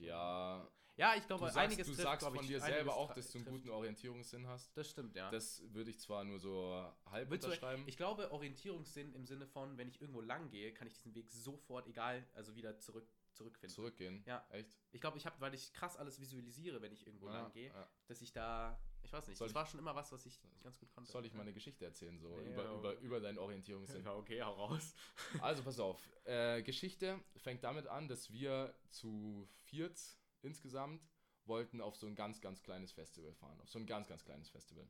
Ja, 0.00 0.68
Ja, 0.96 1.14
ich 1.16 1.26
glaube, 1.26 1.46
du 1.46 1.50
sagst, 1.50 1.58
einiges 1.58 1.86
du 1.86 1.92
trifft, 1.94 2.02
sagst 2.02 2.20
glaub 2.20 2.34
von 2.34 2.44
ich, 2.44 2.50
dir 2.50 2.60
selber 2.60 2.94
auch, 2.94 3.12
dass 3.14 3.30
du 3.30 3.38
einen 3.38 3.44
trifft. 3.46 3.56
guten 3.64 3.70
Orientierungssinn 3.70 4.46
hast. 4.46 4.76
Das 4.76 4.88
stimmt, 4.90 5.16
ja. 5.16 5.30
Das 5.30 5.62
würde 5.72 5.90
ich 5.90 5.98
zwar 5.98 6.24
nur 6.24 6.38
so 6.38 6.84
halb 7.06 7.30
Willst 7.30 7.44
du- 7.44 7.48
unterschreiben. 7.48 7.84
Ich 7.86 7.96
glaube, 7.96 8.30
Orientierungssinn 8.32 9.14
im 9.14 9.24
Sinne 9.24 9.46
von, 9.46 9.78
wenn 9.78 9.88
ich 9.88 10.00
irgendwo 10.00 10.20
lang 10.20 10.50
gehe, 10.50 10.74
kann 10.74 10.86
ich 10.86 10.94
diesen 10.94 11.14
Weg 11.14 11.30
sofort, 11.30 11.86
egal, 11.86 12.26
also 12.34 12.54
wieder 12.54 12.78
zurück, 12.78 13.08
zurückfinden. 13.32 13.74
Zurückgehen. 13.74 14.22
Ja. 14.26 14.46
Echt? 14.50 14.76
Ich 14.92 15.00
glaube, 15.00 15.18
ich 15.18 15.26
habe, 15.26 15.40
weil 15.40 15.54
ich 15.54 15.72
krass 15.72 15.96
alles 15.96 16.20
visualisiere, 16.20 16.80
wenn 16.82 16.92
ich 16.92 17.06
irgendwo 17.06 17.28
Ja, 17.28 17.34
lang 17.42 17.52
gehe, 17.52 17.68
ja. 17.68 17.88
dass 18.06 18.20
ich 18.22 18.32
da, 18.32 18.80
ich 19.02 19.12
weiß 19.12 19.28
nicht, 19.28 19.38
Soll 19.38 19.46
das 19.48 19.52
ich- 19.52 19.54
war 19.54 19.66
schon 19.66 19.80
immer 19.80 19.94
was, 19.94 20.10
was 20.12 20.26
ich 20.26 20.40
ganz 20.62 20.78
gut 20.78 20.90
konnte. 20.92 21.10
Soll 21.10 21.24
ich 21.26 21.32
mal 21.34 21.42
eine 21.42 21.52
Geschichte 21.52 21.84
erzählen, 21.84 22.18
so 22.18 22.36
Nee, 22.40 22.50
über, 22.52 22.64
aber- 22.68 22.78
über, 22.78 22.94
über 23.00 23.20
deinen 23.20 23.38
Orientierungssinn? 23.38 24.04
Ja, 24.04 24.14
okay, 24.14 24.42
hau 24.42 24.52
raus. 24.54 24.94
Also 25.42 25.62
pass 25.62 25.78
auf. 25.80 25.98
Äh, 26.24 26.62
Geschichte 26.62 27.20
fängt 27.36 27.62
damit 27.64 27.86
an, 27.86 28.08
dass 28.08 28.30
wir 28.30 28.74
zu 28.90 29.48
viert 29.64 29.98
insgesamt 30.42 31.02
wollten 31.44 31.80
auf 31.80 31.96
so 31.96 32.06
ein 32.06 32.14
ganz, 32.14 32.40
ganz 32.40 32.62
kleines 32.62 32.92
Festival 32.92 33.32
fahren. 33.34 33.60
Auf 33.60 33.70
so 33.70 33.78
ein 33.78 33.86
ganz, 33.86 34.06
ganz 34.08 34.24
kleines 34.24 34.48
Festival. 34.50 34.86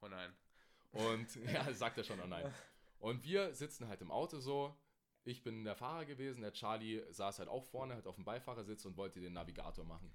Oh 0.00 0.08
nein. 0.08 0.32
Und 0.92 1.28
ja, 1.46 1.72
sagt 1.72 1.98
er 1.98 2.04
schon, 2.04 2.20
oh 2.20 2.26
nein. 2.26 2.52
Und 2.98 3.22
wir 3.24 3.54
sitzen 3.54 3.88
halt 3.88 4.00
im 4.02 4.10
Auto 4.10 4.40
so. 4.40 4.76
Ich 5.24 5.42
bin 5.42 5.64
der 5.64 5.76
Fahrer 5.76 6.04
gewesen, 6.06 6.40
der 6.40 6.52
Charlie 6.52 7.02
saß 7.10 7.38
halt 7.40 7.48
auch 7.48 7.64
vorne, 7.66 7.94
halt 7.94 8.06
auf 8.06 8.16
dem 8.16 8.24
Beifahrersitz 8.24 8.84
und 8.86 8.96
wollte 8.96 9.20
den 9.20 9.34
Navigator 9.34 9.84
machen. 9.84 10.12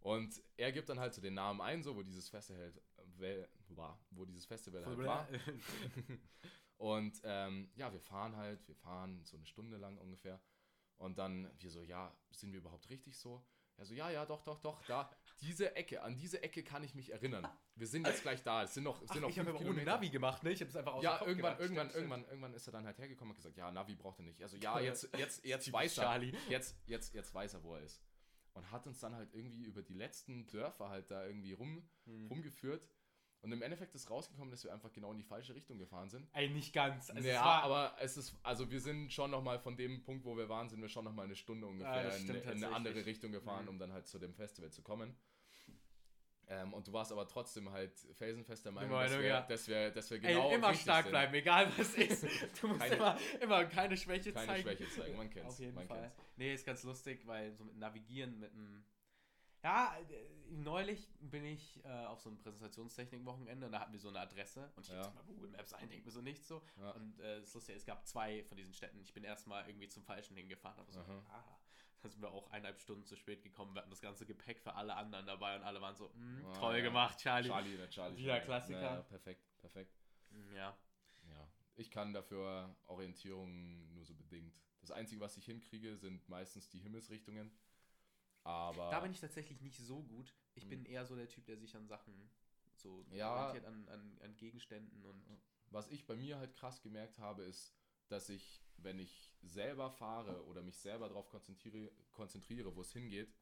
Und 0.00 0.40
er 0.56 0.70
gibt 0.70 0.88
dann 0.88 1.00
halt 1.00 1.14
so 1.14 1.20
den 1.20 1.34
Namen 1.34 1.60
ein, 1.60 1.82
so 1.82 1.96
wo 1.96 2.02
dieses 2.02 2.28
Festival 2.28 2.72
wel- 3.18 3.48
war, 3.70 3.98
wo 4.10 4.24
dieses 4.24 4.44
Festival 4.46 4.84
halt 4.86 4.98
war. 5.06 5.28
Und 6.76 7.20
ähm, 7.24 7.70
ja, 7.74 7.92
wir 7.92 8.00
fahren 8.00 8.36
halt, 8.36 8.66
wir 8.68 8.76
fahren 8.76 9.24
so 9.24 9.36
eine 9.36 9.46
Stunde 9.46 9.76
lang 9.78 9.98
ungefähr. 9.98 10.40
Und 10.98 11.18
dann 11.18 11.50
wir 11.58 11.70
so, 11.70 11.82
ja, 11.82 12.16
sind 12.30 12.52
wir 12.52 12.58
überhaupt 12.58 12.88
richtig 12.90 13.18
so? 13.18 13.44
Ja, 13.78 13.84
so, 13.84 13.94
ja, 13.94 14.10
ja, 14.10 14.26
doch, 14.26 14.42
doch, 14.42 14.58
doch, 14.60 14.82
da, 14.86 15.08
diese 15.40 15.76
Ecke, 15.76 16.02
an 16.02 16.16
diese 16.16 16.42
Ecke 16.42 16.64
kann 16.64 16.82
ich 16.82 16.94
mich 16.96 17.12
erinnern. 17.12 17.46
Wir 17.76 17.86
sind 17.86 18.06
jetzt 18.06 18.22
gleich 18.22 18.42
da, 18.42 18.64
es 18.64 18.74
sind 18.74 18.82
noch, 18.84 19.00
es 19.02 19.08
sind 19.10 19.20
noch 19.22 19.28
ich 19.30 19.38
habe 19.38 19.54
ohne. 19.54 19.84
Navi 19.84 20.10
gemacht, 20.10 20.42
ne? 20.42 20.50
Ich 20.50 20.60
habe 20.60 20.68
es 20.70 20.76
einfach 20.76 20.94
aus 20.94 21.04
Ja, 21.04 21.12
dem 21.12 21.18
Kopf 21.18 21.28
irgendwann, 21.28 21.52
gedacht. 21.52 21.60
irgendwann, 21.62 21.88
Stimmt, 21.90 21.96
irgendwann, 22.02 22.24
irgendwann 22.24 22.54
ist 22.54 22.66
er 22.66 22.72
dann 22.72 22.86
halt 22.86 22.98
hergekommen 22.98 23.30
und 23.30 23.36
gesagt, 23.36 23.56
ja, 23.56 23.70
Navi 23.70 23.94
braucht 23.94 24.18
er 24.18 24.24
nicht. 24.24 24.42
Also 24.42 24.56
ja, 24.56 24.80
jetzt, 24.80 25.08
jetzt, 25.16 25.44
jetzt 25.44 25.72
weiß 25.72 25.98
er, 25.98 26.04
Charlie. 26.04 26.32
jetzt, 26.48 26.76
jetzt, 26.86 27.14
jetzt 27.14 27.32
weiß 27.32 27.54
er, 27.54 27.62
wo 27.62 27.76
er 27.76 27.82
ist. 27.82 28.02
Und 28.54 28.68
hat 28.72 28.84
uns 28.88 28.98
dann 28.98 29.14
halt 29.14 29.32
irgendwie 29.32 29.62
über 29.62 29.82
die 29.82 29.94
letzten 29.94 30.48
Dörfer 30.48 30.88
halt 30.88 31.08
da 31.12 31.24
irgendwie 31.24 31.52
rum, 31.52 31.88
Hm. 32.06 32.26
rumgeführt. 32.26 32.84
Und 33.40 33.52
im 33.52 33.62
Endeffekt 33.62 33.94
ist 33.94 34.10
rausgekommen, 34.10 34.50
dass 34.50 34.64
wir 34.64 34.72
einfach 34.72 34.92
genau 34.92 35.12
in 35.12 35.18
die 35.18 35.22
falsche 35.24 35.54
Richtung 35.54 35.78
gefahren 35.78 36.10
sind. 36.10 36.28
Ey, 36.32 36.48
nicht 36.48 36.72
ganz. 36.72 37.08
Also 37.10 37.28
ja, 37.28 37.34
es 37.36 37.40
war, 37.40 37.62
aber 37.62 37.96
es 38.00 38.16
ist, 38.16 38.34
also 38.42 38.68
wir 38.70 38.80
sind 38.80 39.12
schon 39.12 39.30
nochmal 39.30 39.60
von 39.60 39.76
dem 39.76 40.02
Punkt, 40.02 40.24
wo 40.24 40.36
wir 40.36 40.48
waren, 40.48 40.68
sind 40.68 40.80
wir 40.82 40.88
schon 40.88 41.04
nochmal 41.04 41.26
eine 41.26 41.36
Stunde 41.36 41.66
ungefähr 41.66 42.02
das 42.02 42.20
in, 42.20 42.34
in 42.34 42.48
eine 42.64 42.74
andere. 42.74 43.06
Richtung 43.06 43.30
gefahren, 43.30 43.64
Mhm. 43.64 43.68
um 43.70 43.78
dann 43.78 43.92
halt 43.92 44.08
zu 44.08 44.18
dem 44.18 44.34
Festival 44.34 44.70
zu 44.72 44.82
kommen. 44.82 45.14
Ähm, 46.50 46.72
und 46.72 46.88
du 46.88 46.92
warst 46.94 47.12
aber 47.12 47.28
trotzdem 47.28 47.70
halt 47.70 47.92
felsenfest 48.14 48.64
der 48.64 48.72
Meinung, 48.72 48.90
dass, 48.98 49.10
Meinung, 49.10 49.22
wir, 49.22 49.28
ja. 49.28 49.40
dass, 49.42 49.68
wir, 49.68 49.90
dass 49.90 50.10
wir 50.10 50.18
genau 50.18 50.48
Ey, 50.48 50.54
immer 50.54 50.72
stark 50.74 51.02
sind. 51.04 51.10
bleiben, 51.10 51.34
egal 51.34 51.70
was 51.76 51.94
ist. 51.94 52.24
Du 52.60 52.68
musst 52.68 52.80
Keine- 52.80 52.94
immer, 52.96 53.18
immer 53.40 53.64
keine 53.66 53.96
Schwäche 53.98 54.32
Keine 54.32 54.46
zeigen. 54.46 54.62
Schwäche 54.62 54.88
zeigen, 54.88 55.16
man 55.18 55.28
kennt's. 55.30 55.54
Auf 55.54 55.60
jeden 55.60 55.74
Fall. 55.74 55.86
kennt's. 55.86 56.16
Nee, 56.36 56.54
ist 56.54 56.64
ganz 56.64 56.82
lustig, 56.84 57.26
weil 57.26 57.52
so 57.54 57.64
mit 57.64 57.76
Navigieren 57.76 58.40
mit 58.40 58.50
einem. 58.52 58.82
Ja, 59.64 59.96
äh, 59.98 60.26
neulich 60.50 61.08
bin 61.20 61.44
ich 61.44 61.82
äh, 61.84 61.88
auf 62.06 62.20
so 62.20 62.30
einem 62.30 62.38
Präsentationstechnik-Wochenende 62.38 63.66
und 63.66 63.72
da 63.72 63.80
hatten 63.80 63.92
wir 63.92 63.98
so 63.98 64.08
eine 64.08 64.20
Adresse 64.20 64.70
und 64.76 64.86
ich 64.86 64.92
Ja. 64.92 65.10
mal 65.10 65.24
Google 65.24 65.50
Maps 65.50 65.72
ein, 65.72 65.88
denke 65.88 66.04
mir 66.06 66.12
so 66.12 66.20
nichts 66.22 66.46
so. 66.46 66.62
Ja. 66.78 66.90
Und 66.92 67.18
äh, 67.20 67.40
das 67.40 67.52
Lustige, 67.54 67.76
es 67.76 67.84
gab 67.84 68.06
zwei 68.06 68.44
von 68.44 68.56
diesen 68.56 68.72
Städten. 68.72 69.00
Ich 69.00 69.12
bin 69.12 69.24
erstmal 69.24 69.66
irgendwie 69.68 69.88
zum 69.88 70.04
Falschen 70.04 70.36
hingefahren, 70.36 70.78
aber 70.78 70.92
so, 70.92 71.00
Aha. 71.00 71.24
aha. 71.30 71.58
Da 72.00 72.08
sind 72.08 72.22
wir 72.22 72.30
auch 72.30 72.48
eineinhalb 72.52 72.78
Stunden 72.78 73.04
zu 73.04 73.16
spät 73.16 73.42
gekommen. 73.42 73.74
Wir 73.74 73.80
hatten 73.80 73.90
das 73.90 74.00
ganze 74.00 74.24
Gepäck 74.24 74.60
für 74.60 74.74
alle 74.76 74.94
anderen 74.94 75.26
dabei 75.26 75.56
und 75.56 75.64
alle 75.64 75.80
waren 75.80 75.96
so, 75.96 76.10
"Mm, 76.14 76.46
Ah, 76.46 76.52
toll 76.60 76.76
ja. 76.76 76.82
gemacht, 76.84 77.18
Charlie. 77.18 77.48
Charlie, 77.48 77.76
der 77.76 77.90
Charlie. 77.90 78.16
Wieder. 78.18 78.40
Klassiker. 78.40 78.80
Ja, 78.80 79.02
perfekt, 79.02 79.42
perfekt. 79.58 79.92
Mm, 80.30 80.54
Ja. 80.54 80.78
Ja, 81.28 81.48
ich 81.74 81.90
kann 81.90 82.12
dafür 82.14 82.76
Orientierung 82.86 83.92
nur 83.92 84.04
so 84.04 84.14
bedingt. 84.14 84.54
Das 84.80 84.92
Einzige, 84.92 85.20
was 85.20 85.36
ich 85.36 85.44
hinkriege, 85.46 85.96
sind 85.96 86.28
meistens 86.28 86.68
die 86.68 86.78
Himmelsrichtungen. 86.78 87.50
Aber 88.44 88.90
Da 88.90 89.00
bin 89.00 89.12
ich 89.12 89.20
tatsächlich 89.20 89.60
nicht 89.60 89.78
so 89.78 90.02
gut. 90.02 90.34
Ich 90.54 90.64
Hm. 90.64 90.70
bin 90.70 90.84
eher 90.86 91.04
so 91.04 91.16
der 91.16 91.28
Typ, 91.28 91.46
der 91.46 91.58
sich 91.58 91.74
an 91.76 91.86
Sachen 91.86 92.30
so 92.74 93.04
Ja. 93.12 93.36
orientiert, 93.36 93.64
an, 93.64 93.88
an, 93.88 94.18
an 94.22 94.36
Gegenständen 94.36 95.04
und. 95.04 95.24
was 95.70 95.88
ich 95.90 96.06
bei 96.06 96.16
mir 96.16 96.38
halt 96.38 96.54
krass 96.54 96.80
gemerkt 96.80 97.18
habe, 97.18 97.42
ist, 97.44 97.74
dass 98.08 98.28
ich, 98.30 98.62
wenn 98.78 98.98
ich 98.98 99.30
selber 99.42 99.90
fahre 99.90 100.44
oder 100.46 100.62
mich 100.62 100.78
selber 100.78 101.08
darauf 101.08 101.28
konzentriere, 101.28 101.90
konzentriere 102.12 102.74
wo 102.74 102.80
es 102.80 102.92
hingeht, 102.92 103.34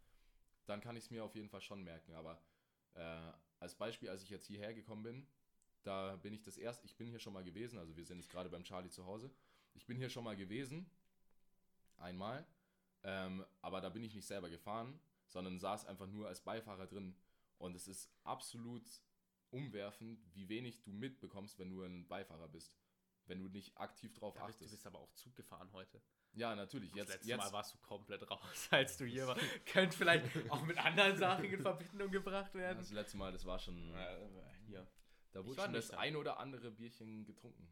dann 0.67 0.81
kann 0.81 0.97
ich 0.97 1.05
es 1.05 1.11
mir 1.11 1.25
auf 1.25 1.35
jeden 1.37 1.49
Fall 1.49 1.61
schon 1.61 1.85
merken. 1.85 2.15
Aber 2.15 2.43
äh, 2.95 3.33
als 3.61 3.75
Beispiel, 3.77 4.09
als 4.09 4.23
ich 4.23 4.31
jetzt 4.31 4.47
hierher 4.47 4.75
gekommen 4.75 5.03
bin, 5.05 5.27
da 5.85 6.17
bin 6.17 6.35
ich 6.35 6.43
das 6.43 6.57
erste, 6.57 6.85
ich 6.87 6.97
bin 6.97 7.09
hier 7.09 7.21
schon 7.21 7.33
mal 7.33 7.45
gewesen, 7.45 7.79
also 7.79 7.97
wir 7.97 8.05
sind 8.05 8.19
jetzt 8.19 8.31
gerade 8.31 8.51
beim 8.51 8.65
Charlie 8.65 8.91
zu 8.91 9.07
Hause. 9.07 9.31
Ich 9.75 9.87
bin 9.87 9.97
hier 9.97 10.11
schon 10.11 10.25
mal 10.25 10.37
gewesen, 10.37 10.91
einmal, 11.97 12.45
ähm, 13.03 13.45
aber 13.63 13.81
da 13.81 13.89
bin 13.89 14.03
ich 14.05 14.15
nicht 14.15 14.27
selber 14.27 14.49
gefahren, 14.51 14.99
sondern 15.27 15.59
saß 15.59 15.87
einfach 15.87 16.07
nur 16.07 16.29
als 16.29 16.41
Beifahrer 16.43 16.87
drin. 16.87 17.17
Und 17.59 17.75
es 17.75 17.89
ist 17.89 18.11
absolut 18.25 18.85
umwerfend, 19.51 20.21
wie 20.35 20.49
wenig 20.49 20.83
du 20.83 20.91
mitbekommst, 20.93 21.59
wenn 21.59 21.71
du 21.71 21.83
ein 21.83 22.07
Beifahrer 22.09 22.49
bist. 22.49 22.75
Wenn 23.27 23.39
du 23.41 23.49
nicht 23.49 23.77
aktiv 23.79 24.13
drauf 24.15 24.37
Ja, 24.37 24.43
achtest. 24.43 24.61
du 24.61 24.71
bist 24.71 24.87
aber 24.87 25.01
auch 25.01 25.13
Zug 25.15 25.35
gefahren 25.35 25.71
heute. 25.73 26.01
ja, 26.33 26.55
natürlich. 26.55 26.91
Das 26.91 26.99
Jetzt, 26.99 27.09
letzte 27.09 27.29
jetzt, 27.29 27.39
Mal 27.39 27.53
warst 27.53 27.75
du 27.75 27.79
komplett 27.79 28.31
raus, 28.31 28.69
als 28.71 28.97
du 28.99 29.05
hier 29.05 29.27
warst. 29.27 29.41
Könnte 29.67 29.97
vielleicht 29.97 30.51
auch 30.51 30.63
mit 30.65 30.79
anderen 30.79 31.17
Sachen 31.17 31.45
in 31.47 31.61
Verbindung 31.61 32.11
gebracht 32.11 32.55
werden. 32.55 32.79
das 32.79 32.93
letzte 32.93 33.17
Mal, 33.17 33.33
das 33.33 33.45
war 33.45 33.59
schon. 33.59 33.95
Äh, 33.95 34.29
hier. 34.67 34.87
Da 35.33 35.45
wurde 35.45 35.61
schon 35.61 35.73
das 35.73 35.89
da. 35.89 35.99
ein 35.99 36.15
oder 36.17 36.39
andere 36.39 36.71
Bierchen 36.71 37.25
getrunken. 37.25 37.69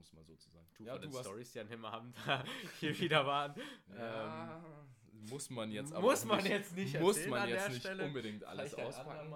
Muss 0.00 0.12
man 0.14 0.24
so 0.24 0.34
zu 0.34 0.50
sagen. 0.50 0.66
Du 0.78 0.84
ja, 0.84 0.92
von 0.94 1.02
den 1.02 1.12
warst- 1.12 1.26
Stories, 1.26 1.52
die 1.52 1.60
an 1.60 1.68
Abend 1.84 2.16
da 2.26 2.42
hier 2.80 2.98
wieder 2.98 3.26
waren. 3.26 3.54
Ja, 3.96 4.62
muss 5.28 5.50
man 5.50 5.70
jetzt 5.70 5.92
Ähm, 5.92 6.00
muss 6.00 6.22
auch 6.22 6.24
man 6.26 6.38
nicht, 6.38 6.48
jetzt 6.52 6.74
nicht 6.74 6.98
Muss 6.98 7.16
erzählen 7.16 7.30
man 7.30 7.42
an 7.42 7.48
jetzt 7.50 7.62
der 7.64 7.68
nicht 7.68 7.80
Stelle. 7.82 8.04
unbedingt 8.06 8.44
alles 8.44 8.74
auspacken. 8.74 9.34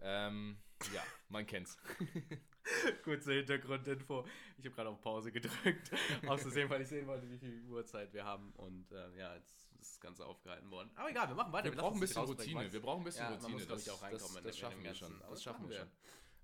Ähm, 0.00 0.58
ja, 0.94 1.02
man 1.28 1.44
kennt's. 1.46 1.76
Kurze 3.02 3.32
Hintergrundinfo. 3.32 4.24
Ich 4.58 4.64
habe 4.66 4.74
gerade 4.76 4.90
auf 4.90 5.00
Pause 5.00 5.32
gedrückt. 5.32 5.90
Aus 6.28 6.42
Versehen, 6.42 6.68
weil 6.70 6.82
ich 6.82 6.88
sehen 6.88 7.06
wollte, 7.08 7.28
wie 7.28 7.38
viel 7.38 7.64
Uhrzeit 7.68 8.12
wir 8.12 8.24
haben. 8.24 8.52
Und 8.52 8.92
äh, 8.92 9.16
ja, 9.18 9.34
jetzt 9.34 9.50
ist 9.80 9.94
das 9.94 10.00
Ganze 10.00 10.24
aufgehalten 10.26 10.70
worden. 10.70 10.90
Aber 10.94 11.10
egal, 11.10 11.26
wir 11.28 11.34
machen 11.34 11.52
weiter. 11.52 11.64
Wir 11.64 11.70
lassen 11.72 11.80
brauchen 11.82 11.96
ein 11.96 12.00
bisschen 12.00 12.22
Routine. 12.24 12.72
Wir 12.72 12.80
brauchen 12.80 13.00
ein 13.00 13.04
bisschen 13.04 13.24
Ja, 13.24 13.30
Routine. 13.30 13.52
muss, 13.54 13.66
das, 13.66 13.82
ich, 13.86 13.90
auch 13.90 14.02
reinkommen 14.02 14.34
das, 14.34 14.42
das 14.44 14.56
dem 14.56 14.60
schaffen 14.60 14.84
wir 14.84 14.94
schon. 14.94 15.12
Aber 15.14 15.20
Das 15.22 15.30
das 15.30 15.42
schaffen 15.42 15.62
wir 15.68 15.70
wir. 15.70 15.78
schon. 15.80 15.88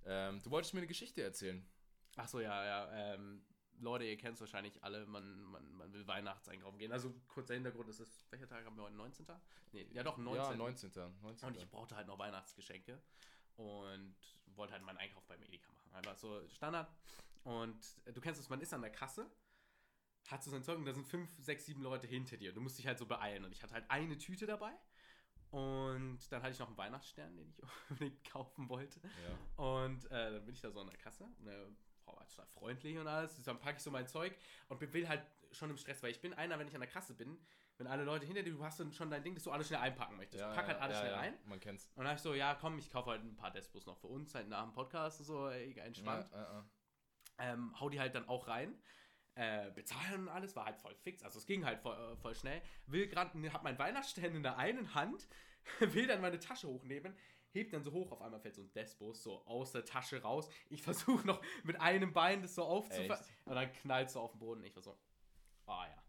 Ähm, 0.07 0.43
du 0.43 0.51
wolltest 0.51 0.75
mir 0.75 0.81
eine 0.81 0.87
Geschichte 0.89 1.23
erzählen. 1.23 1.65
Ach 2.17 2.29
so, 2.29 2.41
ja, 2.41 2.65
ja. 2.65 3.15
Ähm, 3.15 3.45
Leute, 3.81 4.05
ihr 4.05 4.17
kennt 4.17 4.35
es 4.35 4.41
wahrscheinlich 4.41 4.83
alle. 4.83 5.05
Man, 5.07 5.43
man, 5.43 5.73
man 5.73 5.93
will 5.93 6.07
Weihnachts 6.07 6.49
einkaufen 6.49 6.79
gehen. 6.79 6.93
Also, 6.93 7.13
kurzer 7.29 7.55
Hintergrund: 7.55 7.89
ist 7.89 8.01
es, 8.01 8.27
welcher 8.31 8.49
Tag 8.49 8.65
haben 8.65 8.77
wir 8.77 8.85
heute? 8.85 8.97
19. 8.97 9.27
Nee, 9.73 9.87
ja, 9.93 10.03
doch, 10.03 10.17
19. 10.17 10.53
Ja, 10.53 10.57
19. 10.57 10.93
19. 11.23 11.49
Und 11.49 11.57
ich 11.57 11.69
brauchte 11.69 11.97
halt 11.97 12.07
noch 12.07 12.19
Weihnachtsgeschenke 12.19 13.01
und 13.57 14.15
wollte 14.55 14.73
halt 14.73 14.83
meinen 14.83 14.99
Einkauf 14.99 15.25
beim 15.27 15.43
Edeka 15.43 15.73
machen. 15.73 15.93
Einfach 15.93 16.17
so 16.17 16.47
Standard. 16.49 16.91
Und 17.43 17.85
äh, 18.05 18.13
du 18.13 18.21
kennst 18.21 18.41
es, 18.41 18.49
man 18.49 18.61
ist 18.61 18.73
an 18.73 18.81
der 18.83 18.93
Kasse, 18.93 19.31
hat 20.29 20.43
so 20.43 20.51
sein 20.51 20.63
Zeug 20.63 20.79
und 20.79 20.87
da 20.87 20.95
sind 20.95 21.07
fünf, 21.07 21.31
sechs, 21.39 21.67
sieben 21.67 21.83
Leute 21.83 22.07
hinter 22.07 22.37
dir. 22.37 22.53
Du 22.53 22.61
musst 22.61 22.79
dich 22.79 22.87
halt 22.87 22.99
so 22.99 23.07
beeilen. 23.07 23.45
Und 23.45 23.53
ich 23.53 23.63
hatte 23.63 23.75
halt 23.75 23.91
eine 23.91 24.17
Tüte 24.19 24.47
dabei. 24.47 24.73
Und 25.51 26.21
dann 26.33 26.43
hatte 26.43 26.53
ich 26.53 26.59
noch 26.59 26.69
einen 26.69 26.77
Weihnachtsstern, 26.77 27.37
den 27.37 27.49
ich 27.49 27.63
unbedingt 27.91 28.25
kaufen 28.25 28.69
wollte. 28.69 29.01
ja. 29.03 29.63
Und 29.65 30.05
äh, 30.07 30.33
dann 30.33 30.45
bin 30.45 30.55
ich 30.55 30.61
da 30.61 30.71
so 30.71 30.81
an 30.81 30.89
der 30.89 30.97
Kasse. 30.97 31.29
Eine 31.41 31.77
Frau 32.05 32.17
war 32.17 32.27
total 32.29 32.47
freundlich 32.47 32.99
und 32.99 33.07
alles. 33.07 33.43
Dann 33.43 33.59
packe 33.59 33.79
ich 33.79 33.83
so 33.83 33.91
mein 33.91 34.07
Zeug 34.07 34.35
und 34.69 34.81
will 34.81 35.09
halt 35.09 35.23
schon 35.53 35.71
im 35.71 35.77
Stress, 35.77 36.03
weil 36.03 36.11
ich 36.11 36.21
bin 36.21 36.35
einer, 36.35 36.59
wenn 36.59 36.69
ich 36.69 36.75
an 36.75 36.81
der 36.81 36.91
Kasse 36.91 37.15
bin, 37.15 37.39
wenn 37.77 37.87
alle 37.87 38.05
Leute 38.05 38.27
hinter 38.27 38.43
dir, 38.43 38.53
du 38.53 38.65
hast 38.65 38.79
dann 38.79 38.93
schon 38.93 39.11
dein 39.11 39.23
Ding, 39.23 39.35
dass 39.35 39.45
du 39.45 39.51
alles 39.51 39.67
schnell 39.67 39.81
einpacken 39.81 40.17
möchtest. 40.17 40.41
Ja, 40.41 40.53
Pack 40.53 40.69
halt 40.69 40.81
alles 40.81 40.97
ja, 40.97 41.01
schnell 41.01 41.13
ja, 41.13 41.21
ein. 41.21 41.35
Man 41.47 41.61
kennt's. 41.61 41.87
Und 41.95 41.99
dann 41.99 42.09
habe 42.09 42.17
ich 42.17 42.23
so, 42.23 42.35
ja, 42.35 42.55
komm, 42.55 42.79
ich 42.79 42.91
kaufe 42.91 43.11
halt 43.11 43.25
ein 43.25 43.37
paar 43.37 43.51
Despos 43.51 43.87
noch 43.87 43.99
für 43.99 44.07
uns, 44.07 44.35
halt 44.35 44.49
nach 44.49 44.63
dem 44.63 44.73
Podcast 44.73 45.21
und 45.21 45.27
so, 45.27 45.49
ey, 45.49 45.77
entspannt. 45.79 46.31
Ähm, 47.39 47.79
hau 47.81 47.89
die 47.91 47.99
halt 47.99 48.15
dann 48.15 48.29
auch 48.29 48.47
rein. 48.47 48.81
Äh, 49.37 49.73
bezahlen 49.73 50.23
und 50.23 50.29
alles 50.29 50.55
war 50.55 50.67
halt 50.67 50.77
voll 50.77 50.95
fix. 50.95 51.25
Also 51.25 51.41
es 51.41 51.47
ging 51.47 51.65
halt 51.65 51.81
voll, 51.81 51.97
äh, 51.97 52.17
voll 52.19 52.37
schnell. 52.37 52.63
Will 52.87 53.09
gerade, 53.09 53.53
hab 53.53 53.65
meinen 53.65 53.81
Weihnachtsstern 53.81 54.37
in 54.37 54.45
der 54.45 54.59
einen 54.59 54.95
Hand, 54.95 55.27
will 55.81 56.07
dann 56.07 56.21
meine 56.21 56.39
Tasche 56.39 56.69
hochnehmen, 56.69 57.17
hebt 57.55 57.73
dann 57.73 57.83
so 57.83 57.93
hoch, 57.93 58.13
auf 58.13 58.21
einmal 58.23 58.41
fällt 58.41 58.55
so 58.55 58.63
ein 58.63 58.73
Despos 58.73 59.23
so 59.23 59.45
aus 59.47 59.73
der 59.73 59.85
Tasche 59.85 60.23
raus. 60.23 60.49
Ich 60.71 60.83
versuche 60.83 61.27
noch 61.27 61.41
mit 61.63 61.81
einem 61.81 62.13
Bein 62.13 62.43
das 62.43 62.55
so 62.55 62.65
aufzufangen. 62.65 63.11
Echt? 63.13 63.25
Und 63.47 63.55
dann 63.55 63.73
knallt 63.73 64.11
so 64.11 64.21
auf 64.21 64.33
den 64.33 64.39
Boden. 64.41 64.65
Ich 64.65 64.75
war 64.75 64.83
so, 64.83 64.97
ah 65.67 65.87
ja. 65.87 66.03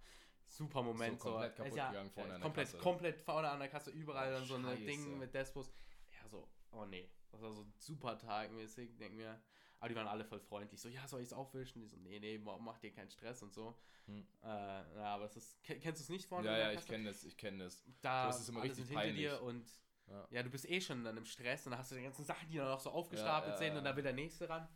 Super 0.48 0.84
Moment. 0.84 1.20
So 1.20 1.30
komplett 1.32 1.56
kaputt 1.56 1.72
Ist 1.72 1.78
ja, 1.78 1.88
gegangen 1.90 2.12
vorne 2.12 2.30
ja, 2.30 2.36
an 2.36 2.42
der 2.42 2.46
komplett, 2.46 2.66
Kasse. 2.68 2.78
komplett 2.78 3.20
vorne 3.22 3.50
an 3.50 3.60
der 3.60 3.68
Kasse, 3.70 3.92
überall 3.92 4.30
Oh, 4.32 4.38
dann 4.38 4.46
so 4.46 4.56
ein. 4.56 4.86
Ding 4.86 5.18
mit 5.18 5.34
Despos. 5.34 5.74
Ja, 6.12 6.28
so, 6.30 6.48
oh 6.72 6.86
nee. 6.86 7.10
Das 7.32 7.42
war 7.42 7.52
so 7.52 7.62
ein 7.64 7.74
super 7.78 8.18
Tag 8.18 8.52
mäßig. 8.52 8.96
Denk 8.98 9.16
mir, 9.16 9.42
aber 9.80 9.90
die 9.90 9.96
waren 9.96 10.08
alle 10.08 10.24
voll 10.24 10.40
freundlich. 10.40 10.80
So, 10.80 10.88
ja, 10.88 11.06
soll 11.08 11.20
ich 11.22 11.28
es 11.28 11.34
aufwischen? 11.34 11.82
Die 11.82 11.88
so, 11.88 11.98
nee, 11.98 12.20
nee, 12.20 12.38
mach 12.38 12.78
dir 12.78 12.92
keinen 12.94 13.10
Stress 13.10 13.42
und 13.44 13.54
so. 13.54 13.76
Hm. 14.06 14.26
Äh, 14.44 14.48
ja, 14.48 15.16
aber 15.16 15.24
das 15.26 15.36
ist, 15.36 15.62
ke- 15.64 15.80
kennst 15.80 16.00
du 16.02 16.04
es 16.04 16.10
nicht 16.10 16.28
vorne? 16.28 16.48
Ja, 16.48 16.58
ja, 16.58 16.72
ich 16.72 16.86
kenne 16.86 17.06
das, 17.10 17.24
ich 17.24 17.36
kenne 17.36 17.64
das. 17.64 17.84
Da 18.02 18.24
sowas 18.32 18.42
ist 18.42 18.50
immer 18.50 18.64
richtig 18.64 18.86
sind 18.86 18.98
hinter 19.00 19.14
dir 19.14 19.32
peinlich. 19.32 19.42
und 19.42 19.66
Ja. 20.08 20.28
ja, 20.30 20.44
du 20.44 20.50
bist 20.50 20.70
eh 20.70 20.80
schon 20.80 21.04
dann 21.04 21.18
im 21.18 21.26
Stress 21.26 21.66
und 21.66 21.72
dann 21.72 21.80
hast 21.80 21.92
du 21.92 21.96
die 21.96 22.04
ganzen 22.04 22.24
Sachen, 22.26 22.48
die 22.48 22.58
dann 22.58 22.68
noch 22.70 22.80
so 22.80 22.92
aufgestapelt 22.92 23.54
ja, 23.54 23.58
sind 23.58 23.72
ja. 23.74 23.78
und 23.80 23.84
dann 23.86 23.96
will 23.96 24.04
der 24.04 24.14
nächste 24.14 24.48
ran. 24.48 24.68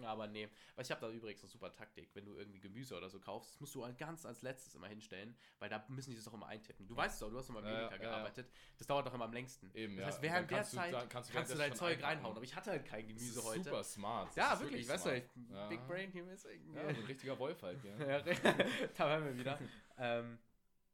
Ja, 0.00 0.08
aber 0.12 0.26
nee. 0.26 0.48
Weil 0.74 0.84
ich 0.86 0.90
habe 0.90 1.02
da 1.02 1.10
übrigens 1.10 1.42
eine 1.42 1.50
super 1.50 1.70
Taktik. 1.70 2.08
Wenn 2.14 2.24
du 2.24 2.34
irgendwie 2.38 2.58
Gemüse 2.60 2.96
oder 2.96 3.10
so 3.10 3.20
kaufst, 3.20 3.50
das 3.52 3.60
musst 3.60 3.74
du 3.74 3.84
an- 3.84 3.94
ganz 3.98 4.24
als 4.24 4.40
letztes 4.40 4.74
immer 4.74 4.88
hinstellen, 4.88 5.36
weil 5.58 5.68
da 5.68 5.84
müssen 5.88 6.08
die 6.08 6.16
das 6.16 6.26
auch 6.26 6.32
immer 6.32 6.46
eintippen. 6.46 6.86
Du 6.88 6.96
weißt 6.96 7.12
es 7.12 7.20
doch, 7.20 7.28
du 7.28 7.36
hast 7.36 7.48
noch 7.50 7.56
mal 7.56 7.60
im 7.60 7.66
Ja, 7.66 7.80
Edeka 7.88 7.96
ja, 7.96 8.02
ja. 8.02 8.08
gearbeitet. 8.08 8.50
Das 8.78 8.86
dauert 8.86 9.06
doch 9.06 9.12
immer 9.12 9.26
am 9.26 9.34
längsten. 9.34 9.70
Eben, 9.74 9.96
das 9.96 10.00
ja. 10.00 10.06
heißt, 10.06 10.22
während 10.22 10.36
dann 10.38 10.48
der 10.48 10.56
kannst 10.56 10.72
du 10.72 10.76
Zeit 10.78 10.92
da- 10.94 10.98
kannst 11.06 11.12
kannst 11.12 11.50
du, 11.50 11.54
du 11.54 11.58
währenddessen 11.58 11.58
dein 11.58 11.76
Zeug 11.76 11.96
einpacken. 11.98 12.04
reinhauen. 12.16 12.36
Aber 12.36 12.44
ich 12.44 12.56
hatte 12.56 12.70
halt 12.70 12.86
kein 12.86 13.00
Das 13.06 13.08
Gemüse 13.08 13.38
ist 13.40 13.44
heute. 13.44 13.62
super 13.64 13.84
smart. 13.84 14.28
Das 14.28 14.36
Ja, 14.36 14.60
wirklich, 14.60 14.88
weißt 14.88 15.04
du, 15.04 15.10
smart. 15.10 15.22
ich, 15.36 15.50
Ja. 15.50 15.68
Big 15.68 15.86
Brain 15.86 16.10
hier 16.10 16.26
ist 16.32 16.46
irgendwie. 16.46 16.74
Ja, 16.74 16.82
so 16.94 17.00
ein 17.00 17.06
richtiger 17.06 17.38
Wolf 17.38 17.62
halt, 17.62 17.84
ja. 17.84 18.06
Ja, 18.06 18.22
da 18.96 19.04
waren 19.10 19.24
wir 19.26 19.36
wieder. 19.36 19.58
ähm, 19.98 20.38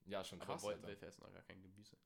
Ja, 0.06 0.24
schon 0.24 0.40
aber 0.40 0.54
krass. 0.54 0.62
Wolf, 0.64 0.74
Alter. 0.74 0.88
Wolf 0.88 1.02
essen 1.02 1.22
noch 1.22 1.32
gar 1.32 1.42
kein 1.42 1.62
Gemüse. 1.62 1.96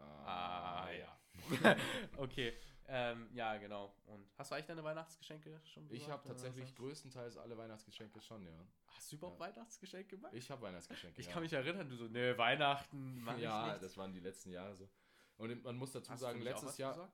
Ah, 0.00 0.88
ja. 0.92 1.76
okay. 2.16 2.54
Ähm, 2.90 3.28
ja, 3.34 3.56
genau. 3.58 3.94
Und 4.06 4.26
hast 4.38 4.50
du 4.50 4.54
eigentlich 4.54 4.66
deine 4.66 4.82
Weihnachtsgeschenke 4.82 5.60
schon 5.64 5.84
Ich 5.84 6.04
besorgt, 6.04 6.10
habe 6.10 6.28
tatsächlich 6.28 6.74
größtenteils 6.74 7.36
alle 7.36 7.56
Weihnachtsgeschenke 7.58 8.18
schon, 8.22 8.46
ja. 8.46 8.58
Hast 8.86 9.12
du 9.12 9.16
überhaupt 9.16 9.38
Weihnachtsgeschenke 9.38 10.16
gemacht? 10.16 10.32
Ich 10.32 10.50
habe 10.50 10.62
Weihnachtsgeschenke. 10.62 11.20
Ich 11.20 11.26
ja. 11.26 11.32
kann 11.32 11.42
mich 11.42 11.52
erinnern, 11.52 11.86
du 11.86 11.96
so, 11.96 12.08
ne, 12.08 12.36
Weihnachten, 12.38 13.20
mach 13.22 13.36
ja, 13.36 13.74
ich 13.74 13.82
das 13.82 13.96
waren 13.98 14.12
die 14.14 14.20
letzten 14.20 14.50
Jahre 14.50 14.74
so. 14.74 14.88
Und 15.36 15.62
man 15.62 15.76
muss 15.76 15.92
dazu 15.92 16.10
Hast 16.10 16.20
sagen, 16.20 16.40
letztes 16.40 16.78
Jahr. 16.78 16.92
besorgt? 16.92 17.12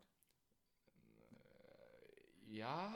Äh, 2.46 2.52
ja. 2.54 2.94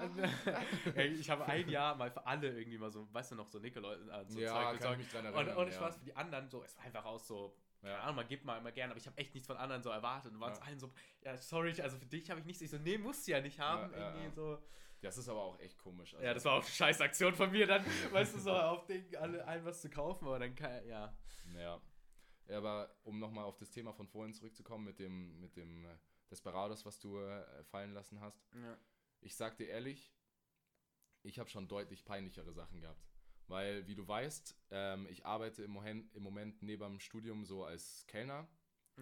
Ich 0.95 1.29
habe 1.29 1.47
ein 1.47 1.69
Jahr 1.69 1.97
mal 1.97 2.11
für 2.13 2.25
alle 2.25 2.49
irgendwie 2.49 2.79
mal 2.79 2.91
so, 2.91 3.13
weißt 3.13 3.33
du 3.33 3.35
noch, 3.35 3.49
so 3.49 3.59
Nickeloi, 3.59 3.95
äh, 3.95 4.25
so 4.29 4.39
ja, 4.39 4.71
Zeug 4.71 4.81
kann 4.81 4.93
ich 4.93 4.99
mich 4.99 5.11
dran 5.11 5.27
Und 5.27 5.35
erinnern. 5.35 5.57
ohne 5.57 5.71
ja. 5.71 5.77
Spaß 5.77 5.97
für 5.97 6.05
die 6.05 6.15
anderen 6.15 6.49
so, 6.49 6.63
es 6.63 6.77
war 6.77 6.85
einfach 6.85 7.05
aus 7.05 7.27
so, 7.27 7.57
keine 7.81 7.93
Ja. 7.95 8.01
Ahnung, 8.01 8.17
man 8.17 8.29
gibt 8.29 8.45
mal 8.45 8.59
immer 8.59 8.73
gerne, 8.73 8.91
aber 8.93 8.99
ich 9.01 9.07
habe 9.07 9.17
echt 9.19 9.35
nichts 9.35 9.47
von 9.47 9.57
anderen 9.57 9.83
so 9.83 9.91
erwartet 9.91 10.33
und 10.33 10.41
waren 10.41 10.53
es 10.53 10.59
Ja. 10.59 10.65
allen 10.65 10.79
so, 10.79 10.93
ja, 11.23 11.37
sorry, 11.37 11.81
also 11.81 11.97
für 11.99 12.07
dich 12.07 12.29
habe 12.31 12.41
ich 12.41 12.47
nichts. 12.47 12.63
Ich 12.63 12.71
so, 12.71 12.79
nee, 12.79 12.99
musst 12.99 13.27
du 13.27 13.33
ja 13.33 13.41
nicht 13.41 13.59
haben. 13.61 13.93
Ja, 13.93 13.99
irgendwie 14.09 14.25
ja. 14.27 14.31
so. 14.33 14.59
Das 15.01 15.17
ist 15.17 15.29
aber 15.29 15.41
auch 15.43 15.61
echt 15.61 15.79
komisch. 15.79 16.13
also- 16.15 16.27
Ja, 16.27 16.35
das 16.35 16.45
war 16.45 16.55
auch 16.55 16.63
eine 16.63 16.67
scheiß 16.71 17.01
Aktion 17.01 17.33
von 17.35 17.51
mir 17.53 17.67
dann, 17.67 17.85
weißt 18.13 18.35
du, 18.35 18.41
so 18.41 18.53
auf 18.53 18.85
Ding, 18.87 19.15
alle, 19.17 19.47
allen 19.47 19.65
was 19.65 19.81
zu 19.81 19.89
kaufen, 19.91 20.27
aber 20.27 20.39
dann 20.41 20.55
kann, 20.57 20.85
ja. 20.89 21.17
Ja. 21.55 21.81
ja 22.49 22.59
aber 22.59 22.93
um 23.05 23.19
nochmal 23.21 23.45
auf 23.45 23.57
das 23.59 23.71
Thema 23.71 23.93
von 23.93 24.09
vorhin 24.09 24.35
zurückzukommen 24.35 24.85
mit 24.85 24.99
dem, 24.99 25.39
mit 25.41 25.57
dem 25.57 25.85
äh, 25.85 25.97
Desperados, 26.31 26.85
was 26.85 26.99
du 26.99 27.17
äh, 27.21 27.63
fallen 27.65 27.93
lassen 27.93 28.21
hast. 28.21 28.45
ja. 28.55 28.77
Ich 29.21 29.35
sag 29.37 29.57
dir 29.57 29.67
ehrlich, 29.69 30.15
ich 31.25 31.39
habe 31.41 31.51
schon 31.51 31.67
deutlich 31.67 32.05
peinlichere 32.05 32.53
Sachen 32.53 32.81
gehabt. 32.81 33.05
Weil, 33.49 33.87
wie 33.87 33.95
du 33.95 34.07
weißt, 34.07 34.57
ähm, 34.71 35.07
ich 35.11 35.25
arbeite 35.27 35.63
im 35.63 35.71
Moment, 35.71 36.15
im 36.15 36.23
Moment 36.23 36.63
neben 36.63 36.83
dem 36.85 37.01
Studium 37.01 37.45
so 37.45 37.65
als 37.65 38.05
Kellner. 38.07 38.47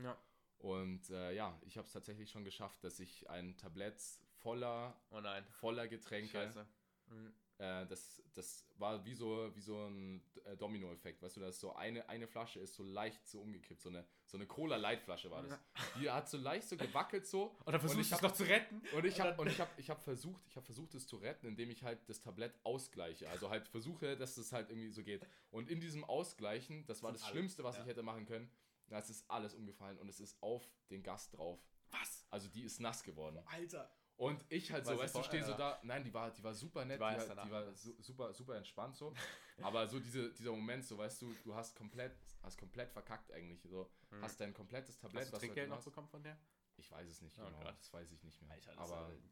Ja. 0.03 0.17
Und 0.59 1.11
äh, 1.11 1.33
ja, 1.33 1.59
ich 1.63 1.77
habe 1.77 1.87
es 1.87 1.93
tatsächlich 1.93 2.31
schon 2.31 2.45
geschafft, 2.45 2.83
dass 2.83 2.99
ich 3.01 3.29
ein 3.29 3.57
Tablett 3.57 4.01
voller, 4.39 4.99
Oh 5.11 5.21
nein. 5.21 5.45
voller 5.51 5.89
Getränke, 5.89 6.29
Scheiße. 6.31 6.67
Mhm. 7.09 7.35
Äh, 7.59 7.87
das, 7.87 8.23
das 8.35 8.67
war 8.77 9.05
wie 9.05 9.15
so, 9.15 9.51
wie 9.55 9.61
so 9.61 9.87
ein 9.87 10.23
äh, 10.45 10.57
Domino-Effekt. 10.57 11.23
Weißt 11.23 11.37
du, 11.37 11.41
dass 11.41 11.59
so 11.59 11.75
eine, 11.75 12.09
eine 12.09 12.27
Flasche 12.27 12.61
ist 12.61 12.75
so 12.75 12.83
leicht 12.83 13.27
so 13.27 13.41
umgekippt. 13.41 13.81
So 13.81 13.89
eine, 13.89 14.05
so 14.27 14.37
eine 14.37 14.47
Cola-Light-Flasche 14.47 15.31
war 15.31 15.43
das. 15.43 15.59
Die 15.99 16.11
hat 16.11 16.29
so 16.29 16.37
leicht 16.37 16.69
so 16.69 16.77
gewackelt 16.77 17.27
so. 17.27 17.57
Und 17.65 17.73
dann 17.73 17.81
versuchst 17.81 18.03
ich 18.03 18.09
du 18.11 18.15
es 18.17 18.23
hab- 18.23 18.29
noch 18.31 18.37
zu 18.37 18.45
retten. 18.45 18.83
Und 18.95 19.05
ich 19.07 19.15
Und 19.17 19.21
habe 19.27 19.41
und 19.41 19.49
ich 19.49 19.61
habe 19.61 19.71
ich 19.79 19.89
habe 19.89 20.01
versucht, 20.01 20.43
ich 20.49 20.57
habe 20.57 20.67
versucht 20.67 20.95
es 20.95 21.07
zu 21.07 21.17
retten, 21.17 21.47
indem 21.47 21.71
ich 21.71 21.83
halt 21.83 21.99
das 22.09 22.21
Tablett 22.21 22.53
ausgleiche. 22.65 23.29
Also 23.31 23.49
halt 23.49 23.67
versuche, 23.69 24.17
dass 24.17 24.37
es 24.37 24.53
halt 24.53 24.69
irgendwie 24.71 24.91
so 24.91 25.03
geht. 25.03 25.27
Und 25.51 25.71
in 25.71 25.81
diesem 25.81 26.05
Ausgleichen, 26.05 26.85
das 26.87 27.03
war 27.03 27.13
das 27.13 27.23
alle- 27.23 27.33
Schlimmste, 27.33 27.65
was 27.65 27.77
ja. 27.77 27.83
ich 27.83 27.89
hätte 27.89 28.03
machen 28.03 28.27
können. 28.27 28.51
Da 28.89 28.99
ist 28.99 29.29
alles 29.31 29.55
umgefallen 29.55 29.99
und 29.99 30.09
es 30.09 30.21
ist 30.21 30.41
auf 30.43 30.63
den 30.91 31.03
Gast 31.03 31.37
drauf. 31.37 31.59
Was? 31.91 32.27
Also 32.31 32.49
die 32.49 32.63
ist 32.63 32.81
nass 32.81 33.03
geworden. 33.03 33.39
Alter. 33.47 33.91
Und 34.17 34.45
ich 34.49 34.73
halt 34.73 34.87
so, 34.87 34.97
weißt 34.97 35.15
du, 35.15 35.23
stehe 35.23 35.45
so 35.45 35.53
da. 35.55 35.79
Nein, 35.83 36.03
die 36.03 36.13
war, 36.15 36.31
die 36.31 36.43
war 36.43 36.55
super 36.55 36.85
nett, 36.87 36.97
Die 36.97 36.99
die 36.99 37.01
war 37.03 37.13
war, 37.13 37.27
erst 37.27 37.45
die 37.45 37.51
war 37.51 37.75
su 37.75 37.95
super, 38.01 38.33
super 38.33 38.57
entspannt 38.57 38.97
so. 38.97 39.13
Aber 39.61 39.87
so 39.87 40.01
diese, 40.01 40.33
dieser 40.33 40.53
Moment, 40.53 40.85
so 40.87 40.97
weißt 40.97 41.21
du, 41.23 41.35
du 41.45 41.55
hast 41.55 41.75
komplett, 41.77 42.17
hast 42.43 42.57
komplett 42.59 42.91
verkackt 42.91 43.31
eigentlich. 43.33 43.61
So, 43.63 43.91
Mhm. 44.11 44.23
hast 44.23 44.41
dein 44.41 44.55
komplettes 44.55 44.99
Tablett, 44.99 45.23
Hast 45.25 45.29
du 45.31 45.33
was 45.35 45.41
du 45.41 45.47
Trinkgeld 45.47 45.65
halt 45.65 45.71
noch 45.71 45.77
hast. 45.79 45.85
bekommen 45.85 46.09
von 46.09 46.23
der? 46.23 46.39
Ich 46.77 46.91
weiß 46.91 47.09
es 47.09 47.21
nicht 47.23 47.39
Oh 47.39 47.45
genau, 47.45 47.59
Gott. 47.61 47.77
das 47.79 47.93
weiß 47.93 48.11
ich 48.13 48.23
nicht 48.23 48.41
mehr. 48.41 48.53
Alter, 48.53 48.75
das 48.75 48.91
aber, 48.91 49.13
ist 49.13 49.23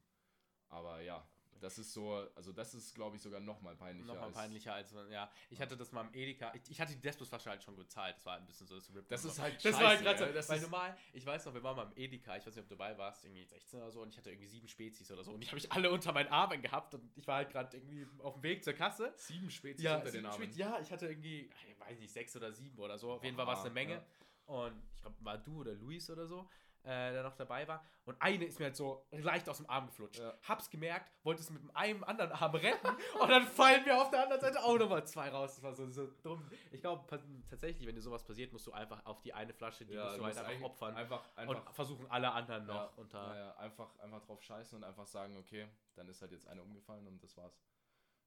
aber 0.69 1.01
ja, 1.01 1.27
das 1.61 1.79
ist 1.79 1.93
so, 1.93 2.15
also 2.35 2.53
das 2.53 2.75
ist, 2.75 2.95
glaube 2.95 3.17
ich, 3.17 3.23
sogar 3.23 3.41
noch 3.41 3.61
mal 3.63 3.75
peinlicher. 3.77 4.07
nochmal 4.13 4.31
peinlicher 4.33 4.75
als, 4.75 4.93
ja. 5.11 5.31
Ich 5.51 5.61
hatte 5.61 5.77
das 5.77 5.93
mal 5.93 6.03
im 6.03 6.15
Edeka. 6.15 6.53
Ich, 6.55 6.71
ich 6.71 6.81
hatte 6.81 6.93
die 6.95 7.01
Despos-Flasche 7.01 7.51
halt 7.51 7.63
schon 7.63 7.77
gezahlt. 7.77 8.17
Das 8.17 8.27
war 8.27 8.37
ein 8.37 8.47
bisschen 8.47 8.67
so 8.67 8.75
das 8.77 8.95
Rip. 8.95 9.09
Das 9.09 9.25
ist 9.25 9.39
halt 9.39 9.57
Das 9.65 9.73
war 9.75 9.81
scheiße, 9.81 9.87
halt 9.89 10.03
gerade 10.03 10.19
so, 10.19 10.25
ja, 10.27 10.33
das 10.33 10.49
weil 10.49 10.57
ist- 10.59 10.63
normal, 10.65 10.97
ich 11.13 11.25
weiß 11.27 11.47
noch, 11.47 11.55
wir 11.55 11.63
waren 11.63 11.77
mal 11.77 11.85
im 11.85 11.93
Edeka, 11.97 12.37
ich 12.37 12.47
weiß 12.47 12.55
nicht, 12.55 12.63
ob 12.65 12.69
du 12.69 12.75
dabei 12.77 12.97
warst, 12.99 13.25
irgendwie 13.25 13.45
16 13.45 13.81
oder 13.81 13.91
so, 13.91 14.03
und 14.03 14.09
ich 14.11 14.17
hatte 14.19 14.31
irgendwie 14.31 14.49
sieben 14.49 14.69
Spezies 14.69 15.11
oder 15.11 15.25
so, 15.25 15.33
und 15.33 15.41
die 15.41 15.47
habe 15.49 15.59
ich 15.59 15.71
alle 15.73 15.91
unter 15.91 16.13
meinen 16.13 16.29
Armen 16.29 16.61
gehabt, 16.63 16.95
und 16.95 17.11
ich 17.17 17.27
war 17.27 17.37
halt 17.37 17.51
gerade 17.51 17.77
irgendwie 17.77 18.07
auf 18.23 18.35
dem 18.35 18.43
Weg 18.43 18.63
zur 18.65 18.73
Kasse. 18.75 19.13
Sieben 19.17 19.51
Spezies 19.51 19.83
Ja, 19.85 19.97
unter 19.99 20.11
den 20.11 20.27
Armen. 20.27 20.37
Spezies, 20.37 20.59
ja, 20.59 20.79
ich 20.81 20.91
hatte 20.93 21.07
irgendwie, 21.09 21.51
ich 21.69 21.81
weiß 21.81 21.99
nicht, 21.99 22.13
sechs 22.13 22.35
oder 22.37 22.53
sieben 22.53 22.79
oder 22.79 22.99
so, 22.99 23.13
auf 23.13 23.25
jeden 23.25 23.37
Fall 23.37 23.47
war 23.47 23.55
es 23.55 23.61
eine 23.61 23.69
Oha, 23.71 23.75
Menge. 23.75 23.95
ja. 23.95 24.05
Und 24.47 24.75
ich 24.95 25.01
glaube, 25.01 25.17
war 25.21 25.39
du 25.39 25.61
oder 25.63 25.73
Luis 25.73 26.11
oder 26.11 26.27
so, 26.27 26.47
äh, 26.85 27.13
der 27.13 27.23
noch 27.23 27.35
dabei 27.35 27.67
war. 27.67 27.85
Und 28.05 28.21
eine 28.21 28.45
ist 28.45 28.59
mir 28.59 28.67
halt 28.67 28.77
so 28.77 29.07
leicht 29.11 29.49
aus 29.49 29.57
dem 29.57 29.69
Arm 29.69 29.87
geflutscht. 29.87 30.21
Ja. 30.21 30.35
Hab's 30.43 30.69
gemerkt, 30.69 31.11
wollte 31.23 31.41
es 31.41 31.51
mit 31.51 31.63
einem 31.75 32.05
anderen 32.05 32.33
Arm 32.33 32.55
retten 32.55 32.89
und 33.21 33.29
dann 33.29 33.47
fallen 33.47 33.85
mir 33.85 34.01
auf 34.01 34.11
der 34.11 34.23
anderen 34.23 34.41
Seite 34.41 34.63
auch 34.63 34.79
nochmal 34.79 35.07
zwei 35.07 35.31
raus. 35.31 35.55
Das 35.55 35.63
war 35.63 35.75
so, 35.75 35.89
so 35.89 36.07
dumm. 36.23 36.47
Ich 36.71 36.81
glaube 36.81 37.05
tatsächlich, 37.49 37.87
wenn 37.87 37.95
dir 37.95 38.03
sowas 38.03 38.23
passiert, 38.23 38.53
musst 38.53 38.67
du 38.67 38.73
einfach 38.73 39.05
auf 39.07 39.23
die 39.23 39.33
eine 39.33 39.55
Flasche, 39.55 39.87
die 39.87 39.95
Ja, 39.95 40.05
musst 40.05 40.17
du 40.17 40.19
du 40.19 40.25
halt 40.25 40.35
musst 40.35 40.39
einfach 40.39 40.53
eigentlich 40.53 40.71
opfern. 40.71 40.97
Einfach, 40.97 41.37
einfach 41.37 41.67
und 41.67 41.75
versuchen 41.75 42.11
alle 42.11 42.31
anderen 42.31 42.67
noch 42.67 42.75
ja, 42.75 42.93
unter. 42.97 43.37
ja, 43.37 43.57
einfach, 43.57 43.99
einfach 44.01 44.21
drauf 44.21 44.43
scheißen 44.43 44.77
und 44.77 44.85
einfach 44.85 45.07
sagen, 45.07 45.37
okay, 45.39 45.67
dann 45.95 46.09
ist 46.09 46.21
halt 46.21 46.33
jetzt 46.33 46.47
eine 46.47 46.63
umgefallen 46.63 47.07
und 47.07 47.23
das 47.23 47.37
war's. 47.37 47.59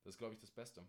Das 0.04 0.16
ist, 0.16 0.18
glaube 0.18 0.34
ich, 0.34 0.40
das 0.40 0.52
Beste. 0.52 0.88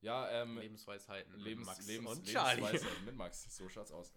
Ja, 0.00 0.28
ähm, 0.30 0.58
Lebensweisheiten. 0.58 1.32
mit 1.32 1.40
Lebens, 1.42 1.66
Max 1.66 1.86
Lebens, 1.86 2.10
und. 2.10 2.26
Lebensweise 2.26 2.86
mit 3.04 3.16
Max, 3.16 3.56
so 3.56 3.68
schaut's 3.68 3.90
aus. 3.90 4.12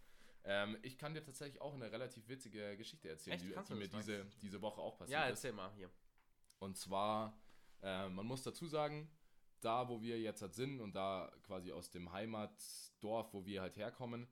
Ähm, 0.46 0.78
ich 0.82 0.98
kann 0.98 1.14
dir 1.14 1.24
tatsächlich 1.24 1.62
auch 1.62 1.74
eine 1.74 1.92
relativ 1.92 2.28
witzige 2.28 2.78
Geschichte 2.78 3.10
erzählen, 3.10 3.36
Echt? 3.36 3.46
die, 3.46 3.74
die 3.74 3.80
mir 3.80 3.88
diese, 3.88 4.26
diese 4.42 4.62
Woche 4.62 4.82
auch 4.82 4.98
passiert 4.98 5.20
Ja, 5.20 5.26
ist. 5.26 5.32
erzähl 5.40 5.52
mal 5.54 5.72
hier. 5.76 5.90
Und 6.60 6.78
zwar, 6.78 7.38
äh, 7.82 8.08
man 8.10 8.26
muss 8.26 8.44
dazu 8.44 8.68
sagen, 8.68 9.10
da 9.62 9.90
wo 9.90 10.02
wir 10.02 10.20
jetzt 10.20 10.42
halt 10.42 10.54
sind 10.56 10.80
und 10.80 10.96
da 10.96 11.32
quasi 11.44 11.72
aus 11.72 11.92
dem 11.92 12.12
Heimatdorf, 12.12 13.34
wo 13.34 13.46
wir 13.46 13.62
halt 13.62 13.76
herkommen, 13.76 14.28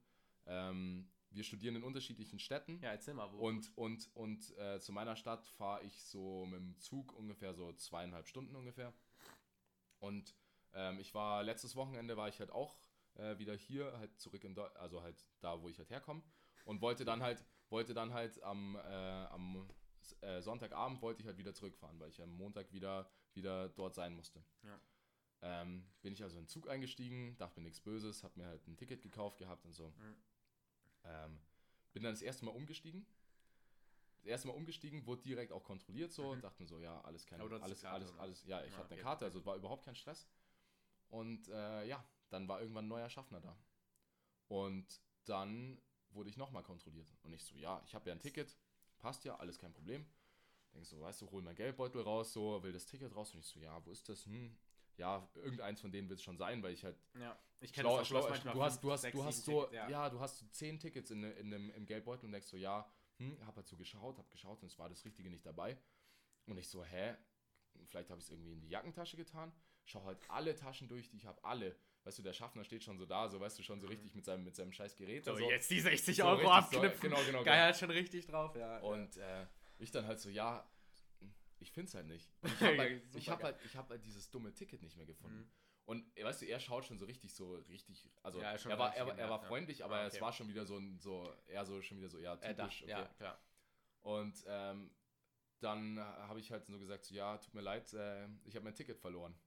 ähm, 0.46 1.10
wir 1.32 1.44
studieren 1.44 1.76
in 1.76 1.84
unterschiedlichen 1.84 2.40
Städten. 2.40 2.80
Ja, 2.82 2.92
erzähl 2.92 3.14
mal, 3.14 3.32
wo. 3.32 3.38
Und, 3.38 3.76
und, 3.78 4.10
und 4.16 4.58
äh, 4.58 4.80
zu 4.80 4.94
meiner 4.94 5.16
Stadt 5.18 5.46
fahre 5.46 5.84
ich 5.84 6.04
so 6.06 6.46
mit 6.46 6.60
dem 6.60 6.80
Zug 6.80 7.14
ungefähr 7.14 7.54
so 7.54 7.74
zweieinhalb 7.74 8.28
Stunden 8.28 8.56
ungefähr. 8.56 8.94
Und 10.00 10.34
ähm, 10.74 11.00
ich 11.00 11.14
war 11.14 11.44
letztes 11.44 11.76
Wochenende 11.76 12.16
war 12.18 12.30
ich 12.30 12.40
halt 12.40 12.52
auch 12.52 12.76
äh, 13.18 13.38
wieder 13.38 13.56
hier, 13.56 13.98
halt 13.98 14.20
zurück 14.20 14.44
in 14.44 14.56
Deu 14.56 14.68
also 14.76 15.02
halt 15.02 15.26
da, 15.40 15.62
wo 15.62 15.70
ich 15.70 15.78
halt 15.78 15.90
herkomme. 15.90 16.24
Und 16.66 16.82
wollte 16.82 17.06
dann 17.06 17.22
halt, 17.22 17.44
wollte 17.70 17.94
dann 17.94 18.14
halt 18.14 18.42
am, 18.44 18.76
äh, 18.76 18.80
am 18.80 19.70
äh, 20.22 20.42
Sonntagabend 20.42 21.02
wollte 21.02 21.22
ich 21.22 21.28
halt 21.28 21.38
wieder 21.38 21.54
zurückfahren, 21.54 22.00
weil 22.00 22.10
ich 22.10 22.22
am 22.22 22.36
Montag 22.36 22.72
wieder, 22.72 23.10
wieder 23.34 23.70
dort 23.70 23.96
sein 23.96 24.16
musste. 24.16 24.44
Ja. 24.64 24.80
Ähm, 25.42 25.88
bin 26.02 26.14
ich 26.14 26.24
also 26.24 26.38
in 26.38 26.44
den 26.44 26.50
Zug 26.50 26.70
eingestiegen, 26.70 27.38
dachte 27.38 27.60
mir 27.60 27.66
nichts 27.66 27.80
Böses, 27.80 28.24
hab 28.24 28.36
mir 28.38 28.48
halt 28.48 28.68
ein 28.68 28.76
Ticket 28.76 29.02
gekauft 29.02 29.38
gehabt 29.38 29.66
und 29.66 29.74
so. 29.74 29.90
Mhm. 29.90 30.16
Ähm, 31.04 31.40
bin 31.94 32.04
dann 32.04 32.14
das 32.14 32.22
erste 32.22 32.46
Mal 32.46 32.52
umgestiegen. 32.52 33.06
Das 34.18 34.26
erste 34.26 34.48
Mal 34.48 34.56
umgestiegen, 34.56 35.06
wurde 35.06 35.22
direkt 35.22 35.52
auch 35.52 35.64
kontrolliert 35.64 36.12
so, 36.12 36.36
Mhm. 36.36 36.42
dachte 36.42 36.62
mir 36.62 36.68
so, 36.68 36.80
ja, 36.80 37.00
alles 37.02 37.26
kein, 37.26 37.40
Aber 37.40 37.50
du 37.50 37.56
hattest 37.56 37.70
alles, 37.70 37.82
Karte, 37.82 37.96
alles, 37.96 38.20
alles, 38.20 38.44
ja, 38.46 38.64
ich 38.66 38.74
Ah, 38.74 38.78
hatte 38.80 38.90
eine 38.90 38.96
okay. 38.96 39.04
Karte, 39.04 39.26
also 39.26 39.46
war 39.46 39.56
überhaupt 39.56 39.86
kein 39.86 39.96
Stress. 39.96 40.28
Und 41.10 41.48
äh, 41.48 41.86
ja, 41.86 42.04
dann 42.30 42.48
war 42.48 42.62
irgendwann 42.62 42.86
ein 42.86 42.90
neuer 42.90 43.10
Schaffner 43.10 43.40
da. 43.42 43.58
Und 44.48 45.02
dann 45.26 45.82
wurde 46.10 46.30
ich 46.30 46.38
nochmal 46.38 46.64
kontrolliert. 46.64 47.14
Und 47.24 47.34
ich 47.34 47.44
so, 47.44 47.56
ja, 47.56 47.82
ich 47.86 47.94
habe 47.96 48.10
ja 48.10 48.16
ein 48.16 48.20
Ticket, 48.20 48.58
passt 48.98 49.26
ja, 49.26 49.36
alles 49.38 49.60
kein 49.60 49.74
Problem. 49.74 50.06
Denkst 50.74 50.90
so, 50.90 51.02
weißt 51.02 51.22
du, 51.22 51.32
hol 51.32 51.42
mein 51.42 51.56
Geldbeutel 51.56 52.02
raus, 52.02 52.34
so, 52.34 52.62
will 52.64 52.74
das 52.74 52.86
Ticket 52.86 53.16
raus. 53.16 53.34
Und 53.34 53.40
ich 53.40 53.48
so, 53.48 53.60
ja, 53.60 53.84
wo 53.86 53.92
ist 53.92 54.08
das? 54.10 54.26
Hm. 54.26 54.58
Ja, 54.98 55.30
irgendeins 55.36 55.80
von 55.80 55.92
denen 55.92 56.10
wird 56.10 56.20
es 56.20 56.24
schon 56.24 56.38
sein, 56.38 56.64
weil 56.64 56.74
ich 56.74 56.84
halt 56.84 56.98
Ja, 57.14 57.38
ich 57.60 57.74
schlau, 57.74 58.00
das 58.00 58.08
schlau, 58.08 58.28
manchmal 58.28 58.54
du 58.54 58.64
hast, 58.64 58.84
du 58.84 58.92
hast, 58.92 59.04
du 59.04 59.24
hast 59.24 59.46
so, 59.46 59.66
Tickets, 59.66 59.90
ja. 59.90 60.10
du 60.10 60.20
hast 60.20 60.40
so 60.40 60.46
zehn 60.48 60.80
Tickets 60.80 61.12
in, 61.12 61.24
in 61.24 61.52
dem, 61.52 61.70
im 61.70 61.86
Geldbeutel 61.86 62.26
und 62.26 62.32
denkst 62.32 62.48
so, 62.48 62.58
ja, 62.58 62.92
hm, 63.18 63.38
hab 63.46 63.56
halt 63.56 63.68
so 63.68 63.78
geschaut, 63.78 64.18
hab 64.18 64.30
geschaut 64.32 64.62
und 64.62 64.68
es 64.68 64.80
war 64.80 64.90
das 64.90 65.06
Richtige 65.06 65.30
nicht 65.30 65.46
dabei. 65.46 65.78
Und 66.48 66.58
ich 66.58 66.68
so, 66.68 66.84
hä? 66.84 67.16
Vielleicht 67.86 68.10
habe 68.10 68.20
ich 68.20 68.26
es 68.26 68.32
irgendwie 68.32 68.54
in 68.54 68.62
die 68.62 68.70
Jackentasche 68.70 69.18
getan. 69.18 69.52
Schau 69.86 70.04
halt 70.04 70.20
alle 70.30 70.56
Taschen 70.56 70.88
durch, 70.88 71.10
die 71.10 71.18
ich 71.18 71.26
habe, 71.26 71.44
alle. 71.44 71.76
Weißt 72.08 72.20
du, 72.20 72.24
der 72.24 72.32
Schaffner 72.32 72.64
steht 72.64 72.82
schon 72.86 72.98
so 72.98 73.06
da, 73.06 73.28
so 73.28 73.38
weißt 73.38 73.60
du, 73.60 73.64
schon 73.64 73.82
so 73.82 73.88
richtig 73.88 74.16
mit 74.16 74.24
seinem, 74.24 74.46
mit 74.46 74.56
seinem 74.56 74.72
scheiß 74.72 74.96
Gerät. 74.96 75.26
So, 75.26 75.36
so. 75.36 75.50
jetzt 75.50 75.70
die 75.70 75.82
60 75.82 76.16
So 76.16 76.24
Euro 76.24 76.36
richtig 76.36 76.48
so, 76.52 76.78
abknüpfen. 76.78 77.02
genau, 77.10 77.22
genau, 77.26 77.44
Geil, 77.44 77.56
genau. 77.58 77.68
hat 77.68 77.78
schon 77.78 77.92
richtig 77.92 78.26
drauf, 78.28 78.56
ja. 78.56 78.78
Und 78.80 79.18
äh, 79.18 79.46
ich 79.78 79.92
dann 79.92 80.08
halt 80.08 80.18
so, 80.22 80.30
ja, 80.30 80.66
ich 81.60 81.70
find's 81.74 81.94
halt 81.96 82.08
nicht. 82.08 82.32
Und 82.42 82.54
ich 82.54 82.62
habe 82.62 82.78
halt, 82.78 83.04
ich 83.14 83.30
hab 83.30 83.44
halt, 83.44 83.58
ich 83.66 83.76
hab 83.76 83.90
halt 83.90 84.06
dieses 84.06 84.32
dumme 84.32 84.54
Ticket 84.54 84.82
nicht 84.84 84.96
mehr 84.96 85.06
gefunden. 85.06 85.40
Mhm. 85.40 85.52
Und 85.84 86.18
äh, 86.18 86.24
weißt 86.24 86.44
du, 86.44 86.46
er 86.46 86.62
schaut 86.62 86.86
schon 86.86 86.98
so 86.98 87.04
richtig 87.04 87.36
so 87.36 87.56
richtig, 87.68 88.10
also 88.24 88.40
Ja, 88.40 88.54
er 88.54 88.80
war, 88.80 88.96
er, 88.96 89.00
er 89.02 89.06
war 89.08 89.16
genervt, 89.16 89.44
ja. 89.44 89.48
freundlich, 89.50 89.84
aber 89.84 89.96
Ah, 89.98 90.06
es 90.06 90.14
okay. 90.14 90.22
war 90.22 90.32
schon 90.32 90.48
wieder 90.48 90.66
so 90.66 90.78
ein, 90.78 90.98
so, 91.00 91.30
eher 91.48 91.66
so 91.66 91.82
schon 91.82 91.98
wieder 91.98 92.08
so, 92.08 92.20
ja, 92.20 92.36
Äh, 92.36 92.56
da, 92.56 92.64
typisch, 92.68 92.84
okay. 92.84 92.92
Ja, 92.92 93.06
klar. 93.18 93.42
Und 94.00 94.46
ähm, 94.48 94.92
dann 95.60 96.00
habe 96.00 96.40
ich 96.40 96.54
halt 96.54 96.66
so 96.66 96.80
gesagt, 96.80 97.04
so, 97.04 97.14
ja, 97.16 97.38
tut 97.38 97.54
mir 97.54 97.60
leid, 97.62 97.92
äh, 97.94 98.28
ich 98.46 98.56
habe 98.56 98.64
mein 98.64 98.76
Ticket 98.76 98.98
verloren. 98.98 99.38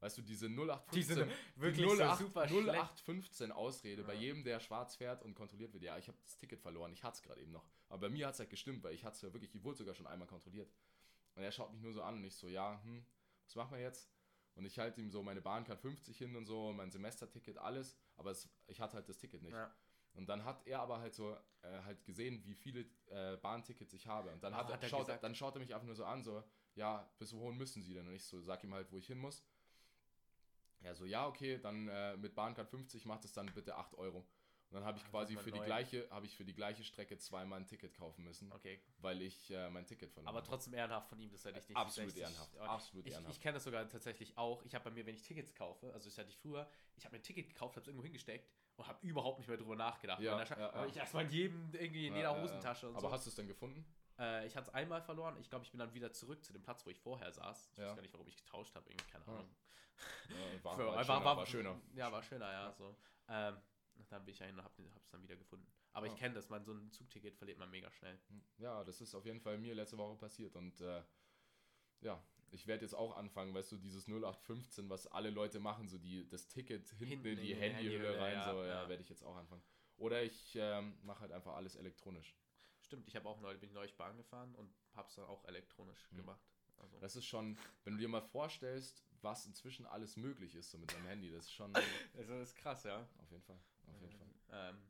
Weißt 0.00 0.16
du, 0.16 0.22
diese 0.22 0.46
0815, 0.46 0.92
Die 0.98 1.02
sind 1.02 1.30
wirklich 1.56 1.86
die 1.86 1.96
so 1.96 2.02
08, 2.02 2.18
super 2.18 2.48
schlecht. 2.48 2.66
0815 2.68 3.52
Ausrede 3.52 4.02
bei 4.02 4.14
Ja. 4.14 4.20
jedem, 4.20 4.44
der 4.44 4.58
schwarz 4.60 4.96
fährt 4.96 5.22
und 5.22 5.34
kontrolliert 5.34 5.72
wird. 5.74 5.82
Ja, 5.82 5.98
ich 5.98 6.08
habe 6.08 6.16
das 6.22 6.36
Ticket 6.38 6.60
verloren, 6.60 6.92
ich 6.92 7.02
hatte 7.04 7.16
es 7.16 7.22
gerade 7.22 7.40
eben 7.40 7.52
noch. 7.52 7.66
Aber 7.88 8.00
bei 8.00 8.08
mir 8.08 8.26
hat 8.26 8.34
es 8.34 8.40
halt 8.40 8.50
gestimmt, 8.50 8.82
weil 8.82 8.94
ich 8.94 9.04
hatte 9.04 9.16
es 9.16 9.22
ja 9.22 9.32
wirklich, 9.32 9.54
ich 9.54 9.62
wurde 9.62 9.76
sogar 9.76 9.94
schon 9.94 10.06
einmal 10.06 10.26
kontrolliert. 10.26 10.72
Und 11.34 11.42
er 11.42 11.52
schaut 11.52 11.72
mich 11.72 11.82
nur 11.82 11.92
so 11.92 12.02
an 12.02 12.16
und 12.16 12.24
ich 12.24 12.34
so, 12.34 12.48
ja, 12.48 12.80
hm, 12.82 13.04
was 13.44 13.54
machen 13.54 13.72
wir 13.76 13.80
jetzt? 13.82 14.10
Und 14.54 14.64
ich 14.64 14.78
halte 14.78 15.00
ihm 15.00 15.10
so 15.10 15.22
meine 15.22 15.40
Bahncard 15.42 15.80
50 15.80 16.16
hin 16.16 16.34
und 16.34 16.46
so, 16.46 16.72
mein 16.72 16.90
Semesterticket, 16.90 17.58
alles, 17.58 17.96
aber 18.16 18.30
es, 18.30 18.48
ich 18.66 18.80
hatte 18.80 18.94
halt 18.94 19.08
das 19.08 19.18
Ticket 19.18 19.42
nicht. 19.42 19.52
Ja. 19.54 19.72
Und 20.14 20.28
dann 20.28 20.44
hat 20.44 20.66
er 20.66 20.80
aber 20.80 20.98
halt 20.98 21.14
so 21.14 21.36
äh, 21.62 21.82
halt 21.84 22.04
gesehen, 22.04 22.42
wie 22.44 22.54
viele 22.54 22.84
äh, 23.06 23.36
Bahntickets 23.36 23.92
ich 23.92 24.06
habe. 24.06 24.30
Und 24.32 24.42
dann, 24.42 24.52
Ach, 24.54 24.64
hat, 24.64 24.72
hat 24.72 24.82
er 24.82 24.88
schaut, 24.88 25.08
dann 25.22 25.34
schaut 25.34 25.54
er 25.54 25.60
mich 25.60 25.72
einfach 25.72 25.86
nur 25.86 25.94
so 25.94 26.04
an, 26.04 26.24
so, 26.24 26.42
ja, 26.74 27.08
bis 27.18 27.32
wohin 27.32 27.56
müssen 27.56 27.82
Sie 27.82 27.94
denn? 27.94 28.08
Und 28.08 28.14
ich 28.14 28.24
so, 28.24 28.40
sag 28.40 28.64
ihm 28.64 28.74
halt, 28.74 28.90
wo 28.90 28.96
ich 28.98 29.06
hin 29.06 29.18
muss. 29.18 29.44
Er 30.82 30.94
so, 30.94 31.04
ja, 31.04 31.26
okay, 31.26 31.58
dann 31.58 31.88
äh, 31.88 32.16
mit 32.16 32.34
Bahncard 32.34 32.68
50 32.68 33.04
macht 33.04 33.24
es 33.24 33.32
dann 33.32 33.46
bitte 33.54 33.76
8 33.76 33.94
Euro. 33.96 34.18
Und 34.70 34.76
dann 34.76 34.84
habe 34.84 34.98
ich 34.98 35.04
Ach, 35.06 35.10
quasi 35.10 35.36
für 35.36 35.50
die 35.50 35.58
gleiche, 35.58 36.08
habe 36.10 36.26
ich 36.26 36.36
für 36.36 36.44
die 36.44 36.54
gleiche 36.54 36.84
Strecke 36.84 37.18
zweimal 37.18 37.58
ein 37.58 37.66
Ticket 37.66 37.92
kaufen 37.92 38.22
müssen, 38.22 38.52
Okay. 38.52 38.80
weil 38.98 39.20
ich 39.20 39.50
äh, 39.50 39.68
mein 39.68 39.84
Ticket 39.84 40.12
verloren 40.12 40.28
Aber 40.28 40.38
habe. 40.38 40.46
trotzdem 40.46 40.74
ehrenhaft 40.74 41.08
von 41.08 41.18
ihm, 41.18 41.28
dass 41.32 41.44
er 41.44 41.52
dich 41.52 41.68
nicht 41.68 41.76
Absolut 41.76 42.10
die 42.14 42.20
60 42.20 42.22
ehrenhaft. 42.36 42.56
Aber 42.56 42.70
Absolut 42.70 43.04
Ich, 43.06 43.12
ehrenhaft. 43.12 43.34
ich 43.34 43.42
kenne 43.42 43.54
das 43.54 43.64
sogar 43.64 43.88
tatsächlich 43.88 44.38
auch. 44.38 44.62
Ich 44.64 44.74
habe 44.76 44.84
bei 44.84 44.90
mir, 44.92 45.04
wenn 45.06 45.14
ich 45.16 45.22
Tickets 45.22 45.52
kaufe, 45.56 45.92
also 45.92 46.08
das 46.08 46.16
hatte 46.18 46.28
ich 46.30 46.36
früher, 46.38 46.70
ich 46.96 47.04
habe 47.04 47.16
mir 47.16 47.20
ein 47.20 47.24
Ticket 47.24 47.48
gekauft, 47.48 47.74
habe 47.74 47.80
es 47.82 47.88
irgendwo 47.88 48.04
hingesteckt 48.04 48.48
und 48.76 48.86
habe 48.86 49.04
überhaupt 49.04 49.38
nicht 49.40 49.48
mehr 49.48 49.56
drüber 49.58 49.74
nachgedacht. 49.74 50.20
Ja, 50.22 50.40
ja, 50.40 50.68
aber 50.70 50.82
ja. 50.82 50.86
ich 50.86 50.96
erstmal 50.96 51.24
in 51.24 51.30
jedem, 51.30 51.74
irgendwie 51.74 52.06
in 52.06 52.12
Ja, 52.14 52.18
jeder 52.20 52.30
ja, 52.30 52.36
ja. 52.36 52.42
Hosentasche 52.42 52.88
und 52.88 52.94
Aber 52.94 53.08
so. 53.08 53.12
hast 53.12 53.26
du 53.26 53.30
es 53.30 53.34
denn 53.34 53.48
gefunden? 53.48 53.84
Äh, 54.20 54.46
ich 54.46 54.54
hatte 54.54 54.68
es 54.68 54.74
einmal 54.74 55.00
verloren. 55.02 55.36
Ich 55.40 55.48
glaube, 55.48 55.64
ich 55.64 55.70
bin 55.70 55.78
dann 55.80 55.94
wieder 55.94 56.12
zurück 56.12 56.44
zu 56.44 56.52
dem 56.52 56.62
Platz, 56.62 56.84
wo 56.86 56.90
ich 56.90 57.00
vorher 57.00 57.32
saß. 57.32 57.70
Ich 57.72 57.78
Ja. 57.78 57.86
weiß 57.88 57.96
gar 57.96 58.02
nicht, 58.02 58.12
warum 58.12 58.28
ich 58.28 58.36
getauscht 58.36 58.74
habe. 58.74 58.88
Irgendwie, 58.90 59.10
keine 59.10 59.24
Ja. 59.26 59.32
Ahnung. 59.32 59.54
Ja, 60.28 60.34
war, 60.64 60.76
Für- 60.76 60.86
war, 60.86 61.04
schöner, 61.04 61.24
war- 61.24 61.36
war 61.38 61.46
schöner. 61.46 61.80
Ja, 61.94 62.12
war 62.12 62.22
schöner, 62.22 62.52
ja. 62.52 62.72
So. 62.72 62.94
Ähm, 63.28 63.56
dann 64.08 64.24
bin 64.24 64.32
ich 64.32 64.38
dahin 64.38 64.56
und 64.58 64.64
habe 64.64 64.74
es 64.96 65.08
dann 65.10 65.22
wieder 65.22 65.36
gefunden. 65.36 65.66
Aber 65.92 66.06
ich 66.06 66.14
kenne 66.16 66.34
das, 66.34 66.48
man 66.48 66.64
so 66.64 66.72
ein 66.72 66.90
Zugticket 66.92 67.36
verliert 67.36 67.58
man 67.58 67.70
mega 67.70 67.90
schnell. 67.90 68.18
Ja, 68.58 68.84
das 68.84 69.00
ist 69.00 69.14
auf 69.14 69.24
jeden 69.26 69.40
Fall 69.40 69.58
mir 69.58 69.74
letzte 69.74 69.98
Woche 69.98 70.16
passiert 70.16 70.54
und 70.56 70.80
äh, 70.80 71.02
ja, 72.00 72.22
ich 72.50 72.66
werde 72.66 72.84
jetzt 72.84 72.94
auch 72.94 73.16
anfangen, 73.16 73.52
weißt 73.54 73.72
du, 73.72 73.76
dieses 73.76 74.06
0815, 74.08 74.88
was 74.88 75.06
alle 75.08 75.30
Leute 75.30 75.60
machen, 75.60 75.88
so 75.88 75.98
die 75.98 76.28
das 76.28 76.48
Ticket 76.48 76.88
hinten, 76.90 77.06
Hinten 77.08 77.26
in 77.26 77.40
die 77.40 77.54
Handyhülle 77.54 78.08
Handyhülle, 78.08 78.20
rein, 78.20 78.32
ja, 78.34 78.50
so, 78.52 78.62
ja, 78.62 78.68
ja. 78.82 78.88
werde 78.88 79.02
ich 79.02 79.08
jetzt 79.08 79.22
auch 79.22 79.36
anfangen. 79.36 79.62
Oder 79.96 80.22
ich 80.22 80.54
ähm, 80.56 80.98
mache 81.02 81.20
halt 81.20 81.32
einfach 81.32 81.54
alles 81.54 81.76
elektronisch. 81.76 82.34
Stimmt, 82.90 83.06
ich 83.06 83.14
habe 83.14 83.28
auch 83.28 83.40
neulich, 83.40 83.60
bin 83.60 83.68
ich 83.68 83.74
neulich 83.74 83.96
Bahn 83.96 84.16
gefahren 84.16 84.52
und 84.56 84.74
habe 84.96 85.06
es 85.06 85.14
dann 85.14 85.24
auch 85.26 85.44
elektronisch 85.44 86.10
Mhm. 86.10 86.16
gemacht. 86.16 86.40
Also, 86.78 86.98
Das 86.98 87.14
ist 87.14 87.24
schon, 87.24 87.56
wenn 87.84 87.92
du 87.92 88.00
dir 88.00 88.08
mal 88.08 88.20
vorstellst, 88.20 89.04
was 89.22 89.46
inzwischen 89.46 89.86
alles 89.86 90.16
möglich 90.16 90.56
ist 90.56 90.72
so 90.72 90.78
mit 90.78 90.92
deinem 90.92 91.06
Handy, 91.06 91.30
das 91.30 91.44
ist 91.44 91.52
schon 91.52 91.72
also 92.18 92.32
das 92.40 92.48
ist 92.48 92.56
krass, 92.56 92.82
ja. 92.82 93.06
auf 93.18 93.30
jeden 93.30 93.44
Fall, 93.44 93.60
auf 93.86 94.00
jeden 94.00 94.18
Fall. 94.18 94.26
Ähm, 94.50 94.82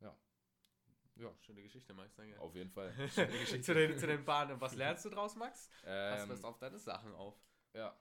Ja. 0.00 0.16
Ja. 1.14 1.32
Schöne 1.42 1.62
Geschichte, 1.62 1.94
Max, 1.94 2.12
danke. 2.16 2.40
Auf 2.40 2.56
jeden 2.56 2.70
Fall. 2.72 2.92
Schöne 3.08 3.28
Geschichte. 3.38 3.62
zu, 3.62 3.74
den, 3.74 3.96
zu 3.96 4.08
den 4.08 4.24
Bahnen. 4.24 4.60
Was 4.60 4.74
lernst 4.74 5.04
du 5.04 5.10
draus, 5.10 5.36
Max? 5.36 5.68
Pass 5.82 6.22
ähm, 6.24 6.28
was 6.30 6.42
auf 6.42 6.58
deine 6.58 6.78
Sachen 6.80 7.14
auf. 7.14 7.36
ja. 7.72 7.96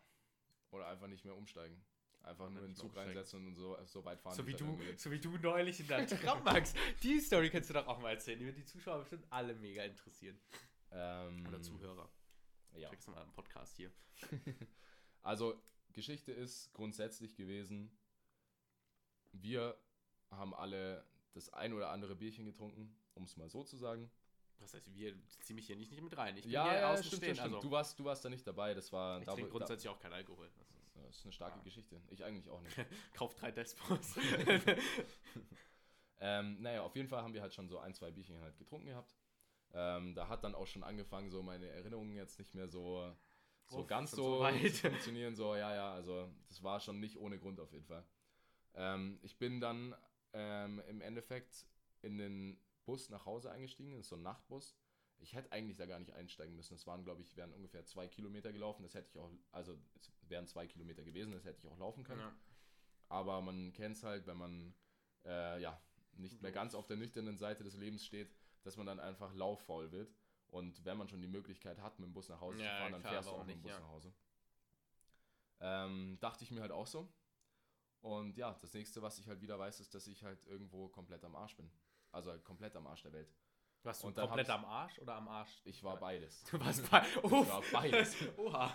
Oder 0.72 0.88
einfach 0.88 1.06
nicht 1.06 1.24
mehr 1.24 1.36
umsteigen. 1.36 1.80
Einfach 2.24 2.50
nur 2.50 2.62
in 2.62 2.70
den 2.70 2.76
Zug 2.76 2.96
reinsetzen 2.96 3.46
und 3.48 3.56
so, 3.56 3.78
so 3.86 4.04
weit 4.06 4.20
fahren. 4.22 4.34
So 4.36 4.48
wie, 4.48 4.54
du, 4.54 4.78
so 4.96 5.12
wie 5.12 5.20
du 5.20 5.38
neulich 5.38 5.80
in 5.82 5.88
deinem 5.88 6.08
Tram, 6.22 6.42
Max. 6.44 6.74
Die 7.04 7.20
Story 7.20 7.50
kannst 7.50 7.70
du 7.70 7.74
doch 7.74 7.86
auch 7.86 8.00
mal 8.00 8.12
erzählen. 8.12 8.40
Die 8.40 8.46
wird 8.46 8.58
die 8.58 8.64
Zuschauer 8.66 9.00
bestimmt 9.00 9.26
alle 9.30 9.54
mega 9.56 9.84
interessieren. 9.84 10.40
Ähm, 10.92 11.46
Oder 11.48 11.62
Zuhörer. 11.62 12.10
Ja. 12.76 12.90
Check's 12.90 13.08
mal 13.08 13.22
im 13.24 13.32
Podcast 13.34 13.76
hier. 13.78 13.92
Also, 15.26 15.58
Geschichte 15.94 16.34
ist 16.34 16.74
grundsätzlich 16.74 17.36
gewesen, 17.36 17.98
wir 19.32 19.78
haben 20.32 20.54
alle 20.54 21.06
das 21.34 21.50
ein 21.54 21.72
oder 21.74 21.90
andere 21.92 22.14
Bierchen 22.16 22.46
getrunken, 22.46 22.94
um 23.14 23.24
es 23.24 23.38
mal 23.38 23.50
so 23.50 23.64
zu 23.64 23.78
sagen. 23.78 24.12
Was 24.60 24.74
heißt, 24.74 24.94
wir 24.94 25.16
ziehen 25.42 25.56
mich 25.56 25.66
hier 25.68 25.76
nicht, 25.78 25.92
nicht 25.92 26.02
mit 26.04 26.16
rein. 26.18 26.36
Ich 26.38 26.44
bin 26.44 26.52
ja, 26.52 26.70
hier 26.70 26.80
ja, 26.82 26.92
außen 26.92 27.06
stimmt, 27.06 27.24
stehen. 27.24 27.36
stimmt. 27.36 27.54
Also, 27.56 27.68
Du, 27.68 27.72
warst, 27.72 27.98
du 28.00 28.04
warst 28.04 28.24
da 28.26 28.30
nicht 28.30 28.46
dabei, 28.46 28.74
das 28.74 28.92
war 28.92 29.20
ich 29.20 29.26
da, 29.26 29.34
trinke 29.34 29.50
wo- 29.54 29.60
da, 29.60 29.66
grundsätzlich 29.66 29.90
auch 29.90 30.00
keinen 30.00 30.14
Alkohol. 30.14 30.46
Ist, 30.48 30.58
das 31.02 31.18
ist 31.18 31.26
eine 31.26 31.32
starke 31.34 31.60
Ah. 31.60 31.64
Geschichte. 31.64 32.02
Ich 32.10 32.24
eigentlich 32.24 32.50
auch 32.50 32.62
nicht. 32.62 32.78
Kauf 33.14 33.36
drei 33.36 33.52
Despos. 33.52 34.16
ähm, 36.20 36.62
naja, 36.62 36.84
auf 36.84 36.96
jeden 36.96 37.10
Fall 37.10 37.22
haben 37.24 37.34
wir 37.34 37.42
halt 37.42 37.54
schon 37.54 37.68
so 37.70 37.80
ein, 37.80 37.94
zwei 37.94 38.12
Bierchen 38.12 38.40
halt 38.42 38.58
getrunken 38.58 38.88
gehabt. 38.88 39.16
Ähm, 39.74 40.14
da 40.16 40.28
hat 40.28 40.44
dann 40.44 40.56
auch 40.56 40.68
schon 40.68 40.84
angefangen, 40.84 41.30
so 41.32 41.42
meine 41.42 41.68
Erinnerungen 41.68 42.16
jetzt 42.16 42.38
nicht 42.40 42.54
mehr 42.54 42.68
so, 42.68 43.12
so 43.68 43.80
Uff, 43.80 43.88
ganz 43.88 44.12
so, 44.12 44.40
weit. 44.40 44.76
zu 44.76 44.90
funktionieren. 44.90 45.36
So, 45.36 45.56
ja, 45.56 45.74
ja, 45.74 45.94
also 45.94 46.30
das 46.48 46.62
war 46.64 46.80
schon 46.80 47.00
nicht 47.00 47.18
ohne 47.18 47.40
Grund 47.40 47.60
auf 47.60 47.72
jeden 47.72 47.86
Fall. 47.86 48.06
Ähm, 48.76 49.20
ich 49.24 49.38
bin 49.40 49.60
dann 49.60 49.96
ähm, 50.34 50.80
im 50.88 51.02
Endeffekt 51.02 51.66
in 52.02 52.18
den 52.18 52.60
Bus 52.86 53.10
nach 53.10 53.26
Hause 53.26 53.52
eingestiegen, 53.52 53.92
das 53.92 54.02
ist 54.02 54.10
so 54.10 54.16
ein 54.16 54.24
Nachtbus. 54.24 54.76
Ich 55.20 55.34
hätte 55.34 55.52
eigentlich 55.54 55.78
da 55.78 55.86
gar 55.86 56.00
nicht 56.00 56.12
einsteigen 56.12 56.54
müssen. 56.56 56.76
Es 56.76 56.86
waren, 56.86 57.06
glaube 57.06 57.22
ich, 57.22 57.38
wären 57.38 57.54
ungefähr 57.54 57.86
zwei 57.86 58.10
Kilometer 58.10 58.52
gelaufen. 58.52 58.84
Das 58.84 58.94
hätte 58.94 59.08
ich 59.10 59.18
auch, 59.18 59.32
also 59.54 59.78
wären 60.34 60.48
zwei 60.48 60.66
Kilometer 60.68 61.04
gewesen, 61.04 61.32
das 61.32 61.46
hätte 61.46 61.60
ich 61.60 61.68
auch 61.72 61.78
laufen 61.78 62.04
können. 62.04 62.22
ja. 62.22 62.36
Aber 63.10 63.42
man 63.42 63.72
kennt 63.74 63.96
es 63.96 64.04
halt, 64.04 64.26
wenn 64.26 64.38
man 64.38 64.74
äh, 65.26 65.62
ja 65.62 65.80
nicht 66.14 66.42
mehr 66.42 66.52
ganz 66.52 66.74
auf 66.74 66.88
der 66.88 66.98
nüchternen 66.98 67.38
Seite 67.38 67.64
des 67.64 67.76
Lebens 67.78 68.04
steht, 68.04 68.34
dass 68.64 68.76
man 68.76 68.88
dann 68.88 69.00
einfach 69.00 69.34
lauffaul 69.36 69.92
wird. 69.92 70.12
Und 70.48 70.84
wenn 70.86 70.98
man 70.98 71.08
schon 71.08 71.22
die 71.22 71.28
Möglichkeit 71.28 71.80
hat, 71.80 72.00
mit 72.00 72.08
dem 72.08 72.14
Bus 72.14 72.30
nach 72.30 72.42
Hause 72.42 72.64
Ja, 72.64 72.70
zu 72.72 72.78
fahren, 72.78 72.92
dann 72.92 73.02
klar, 73.02 73.14
fährst 73.14 73.28
du 73.28 73.32
auch 73.32 73.36
warum 73.38 73.48
mit 73.48 73.56
dem 73.56 73.62
nicht, 73.62 73.72
Bus 73.76 73.82
nach 73.82 73.90
Hause. 73.90 74.14
Ähm, 75.60 76.18
dachte 76.22 76.44
ich 76.44 76.52
mir 76.52 76.62
halt 76.62 76.72
auch 76.72 76.88
so. 76.88 77.12
Und 78.02 78.36
ja, 78.38 78.58
das 78.62 78.74
nächste, 78.74 79.02
was 79.02 79.18
ich 79.20 79.28
halt 79.28 79.42
wieder 79.42 79.58
weiß, 79.58 79.80
ist, 79.80 79.94
dass 79.96 80.08
ich 80.08 80.24
halt 80.24 80.44
irgendwo 80.46 80.90
komplett 80.90 81.24
am 81.24 81.36
Arsch 81.36 81.56
bin. 81.56 81.72
Also 82.12 82.32
halt 82.32 82.44
komplett 82.44 82.76
am 82.76 82.86
Arsch 82.88 83.04
der 83.04 83.14
Welt. 83.14 83.32
Warst 83.84 84.02
du 84.04 84.08
Und 84.08 84.16
komplett 84.16 84.50
am 84.50 84.64
Arsch 84.66 84.98
oder 85.00 85.16
am 85.16 85.28
Arsch? 85.28 85.62
Ich 85.66 85.84
war 85.84 86.00
beides. 86.00 86.44
Du 86.46 86.60
warst 86.60 86.90
bei. 86.90 87.02
Ich 87.24 87.24
war 87.32 87.64
beides. 87.72 88.16
Oha. 88.38 88.74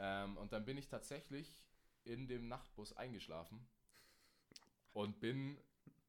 Ähm, 0.00 0.36
und 0.36 0.52
dann 0.52 0.64
bin 0.64 0.76
ich 0.76 0.88
tatsächlich 0.88 1.62
in 2.04 2.26
dem 2.26 2.48
Nachtbus 2.48 2.92
eingeschlafen 2.92 3.66
und 4.92 5.20
bin 5.20 5.58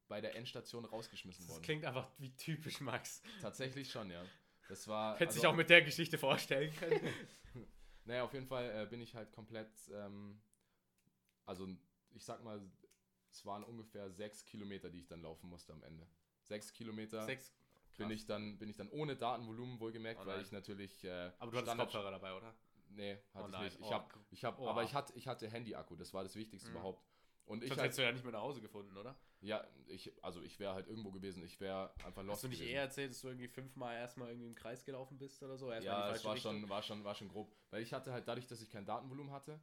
bei 0.08 0.20
der 0.20 0.34
Endstation 0.34 0.84
rausgeschmissen 0.84 1.44
Das 1.46 1.54
worden. 1.54 1.62
klingt 1.62 1.84
einfach 1.84 2.08
wie 2.18 2.34
typisch 2.36 2.80
Max. 2.80 3.22
Tatsächlich 3.40 3.90
schon, 3.90 4.10
ja. 4.10 4.24
Das 4.68 4.88
war. 4.88 5.16
Hätte 5.18 5.32
sich 5.32 5.42
also- 5.42 5.52
auch 5.52 5.56
mit 5.56 5.70
der 5.70 5.82
Geschichte 5.82 6.18
vorstellen 6.18 6.74
können. 6.76 7.00
Naja, 8.06 8.24
auf 8.24 8.32
jeden 8.32 8.46
Fall 8.46 8.64
äh, 8.70 8.86
bin 8.86 9.00
ich 9.02 9.14
halt 9.14 9.30
komplett. 9.30 9.70
Ähm, 9.92 10.40
also, 11.44 11.68
ich 12.12 12.24
sag 12.24 12.42
mal, 12.42 12.60
es 13.30 13.44
waren 13.44 13.62
ungefähr 13.62 14.10
sechs 14.10 14.44
Kilometer, 14.46 14.88
die 14.90 15.00
ich 15.00 15.06
dann 15.06 15.20
laufen 15.22 15.48
musste 15.48 15.72
am 15.74 15.82
Ende. 15.84 16.08
Sechs 16.42 16.72
Kilometer 16.72 17.22
Sechs. 17.24 17.52
Bin, 18.08 18.10
ich 18.10 18.26
dann, 18.26 18.58
bin 18.58 18.68
ich 18.68 18.76
dann 18.76 18.88
ohne 18.90 19.16
Datenvolumen 19.16 19.80
wohlgemerkt, 19.80 20.22
Oh 20.22 20.26
weil 20.26 20.42
ich 20.42 20.52
natürlich. 20.52 21.04
Äh, 21.04 21.30
Aber 21.38 21.50
du 21.50 21.58
hattest 21.58 21.76
Kopfhörer 21.76 22.10
dabei, 22.10 22.34
oder? 22.34 22.54
Nee, 22.90 23.18
hatte 23.34 23.50
Oh 23.50 23.52
ich 23.52 23.58
nicht. 23.58 23.80
Ich 23.80 23.86
oh, 23.86 23.92
hab, 23.92 24.18
ich 24.30 24.44
hab, 24.44 24.58
oh. 24.58 24.68
aber 24.68 24.82
ich 24.82 24.94
hatte, 24.94 25.12
ich 25.16 25.28
hatte 25.28 25.48
Handy-Akku, 25.48 25.96
das 25.96 26.12
war 26.12 26.22
das 26.22 26.34
Wichtigste 26.34 26.68
Mhm. 26.68 26.76
überhaupt. 26.76 27.04
Und 27.46 27.62
ich 27.62 27.68
Sonst 27.68 27.78
halt, 27.78 27.86
hättest 27.86 27.98
du 27.98 28.02
ja 28.02 28.12
nicht 28.12 28.22
mehr 28.24 28.32
nach 28.32 28.42
Hause 28.42 28.60
gefunden, 28.60 28.96
oder? 28.96 29.16
ja, 29.42 29.64
ich, 29.88 30.12
also 30.22 30.42
ich 30.42 30.58
wäre 30.60 30.74
halt 30.74 30.86
irgendwo 30.86 31.10
gewesen, 31.10 31.42
ich 31.44 31.60
wäre 31.60 31.90
einfach 32.04 32.22
lost 32.22 32.36
Hast 32.36 32.44
du 32.44 32.48
nicht 32.48 32.58
gewesen. 32.58 32.74
eher 32.74 32.82
erzählt, 32.82 33.10
dass 33.10 33.20
du 33.22 33.28
irgendwie 33.28 33.48
fünfmal 33.48 33.96
erstmal 33.96 34.28
irgendwie 34.28 34.46
im 34.46 34.54
Kreis 34.54 34.84
gelaufen 34.84 35.18
bist 35.18 35.42
oder 35.42 35.56
so? 35.56 35.70
Erstmal 35.70 35.94
Ja, 35.94 36.06
falsche 36.08 36.26
war 36.26 36.34
Richtung? 36.34 36.60
schon, 36.60 36.68
war, 36.68 36.82
schon, 36.82 37.04
war 37.04 37.14
schon 37.14 37.28
grob. 37.28 37.52
Weil 37.70 37.82
ich 37.82 37.92
hatte 37.92 38.12
halt, 38.12 38.28
dadurch, 38.28 38.46
dass 38.46 38.60
ich 38.60 38.70
kein 38.70 38.84
Datenvolumen 38.84 39.32
hatte, 39.32 39.60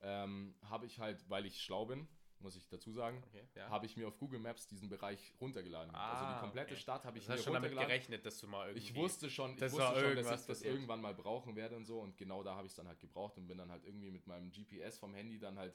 ähm, 0.00 0.54
habe 0.68 0.86
ich 0.86 0.98
halt, 1.00 1.28
weil 1.28 1.46
ich 1.46 1.60
schlau 1.60 1.86
bin, 1.86 2.06
muss 2.40 2.56
ich 2.56 2.68
dazu 2.68 2.92
sagen. 2.92 3.22
Okay, 3.26 3.46
ja. 3.54 3.68
Habe 3.70 3.86
ich 3.86 3.96
mir 3.96 4.06
auf 4.08 4.18
Google 4.18 4.38
Maps 4.38 4.66
diesen 4.66 4.88
Bereich 4.88 5.32
runtergeladen. 5.40 5.94
also 5.94 6.24
Ah, 6.24 6.34
die 6.34 6.40
komplette 6.40 6.72
okay. 6.72 6.80
Stadt 6.80 7.04
habe 7.04 7.18
ich 7.18 7.24
Du 7.26 7.32
hast 7.32 7.38
mir 7.38 7.44
schon 7.44 7.52
damit 7.54 7.70
runtergeladen. 7.70 7.88
gerechnet, 7.88 8.26
dass 8.26 8.38
du 8.38 8.46
mal 8.46 8.68
irgendwie. 8.68 8.84
Ich 8.86 8.94
wusste 8.94 9.30
schon, 9.30 9.52
ich 9.54 9.58
Das 9.60 9.72
wusste 9.72 9.86
schon 10.00 10.16
dass 10.16 10.24
ich 10.26 10.30
das 10.32 10.46
passiert. 10.46 10.74
irgendwann 10.74 11.00
mal 11.00 11.14
brauchen 11.14 11.56
werde 11.56 11.76
und 11.76 11.84
so. 11.86 12.00
Und 12.00 12.16
genau 12.16 12.42
da 12.42 12.54
habe 12.56 12.66
ich 12.66 12.72
es 12.72 12.76
dann 12.76 12.88
halt 12.88 13.00
gebraucht 13.00 13.36
und 13.38 13.46
bin 13.46 13.58
dann 13.58 13.70
halt 13.70 13.84
irgendwie 13.84 14.10
mit 14.10 14.26
meinem 14.26 14.50
GPS 14.50 14.98
vom 14.98 15.14
Handy 15.14 15.38
dann 15.38 15.58
halt 15.58 15.74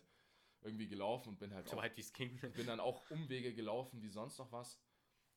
irgendwie 0.62 0.88
gelaufen 0.88 1.30
und 1.30 1.39
bin 1.39 1.53
halt 1.53 1.68
so 1.68 1.76
auch, 1.78 1.82
weit 1.82 1.97
wie 1.97 2.01
es 2.01 2.14
ging. 2.14 2.38
bin 2.55 2.68
dann 2.68 2.80
auch 2.80 3.01
Umwege 3.09 3.53
gelaufen 3.53 4.01
wie 4.03 4.09
sonst 4.09 4.38
noch 4.38 4.51
was. 4.51 4.80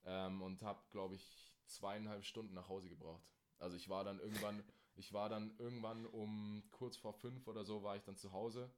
Ähm, 0.05 0.43
und 0.43 0.63
habe, 0.63 0.83
glaube 0.91 1.15
ich, 1.15 1.55
zweieinhalb 1.67 2.25
Stunden 2.27 2.53
nach 2.53 2.69
Hause 2.69 2.91
gebraucht. 2.91 3.25
Also 3.59 3.77
ich 3.77 3.89
war 3.89 4.05
dann 4.05 4.21
irgendwann, 4.21 4.63
ich 4.97 5.15
war 5.15 5.31
dann 5.31 5.55
irgendwann 5.59 6.05
um 6.05 6.63
kurz 6.71 6.99
vor 6.99 7.15
fünf 7.15 7.47
oder 7.49 7.65
so 7.65 7.83
war 7.83 7.97
ich 7.97 8.03
dann 8.03 8.17
zu 8.19 8.33
Hause. 8.33 8.71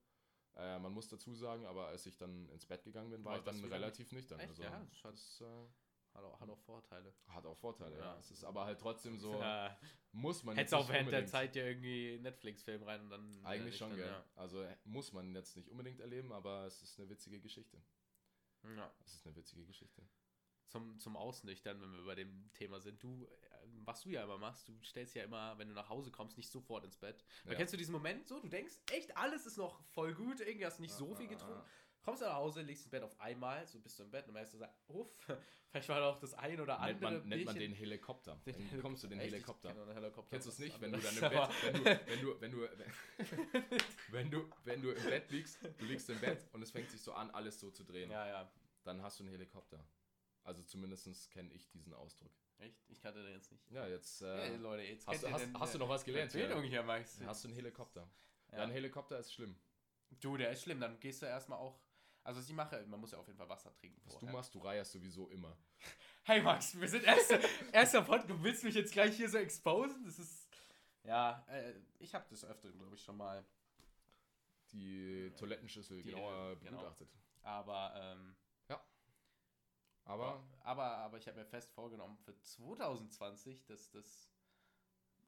Äh, 0.56 0.78
man 0.78 0.92
muss 0.92 1.08
dazu 1.08 1.34
sagen, 1.34 1.66
aber 1.66 1.88
als 1.88 2.06
ich 2.06 2.16
dann 2.16 2.48
ins 2.48 2.64
Bett 2.64 2.82
gegangen 2.82 3.10
bin, 3.10 3.24
war 3.24 3.34
Aber 3.38 3.50
ich 3.52 3.60
dann 3.60 3.70
relativ 3.72 4.10
nüchtern. 4.12 4.40
Echt? 4.40 4.48
Also 4.50 4.62
Ja, 4.62 4.70
das 4.90 5.04
hat- 5.04 5.12
das 5.14 5.40
äh, 5.42 5.44
Hat 6.14 6.24
auch, 6.24 6.40
hat 6.40 6.48
auch 6.48 6.58
Vorteile. 6.60 7.14
hat 7.28 7.44
auch 7.44 7.56
Vorteile, 7.58 7.98
ja. 7.98 8.04
Ja. 8.14 8.18
Es 8.18 8.30
ist 8.30 8.42
aber 8.42 8.64
halt 8.64 8.80
trotzdem 8.80 9.18
so, 9.18 9.34
Ja. 9.38 9.78
muss 10.12 10.42
man 10.44 10.56
Hättest 10.56 10.72
jetzt 10.72 10.80
auch 10.80 10.88
nicht 10.88 10.94
während 10.94 11.12
der 11.12 11.26
Zeit 11.26 11.54
ja 11.56 11.64
irgendwie 11.64 12.18
Netflix-Film 12.20 12.82
rein 12.84 13.02
und 13.02 13.10
dann. 13.10 13.42
äh, 13.42 13.46
Eigentlich 13.46 13.76
schon, 13.76 13.90
dann, 13.90 13.98
gell. 13.98 14.24
Also 14.34 14.62
äh, 14.62 14.74
muss 14.84 15.12
man 15.12 15.34
jetzt 15.34 15.56
nicht 15.56 15.68
unbedingt 15.68 16.00
erleben, 16.00 16.32
aber 16.32 16.64
es 16.64 16.82
ist 16.82 16.98
eine 16.98 17.10
witzige 17.10 17.38
Geschichte. 17.38 17.82
Ja. 18.62 18.70
ja. 18.76 18.92
Es 19.04 19.12
ist 19.14 19.26
eine 19.26 19.36
witzige 19.36 19.66
Geschichte. 19.66 20.02
Zum, 20.68 20.98
zum 20.98 21.16
Ausnüchtern, 21.16 21.80
wenn 21.82 21.92
wir 21.92 22.04
bei 22.06 22.14
dem 22.14 22.50
Thema 22.54 22.80
sind. 22.80 23.02
Du, 23.02 23.26
äh, 23.26 23.45
was 23.84 24.02
du 24.02 24.10
ja 24.10 24.24
immer 24.24 24.38
machst, 24.38 24.68
du 24.68 24.72
stellst 24.82 25.14
ja 25.14 25.24
immer, 25.24 25.56
wenn 25.58 25.68
du 25.68 25.74
nach 25.74 25.88
Hause 25.88 26.10
kommst, 26.10 26.36
nicht 26.36 26.50
sofort 26.50 26.84
ins 26.84 26.96
Bett. 26.96 27.24
Ja. 27.44 27.54
Kennst 27.54 27.72
du 27.72 27.76
diesen 27.76 27.92
Moment 27.92 28.26
so? 28.26 28.40
Du 28.40 28.48
denkst, 28.48 28.74
echt, 28.92 29.16
alles 29.16 29.46
ist 29.46 29.56
noch 29.56 29.80
voll 29.92 30.14
gut, 30.14 30.40
irgendwie 30.40 30.66
hast 30.66 30.78
du 30.78 30.82
nicht 30.82 30.94
so 30.94 31.14
viel 31.14 31.28
getrunken. 31.28 31.62
Kommst 32.06 32.22
du 32.22 32.26
nach 32.26 32.36
Hause, 32.36 32.62
legst 32.62 32.84
ins 32.84 32.90
Bett 32.90 33.02
auf 33.02 33.20
einmal, 33.20 33.66
so 33.66 33.80
bist 33.80 33.98
du 33.98 34.04
im 34.04 34.10
Bett 34.12 34.28
und 34.28 34.34
merkst 34.34 34.54
du, 34.54 34.58
sagst, 34.58 34.78
uff, 34.86 35.08
vielleicht 35.72 35.88
war 35.88 35.98
doch 35.98 36.20
das 36.20 36.34
ein 36.34 36.60
oder 36.60 36.78
Nennt 36.78 37.02
andere. 37.02 37.18
man, 37.18 37.28
nennt 37.28 37.44
man 37.44 37.58
den 37.58 37.72
Helikopter. 37.72 38.40
Den 38.46 38.54
Dann 38.70 38.80
kommst 38.80 39.02
du 39.02 39.08
den 39.08 39.18
Echt? 39.18 39.32
Helikopter. 39.32 39.74
Helikopter. 39.92 40.30
Kennst 40.30 40.46
du 40.46 40.50
es 40.50 40.58
nicht, 40.60 40.80
wenn 40.80 40.92
du 40.92 40.98
dann 40.98 41.14
im 41.14 41.20
Bett, 41.20 42.00
wenn 42.06 42.20
du, 42.20 42.40
wenn 42.40 42.52
du, 42.52 42.60
wenn 42.60 42.78
du, 42.78 43.78
wenn 44.12 44.30
du, 44.30 44.50
wenn 44.62 44.82
du 44.82 44.90
im 44.92 45.02
Bett 45.02 45.30
liegst, 45.32 45.58
du 45.78 45.84
liegst 45.84 46.08
im 46.08 46.20
Bett 46.20 46.46
und 46.52 46.62
es 46.62 46.70
fängt 46.70 46.90
sich 46.92 47.00
so 47.00 47.12
an, 47.12 47.28
alles 47.32 47.58
so 47.58 47.72
zu 47.72 47.82
drehen, 47.82 48.08
ja, 48.08 48.24
ja. 48.28 48.52
dann 48.84 49.02
hast 49.02 49.18
du 49.18 49.24
einen 49.24 49.32
Helikopter. 49.32 49.84
Also 50.44 50.62
zumindest 50.62 51.28
kenne 51.32 51.52
ich 51.52 51.68
diesen 51.70 51.92
Ausdruck. 51.92 52.32
Echt? 52.58 52.78
Ich 52.88 53.00
kannte 53.00 53.22
den 53.22 53.32
jetzt 53.32 53.52
nicht. 53.52 53.70
Ja, 53.70 53.86
jetzt 53.86 54.20
Hey, 54.22 54.54
äh, 54.54 54.56
Leute, 54.56 54.82
jetzt 54.82 55.06
hast, 55.06 55.22
du, 55.22 55.30
hast, 55.30 55.44
den, 55.44 55.58
hast 55.60 55.74
du 55.74 55.78
äh, 55.78 55.80
noch 55.80 55.88
was 55.88 56.04
gelernt. 56.04 56.34
Empfehlung 56.34 56.62
hier, 56.64 56.82
Max. 56.82 57.20
Hast 57.26 57.44
du 57.44 57.48
einen 57.48 57.56
Helikopter? 57.56 58.08
Ja. 58.50 58.58
Ja. 58.58 58.64
ein 58.64 58.70
Helikopter 58.70 59.18
ist 59.18 59.32
schlimm. 59.34 59.56
Du, 60.20 60.36
der 60.36 60.50
ist 60.50 60.62
schlimm. 60.62 60.80
Dann 60.80 60.98
gehst 61.00 61.20
du 61.22 61.26
erstmal 61.26 61.58
auch. 61.58 61.78
Also, 62.22 62.40
was 62.40 62.48
ich 62.48 62.54
mache, 62.54 62.84
man 62.86 62.98
muss 62.98 63.12
ja 63.12 63.18
auf 63.18 63.26
jeden 63.26 63.38
Fall 63.38 63.48
Wasser 63.48 63.72
trinken. 63.74 64.00
Was 64.04 64.14
vorher. 64.14 64.30
du 64.30 64.36
machst, 64.36 64.54
du 64.54 64.58
reierst 64.58 64.92
sowieso 64.92 65.28
immer. 65.28 65.56
Hey 66.24 66.42
Max, 66.42 66.80
wir 66.80 66.88
sind 66.88 67.04
erster, 67.04 67.38
erster 67.72 68.02
Podcast. 68.02 68.42
Willst 68.42 68.62
du 68.62 68.66
mich 68.66 68.74
jetzt 68.74 68.92
gleich 68.92 69.16
hier 69.16 69.28
so 69.28 69.38
exposen? 69.38 70.04
Das 70.04 70.18
ist. 70.18 70.48
Ja, 71.04 71.46
äh, 71.48 71.72
ich 72.00 72.12
habe 72.16 72.26
das 72.28 72.44
öfter, 72.44 72.72
glaube 72.72 72.96
ich, 72.96 73.02
schon 73.04 73.16
mal. 73.16 73.44
Die 74.72 75.32
Toilettenschüssel 75.36 76.02
Die- 76.02 76.10
genauer 76.10 76.56
genau. 76.56 76.70
begutachtet. 76.78 77.08
Aber, 77.42 77.94
ähm, 77.96 78.34
Aber 80.06 80.42
aber, 80.60 80.84
aber 80.98 81.18
ich 81.18 81.26
habe 81.28 81.38
mir 81.38 81.44
fest 81.46 81.70
vorgenommen 81.72 82.16
für 82.18 82.36
2020, 82.40 83.64
dass 83.66 83.90
das 83.90 84.30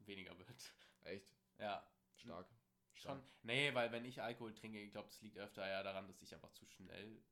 weniger 0.01 0.37
wird. 0.39 0.75
echt 1.05 1.37
Ja, 1.59 1.87
stark. 2.15 2.49
schon. 2.95 3.23
Nee, 3.43 3.75
weil 3.75 3.93
wenn 3.93 4.05
ich 4.05 4.23
Alkohol 4.23 4.55
trinke, 4.55 4.81
ich 4.81 4.93
glaube, 4.93 5.09
das 5.09 5.21
liegt 5.21 5.37
öfter 5.37 5.67
ja 5.69 5.83
daran, 5.83 6.07
dass 6.07 6.23
ich 6.23 6.33
einfach 6.35 6.53
zu 6.53 6.65
schnell. 6.67 7.23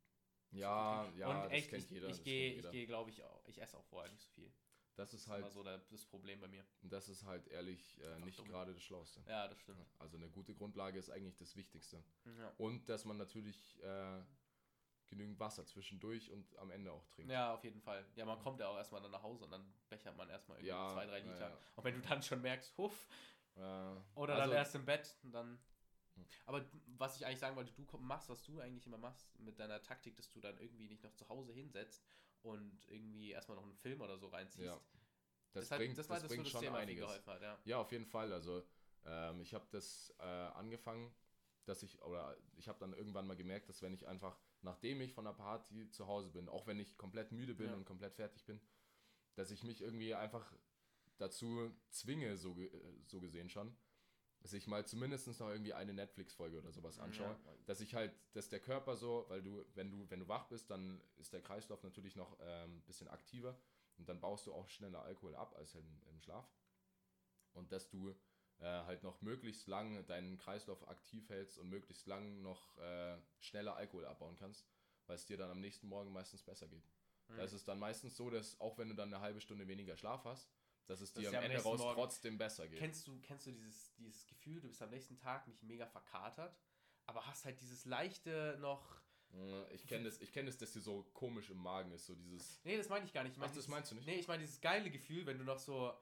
Ja, 0.51 1.09
ja, 1.16 1.28
und 1.28 1.44
das 1.44 1.53
echt, 1.53 1.70
kennt 1.70 1.84
ich, 1.84 1.90
jeder. 1.90 2.09
ich 2.09 2.16
das 2.16 2.24
gehe, 2.24 2.53
ich 2.55 2.70
gehe, 2.70 2.86
glaube 2.86 3.11
ich, 3.11 3.22
auch. 3.22 3.47
Ich 3.49 3.61
esse 3.61 3.76
auch 3.76 3.84
vorher 3.86 4.11
nicht 4.11 4.22
so 4.22 4.30
viel. 4.30 4.53
Das 4.94 5.12
ist 5.12 5.26
Das 5.26 5.32
halt, 5.32 5.53
so 5.53 5.62
der, 5.62 5.78
das 5.90 6.07
Problem 6.07 6.40
bei 6.40 6.49
mir. 6.49 6.64
das 6.82 7.09
ist 7.09 7.24
halt 7.24 7.47
ehrlich 7.49 8.01
äh, 8.01 8.18
nicht 8.20 8.42
gerade 8.44 8.72
das 8.72 8.82
Schlauste. 8.82 9.22
Ja, 9.28 9.47
das 9.47 9.59
stimmt. 9.61 9.86
Also 9.99 10.16
eine 10.16 10.30
gute 10.30 10.55
Grundlage 10.55 10.99
ist 10.99 11.11
eigentlich 11.11 11.36
das 11.36 11.55
Wichtigste. 11.55 12.03
Ja. 12.38 12.49
Und 12.57 12.88
dass 12.88 13.05
man 13.05 13.18
natürlich 13.18 13.78
äh, 13.82 14.22
genügend 15.09 15.38
Wasser 15.38 15.64
zwischendurch 15.66 16.30
und 16.30 16.57
am 16.59 16.70
Ende 16.70 16.92
auch 16.92 17.07
trinkt. 17.07 17.30
Ja, 17.32 17.54
auf 17.54 17.64
jeden 17.64 17.80
Fall. 17.80 18.04
Ja, 18.16 18.24
man 18.24 18.38
kommt 18.40 18.61
ja 18.61 18.68
auch 18.68 18.76
erstmal 18.76 19.00
dann 19.02 19.11
nach 19.12 19.22
Hause 19.22 19.44
und 19.44 19.50
dann 19.50 19.72
bechert 19.88 20.16
man 20.16 20.28
erstmal 20.28 20.59
irgendwie 20.59 20.68
Ja, 20.68 20.88
zwei, 20.92 21.07
drei 21.07 21.18
ja, 21.18 21.24
Liter. 21.24 21.50
ja. 21.50 21.59
Und 21.76 21.84
wenn 21.84 21.94
du 21.94 22.00
dann 22.09 22.22
schon 22.22 22.42
merkst, 22.42 22.76
huff, 22.76 23.09
Äh, 23.57 23.61
oder 24.14 24.34
also, 24.34 24.50
dann 24.50 24.52
erst 24.52 24.74
im 24.74 24.84
Bett, 24.84 25.16
dann. 25.22 25.59
Hm. 26.14 26.26
Aber 26.46 26.64
was 26.98 27.16
ich 27.16 27.24
eigentlich 27.26 27.38
sagen 27.38 27.57
wollte, 27.57 27.72
du 27.72 27.98
machst, 27.98 28.28
was 28.28 28.42
du 28.42 28.61
eigentlich 28.61 28.86
immer 28.86 28.98
machst, 28.98 29.38
mit 29.38 29.59
deiner 29.59 29.82
Taktik, 29.82 30.16
dass 30.16 30.30
du 30.30 30.40
dann 30.40 30.59
irgendwie 30.59 30.88
nicht 30.88 31.02
noch 31.02 31.14
zu 31.14 31.28
Hause 31.28 31.52
hinsetzt 31.52 32.07
und 32.42 32.86
irgendwie 32.88 33.30
erstmal 33.30 33.57
noch 33.57 33.64
einen 33.64 33.74
Film 33.74 34.00
oder 34.00 34.18
so 34.18 34.28
reinziehst. 34.28 34.66
Ja, 34.66 34.80
das, 35.52 35.70
hat- 35.70 35.78
bringt, 35.78 35.92
das 35.98 36.07
das 36.07 36.11
war 36.11 36.20
das, 36.20 36.28
bringt 36.28 36.46
das 36.46 36.52
schon 36.52 36.74
einiges. 36.74 37.04
geholfen 37.04 37.32
hat, 37.32 37.42
ja. 37.42 37.59
Ja, 37.64 37.78
auf 37.78 37.92
jeden 37.92 38.07
Fall. 38.07 38.32
Also 38.32 38.62
ähm, 39.04 39.40
ich 39.40 39.54
habe 39.54 39.66
das 39.70 40.14
äh, 40.18 40.22
angefangen, 40.22 41.14
dass 41.64 41.82
ich, 41.82 42.00
oder 42.02 42.36
ich 42.57 42.68
habe 42.68 42.78
dann 42.78 42.92
irgendwann 42.92 43.26
mal 43.26 43.36
gemerkt, 43.36 43.68
dass 43.68 43.82
wenn 43.82 43.92
ich 43.92 44.07
einfach, 44.07 44.38
nachdem 44.66 45.00
ich 45.00 45.14
von 45.14 45.24
der 45.24 45.32
Party 45.32 45.88
zu 45.90 46.06
Hause 46.06 46.28
bin, 46.30 46.48
auch 46.48 46.66
wenn 46.66 46.78
ich 46.78 46.98
komplett 46.98 47.32
müde 47.32 47.54
bin 47.54 47.68
Ja. 47.68 47.74
und 47.74 47.86
komplett 47.86 48.14
fertig 48.14 48.44
bin, 48.44 48.60
dass 49.36 49.50
ich 49.50 49.62
mich 49.64 49.80
irgendwie 49.80 50.14
einfach 50.14 50.52
dazu 51.16 51.72
zwinge, 51.90 52.36
so, 52.36 52.60
äh, 52.60 52.70
so 53.06 53.20
gesehen 53.20 53.48
schon, 53.48 53.74
dass 54.40 54.52
ich 54.52 54.66
mal 54.66 54.86
zumindest 54.86 55.26
noch 55.40 55.48
irgendwie 55.48 55.72
eine 55.72 55.94
Netflix-Folge 55.94 56.58
oder 56.58 56.70
sowas 56.72 56.98
anschaue. 56.98 57.38
Ja. 57.44 57.54
Dass 57.64 57.80
ich 57.80 57.94
halt, 57.94 58.14
dass 58.32 58.48
der 58.48 58.60
Körper 58.60 58.96
so, 58.96 59.24
weil 59.28 59.42
du, 59.42 59.64
wenn 59.74 59.90
du, 59.90 60.10
wenn 60.10 60.20
du 60.20 60.28
wach 60.28 60.48
bist, 60.48 60.70
dann 60.70 61.00
ist 61.16 61.32
der 61.32 61.40
Kreislauf 61.42 61.82
natürlich 61.82 62.16
noch 62.16 62.38
ein 62.40 62.70
ähm, 62.70 62.82
bisschen 62.82 63.08
aktiver 63.08 63.58
und 63.96 64.08
dann 64.08 64.20
baust 64.20 64.46
du 64.46 64.52
auch 64.52 64.68
schneller 64.68 65.02
Alkohol 65.02 65.34
ab 65.36 65.54
als 65.56 65.74
im, 65.74 66.02
im 66.10 66.20
Schlaf. 66.20 66.46
Und 67.54 67.72
dass 67.72 67.88
du 67.88 68.14
äh, 68.61 68.64
halt 68.64 69.02
noch 69.02 69.20
möglichst 69.22 69.66
lang 69.68 70.04
deinen 70.07 70.38
Kreislauf 70.38 70.88
aktiv 70.88 71.28
hältst 71.28 71.59
und 71.59 71.68
möglichst 71.68 72.07
lang 72.07 72.42
noch 72.42 72.76
äh, 72.78 73.18
schneller 73.38 73.76
Alkohol 73.76 74.07
abbauen 74.07 74.36
kannst, 74.36 74.66
weil 75.07 75.16
es 75.16 75.26
dir 75.26 75.36
dann 75.36 75.50
am 75.50 75.61
nächsten 75.61 75.88
Morgen 75.88 76.12
meistens 76.12 76.42
besser 76.42 76.68
geht. 76.68 76.84
Hm. 77.28 77.36
Da 77.36 77.44
ist 77.44 77.52
es 77.52 77.64
dann 77.64 77.78
meistens 77.78 78.16
so, 78.16 78.30
dass 78.30 78.59
auch 78.61 78.78
wenn 78.78 78.88
du 78.88 78.94
dann 78.94 79.12
eine 79.12 79.22
halbe 79.22 79.40
Stunde 79.40 79.66
weniger 79.68 79.96
Schlaf 79.96 80.24
hast, 80.24 80.50
dass 80.86 81.00
es 81.00 81.12
Dass 81.12 81.22
dir 81.22 81.36
am 81.36 81.44
Ende 81.44 81.59
raus 81.62 81.78
Morgen- 81.80 81.94
trotzdem 81.94 82.38
besser 82.38 82.68
geht. 82.68 82.78
Kennst 82.78 83.07
du, 83.09 83.18
kennst 83.20 83.46
du 83.46 83.50
dieses, 83.52 83.92
dieses 83.96 84.26
Gefühl, 84.26 84.61
du 84.61 84.68
bist 84.68 84.80
am 84.82 84.90
nächsten 84.90 85.18
Tag 85.18 85.46
nicht 85.48 85.62
mega 85.64 85.86
verkatert, 85.86 86.57
aber 87.07 87.26
hast 87.26 87.44
halt 87.44 87.61
dieses 87.61 87.84
leichte 87.86 88.57
noch. 88.61 89.00
Äh, 89.34 89.74
Ich 89.74 89.86
kenne 89.86 90.04
das, 90.04 90.20
ich 90.20 90.32
kenn 90.32 90.46
das, 90.46 90.57
dass 90.59 90.72
dir 90.72 90.80
so 90.80 91.02
komisch 91.12 91.50
im 91.50 91.59
Magen 91.59 91.90
ist, 91.90 92.07
so 92.07 92.14
dieses. 92.14 92.61
Nee, 92.64 92.76
das 92.76 92.88
meine 92.88 93.04
ich 93.04 93.12
gar 93.12 93.24
nicht. 93.24 93.32
Ich 93.32 93.38
mein 93.38 93.46
Ach, 93.46 93.48
das 93.50 93.64
dieses, 93.64 93.68
meinst 93.68 93.90
du 93.90 93.96
nicht? 93.96 94.07
Nee, 94.07 94.20
ich 94.20 94.28
meine 94.28 94.42
dieses 94.44 94.61
geile 94.61 94.88
Gefühl, 94.90 95.26
wenn 95.26 95.38
du 95.38 95.44
noch 95.44 95.59
so, 95.59 95.92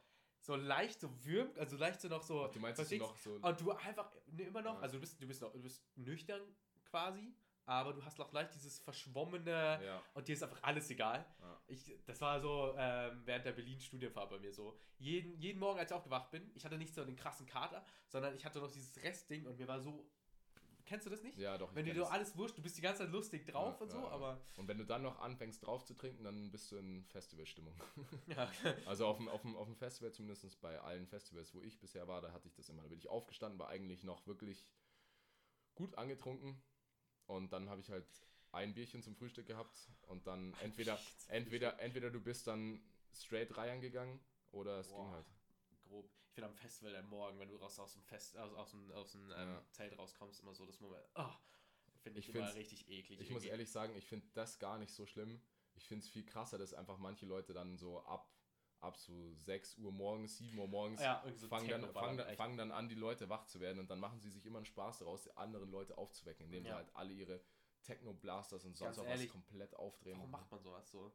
so 0.44 0.56
leicht 0.56 1.00
so 1.00 1.08
würmt, 1.24 1.58
also 1.58 1.76
leicht 1.78 2.00
so 2.02 2.08
noch 2.08 2.22
so. 2.22 2.46
Du 2.48 2.60
meinst, 2.60 2.78
du 2.90 2.96
noch 2.98 3.16
so. 3.16 3.30
Und 3.40 3.60
du 3.60 3.70
einfach 3.72 4.12
nee, 4.26 4.42
immer 4.44 4.60
noch, 4.60 4.74
Ja. 4.74 4.80
also 4.80 4.96
du 4.96 5.00
bist, 5.00 5.20
du 5.20 5.26
bist 5.26 5.40
noch, 5.40 5.50
du 5.52 5.62
bist 5.62 5.82
nüchtern 5.96 6.42
quasi, 6.84 7.34
aber 7.64 7.94
du 7.94 8.04
hast 8.04 8.18
noch 8.18 8.30
leicht 8.32 8.52
dieses 8.54 8.78
verschwommene 8.78 9.80
Ja, 9.82 10.02
und 10.12 10.28
dir 10.28 10.34
ist 10.34 10.42
einfach 10.42 10.62
alles 10.62 10.90
egal. 10.90 11.24
ja. 11.40 11.60
Ich, 11.66 11.90
das 12.04 12.20
war 12.20 12.38
so 12.40 12.74
ähm, 12.76 13.22
während 13.24 13.46
der 13.46 13.52
Berlin-Studienfahrt 13.52 14.28
bei 14.28 14.38
mir 14.38 14.52
so. 14.52 14.76
Jeden, 14.98 15.34
jeden 15.38 15.58
Morgen, 15.58 15.78
als 15.78 15.90
ich 15.90 15.96
aufgewacht 15.96 16.30
bin, 16.30 16.50
ich 16.54 16.62
hatte 16.66 16.76
nicht 16.76 16.94
so 16.94 17.02
den 17.06 17.16
krassen 17.16 17.46
Kater, 17.46 17.82
sondern 18.08 18.34
ich 18.36 18.44
hatte 18.44 18.58
noch 18.58 18.70
dieses 18.70 19.02
Restding 19.02 19.46
und 19.46 19.56
mir 19.58 19.66
war 19.66 19.80
so. 19.80 20.06
Kennst 20.86 21.06
du 21.06 21.10
das 21.10 21.22
nicht? 21.22 21.38
ja 21.38 21.56
doch. 21.56 21.74
Wenn 21.74 21.86
dir 21.86 21.94
so 21.94 22.00
das. 22.02 22.10
alles 22.10 22.36
wurscht, 22.36 22.58
du 22.58 22.62
bist 22.62 22.76
die 22.76 22.82
ganze 22.82 23.02
Zeit 23.02 23.10
lustig 23.12 23.46
drauf 23.46 23.76
Ja, 23.76 23.80
und 23.82 23.90
so, 23.90 23.98
ja, 23.98 24.08
aber. 24.08 24.40
Und 24.56 24.68
wenn 24.68 24.76
du 24.78 24.84
dann 24.84 25.02
noch 25.02 25.18
anfängst 25.20 25.64
drauf 25.64 25.84
zu 25.84 25.94
trinken, 25.94 26.24
dann 26.24 26.50
bist 26.50 26.70
du 26.70 26.76
in 26.76 27.04
Festivalstimmung. 27.06 27.74
Ja. 28.26 28.50
Also 28.86 29.06
auf 29.06 29.16
dem, 29.16 29.28
auf, 29.28 29.42
dem, 29.42 29.56
auf 29.56 29.66
dem 29.66 29.76
Festival, 29.76 30.12
zumindest 30.12 30.60
bei 30.60 30.78
allen 30.80 31.06
Festivals, 31.06 31.54
wo 31.54 31.60
ich 31.62 31.80
bisher 31.80 32.06
war, 32.06 32.20
da 32.20 32.32
hatte 32.32 32.48
ich 32.48 32.54
das 32.54 32.68
immer. 32.68 32.82
Da 32.82 32.88
bin 32.88 32.98
ich 32.98 33.08
aufgestanden, 33.08 33.58
war 33.58 33.68
eigentlich 33.68 34.04
noch 34.04 34.26
wirklich 34.26 34.66
gut 35.74 35.96
angetrunken. 35.96 36.62
Und 37.26 37.52
dann 37.52 37.70
habe 37.70 37.80
ich 37.80 37.90
halt 37.90 38.06
ein 38.52 38.74
Bierchen 38.74 39.02
zum 39.02 39.16
Frühstück 39.16 39.46
gehabt. 39.46 39.88
Und 40.02 40.26
dann 40.26 40.54
entweder, 40.60 40.98
entweder, 41.28 41.80
entweder 41.80 42.10
du 42.10 42.20
bist 42.20 42.46
dann 42.46 42.82
straight 43.12 43.56
Reihen 43.56 43.80
gegangen 43.80 44.20
oder 44.50 44.80
es 44.80 44.88
Boah. 44.88 45.04
ging 45.04 45.12
halt. 45.12 45.26
grob. 45.82 46.10
Ich 46.34 46.36
finde 46.36 46.48
am 46.50 46.56
Festival 46.56 46.90
der 46.90 47.04
Morgen, 47.04 47.38
wenn 47.38 47.48
du 47.48 47.54
raus 47.54 47.78
aus 47.78 47.92
dem 47.92 48.02
Fest, 48.02 48.36
aus, 48.36 48.52
aus 48.54 48.72
dem, 48.72 48.90
aus 48.90 49.12
dem 49.12 49.30
ähm, 49.30 49.50
Ja. 49.50 49.64
Zelt 49.70 49.96
rauskommst, 49.96 50.40
immer 50.42 50.52
so 50.52 50.66
das 50.66 50.80
Moment. 50.80 51.06
Oh, 51.14 51.30
finde 52.02 52.18
ich, 52.18 52.28
Ich 52.28 52.34
immer 52.34 52.52
richtig 52.56 52.88
eklig. 52.88 53.20
Ich 53.20 53.30
muss 53.30 53.42
irgendwie. 53.42 53.50
ehrlich 53.50 53.70
sagen, 53.70 53.94
ich 53.94 54.04
finde 54.08 54.26
das 54.34 54.58
gar 54.58 54.80
nicht 54.80 54.92
so 54.92 55.06
schlimm. 55.06 55.40
Ich 55.76 55.86
finde 55.86 56.02
es 56.04 56.10
viel 56.10 56.26
krasser, 56.26 56.58
dass 56.58 56.74
einfach 56.74 56.98
manche 56.98 57.24
Leute 57.24 57.52
dann 57.52 57.76
so 57.76 58.00
ab, 58.00 58.34
ab 58.80 58.96
so 58.96 59.32
6 59.44 59.78
Uhr 59.78 59.92
morgens, 59.92 60.36
7 60.38 60.58
Uhr 60.58 60.66
morgens 60.66 61.00
ja, 61.00 61.22
so 61.36 61.46
fangen, 61.46 61.68
dann, 61.68 61.92
fangen, 61.92 62.18
dann, 62.18 62.36
fangen 62.36 62.56
dann 62.56 62.72
an, 62.72 62.88
die 62.88 62.96
Leute 62.96 63.28
wach 63.28 63.46
zu 63.46 63.60
werden 63.60 63.78
und 63.78 63.88
dann 63.88 64.00
machen 64.00 64.18
sie 64.18 64.30
sich 64.30 64.44
immer 64.44 64.58
einen 64.58 64.66
Spaß 64.66 64.98
daraus, 64.98 65.22
die 65.22 65.36
anderen 65.36 65.70
Leute 65.70 65.96
aufzuwecken, 65.96 66.46
indem 66.46 66.64
Ja. 66.64 66.70
sie 66.70 66.74
halt 66.78 66.96
alle 66.96 67.12
ihre 67.12 67.44
Techno-Blasters 67.84 68.64
und 68.64 68.76
sonst 68.76 68.96
Ganz 68.96 68.98
auch 68.98 69.08
ehrlich, 69.08 69.26
was 69.28 69.32
komplett 69.34 69.76
aufdrehen. 69.76 70.18
Warum 70.18 70.32
macht 70.32 70.50
man 70.50 70.60
sowas 70.60 70.90
so? 70.90 71.12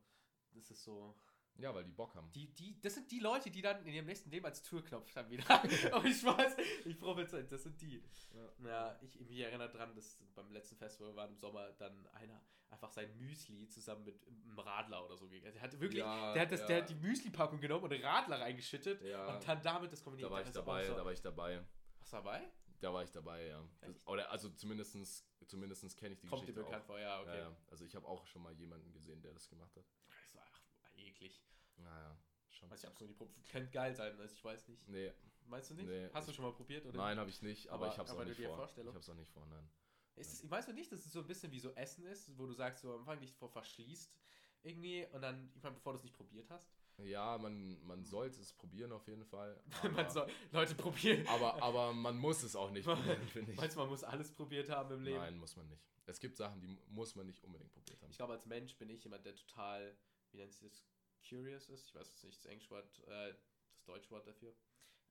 Das 0.51 0.71
ist 0.71 0.81
so. 0.81 1.13
Ja, 1.59 1.73
weil 1.73 1.83
die 1.83 1.91
Bock 1.91 2.15
haben. 2.15 2.31
Die, 2.31 2.53
die, 2.55 2.79
das 2.81 2.95
sind 2.95 3.11
die 3.11 3.19
Leute, 3.19 3.51
die 3.51 3.61
dann 3.61 3.85
in 3.85 3.93
ihrem 3.93 4.05
nächsten 4.05 4.29
Leben 4.29 4.45
als 4.45 4.61
Türknopf 4.63 5.11
dann 5.13 5.29
wieder. 5.29 5.43
Aber 5.49 5.65
ich 6.05 6.23
weiß, 6.23 6.57
ich 6.85 6.99
prophezei, 6.99 7.43
das 7.43 7.63
sind 7.63 7.79
die. 7.81 8.03
Ja. 8.33 8.67
Ja, 8.67 8.99
ich 9.01 9.19
mich 9.19 9.39
erinnere 9.39 9.69
dran, 9.69 9.93
dass 9.95 10.17
beim 10.35 10.51
letzten 10.51 10.77
Festival 10.77 11.15
war 11.15 11.27
im 11.27 11.35
Sommer 11.35 11.71
dann 11.73 12.07
einer 12.07 12.41
einfach 12.69 12.91
sein 12.91 13.15
Müsli 13.17 13.67
zusammen 13.67 14.03
mit 14.05 14.23
einem 14.27 14.59
Radler 14.59 15.03
oder 15.03 15.17
so 15.17 15.27
gegessen. 15.27 15.55
Der 15.55 15.61
hat 15.63 15.79
wirklich, 15.79 15.99
Ja, 15.99 16.33
der 16.33 16.43
hat 16.43 16.51
das, 16.51 16.61
ja. 16.61 16.67
der 16.67 16.81
hat 16.83 16.89
die 16.89 16.95
Müsli-Packung 16.95 17.59
genommen 17.59 17.85
und 17.85 17.93
einen 17.93 18.03
Radler 18.03 18.39
reingeschüttet 18.39 19.01
und 19.01 19.47
dann 19.47 19.61
damit 19.63 19.91
das 19.91 20.03
kombiniert. 20.03 20.29
Da 20.29 20.33
war 20.33 20.41
ich 20.43 20.51
dabei, 20.51 20.85
so- 20.85 20.93
da 20.95 21.05
war 21.05 21.11
ich 21.11 21.21
dabei. 21.21 21.65
Was 21.99 22.09
dabei? 22.11 22.51
Da 22.79 22.93
war 22.93 23.03
ich 23.03 23.11
dabei, 23.11 23.47
ja. 23.47 23.67
Das, 23.81 24.07
oder 24.07 24.31
also 24.31 24.49
zumindestens, 24.51 25.27
zumindestens 25.47 25.97
kenne 25.97 26.13
ich 26.13 26.19
die 26.21 26.27
Kommt 26.27 26.43
dir 26.43 26.53
Geschichte 26.53 26.63
bekannt 26.63 26.83
auch. 26.83 26.87
vor, 26.87 26.99
ja, 26.99 27.19
okay. 27.19 27.47
Also 27.67 27.83
ich 27.83 27.95
habe 27.95 28.07
auch 28.07 28.25
schon 28.25 28.41
mal 28.41 28.53
jemanden 28.53 28.93
gesehen, 28.93 29.21
der 29.21 29.33
das 29.33 29.49
gemacht 29.49 29.75
hat. 29.75 29.85
Das 30.23 30.35
war 30.35 30.43
ach, 30.53 30.61
eklig. 30.95 31.41
Naja, 31.83 32.17
schon. 32.49 32.69
Weiß 32.69 32.79
ich 32.81 32.85
hab's 32.89 32.99
noch 32.99 33.07
nie 33.07 33.13
probiert. 33.13 33.45
Könnte 33.49 33.71
geil 33.71 33.95
sein, 33.95 34.17
also 34.19 34.33
ich 34.33 34.43
weiß 34.43 34.67
nicht. 34.67 34.87
Nee, 34.87 35.11
Meinst 35.45 35.71
du 35.71 35.73
nicht? 35.75 35.87
Nee, 35.87 36.09
Hast 36.13 36.27
du 36.27 36.33
schon 36.33 36.45
mal 36.45 36.51
probiert? 36.53 36.85
Oder? 36.85 36.97
nein, 36.97 37.17
habe 37.17 37.29
ich 37.29 37.41
nicht, 37.41 37.69
aber, 37.69 37.85
Aber- 37.85 37.93
ich 37.93 37.97
habe 37.97 38.05
es 38.07 38.11
aber 38.13 38.21
auch 38.21 38.25
nicht 38.25 38.39
vor. 38.39 38.55
Vorstellung? 38.55 38.89
Ich 38.91 38.95
habe 38.95 39.03
es 39.03 39.09
auch 39.09 39.15
nicht 39.15 39.31
vor, 39.31 39.45
nein. 39.47 39.67
Ist 40.15 40.33
es, 40.33 40.49
weißt 40.51 40.67
du 40.67 40.73
nicht, 40.73 40.91
dass 40.91 41.03
es 41.05 41.11
so 41.11 41.21
ein 41.21 41.27
bisschen 41.27 41.51
wie 41.51 41.59
so 41.59 41.71
Essen 41.75 42.05
ist, 42.05 42.37
wo 42.37 42.45
du 42.45 42.53
sagst, 42.53 42.81
so 42.81 42.93
am 42.93 42.99
Anfang 42.99 43.19
dich 43.19 43.33
vor 43.33 43.49
verschließt 43.49 44.13
irgendwie 44.61 45.07
und 45.13 45.21
dann, 45.21 45.51
ich 45.55 45.63
meine, 45.63 45.75
bevor 45.75 45.93
du 45.93 45.97
es 45.97 46.03
nicht 46.03 46.15
probiert 46.15 46.49
hast? 46.51 46.69
Ja, 46.97 47.37
man, 47.37 47.81
man 47.87 48.03
sollte 48.03 48.41
es 48.41 48.51
probieren 48.53 48.91
auf 48.91 49.07
jeden 49.07 49.23
Fall. 49.23 49.59
man 49.83 49.95
Aber, 49.99 50.09
soll, 50.11 50.27
Leute 50.51 50.75
probieren. 50.75 51.25
aber, 51.27 51.63
aber 51.63 51.93
man 51.93 52.17
muss 52.17 52.43
es 52.43 52.55
auch 52.57 52.69
nicht 52.69 52.83
probieren, 52.85 53.25
finde 53.29 53.53
ich. 53.53 53.57
Meinst 53.57 53.75
du, 53.77 53.79
man 53.79 53.89
muss 53.89 54.03
alles 54.03 54.31
probiert 54.33 54.69
haben 54.69 54.93
im 54.93 55.01
Leben? 55.03 55.17
Nein, 55.17 55.37
muss 55.37 55.55
man 55.55 55.67
nicht. 55.69 55.87
Es 56.05 56.19
gibt 56.19 56.35
Sachen, 56.35 56.59
die 56.59 56.67
mu- 56.67 56.81
muss 56.89 57.15
man 57.15 57.25
nicht 57.25 57.41
unbedingt 57.43 57.71
probiert 57.71 58.01
haben. 58.01 58.11
Ich 58.11 58.17
glaube, 58.17 58.33
als 58.33 58.45
Mensch 58.45 58.75
bin 58.77 58.89
ich 58.89 59.01
jemand, 59.03 59.25
der 59.25 59.35
total, 59.35 59.95
wie 60.31 60.37
nennt 60.37 60.51
sich 60.51 60.61
das, 60.61 60.83
curious 61.27 61.69
ist. 61.69 61.87
Ich 61.87 61.95
weiß 61.95 62.07
jetzt 62.09 62.23
nicht 62.23 62.37
das 62.37 62.45
englische 62.45 62.71
Wort, 62.71 62.99
äh, 63.07 63.33
das 63.73 63.83
deutsche 63.85 64.09
Wort 64.11 64.27
dafür. 64.27 64.55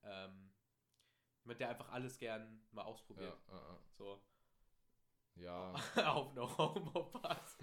Ähm, 0.03 0.51
jemand, 1.43 1.59
der 1.59 1.69
einfach 1.69 1.89
alles 1.89 2.17
gern 2.17 2.61
mal 2.71 2.81
Ja, 2.83 2.87
ausprobiert. 2.87 3.37
äh, 3.47 3.75
So, 3.91 4.21
ja. 5.35 5.73
auf 6.05 6.33
no 6.33 6.57
homo 6.57 7.03
pass. 7.11 7.57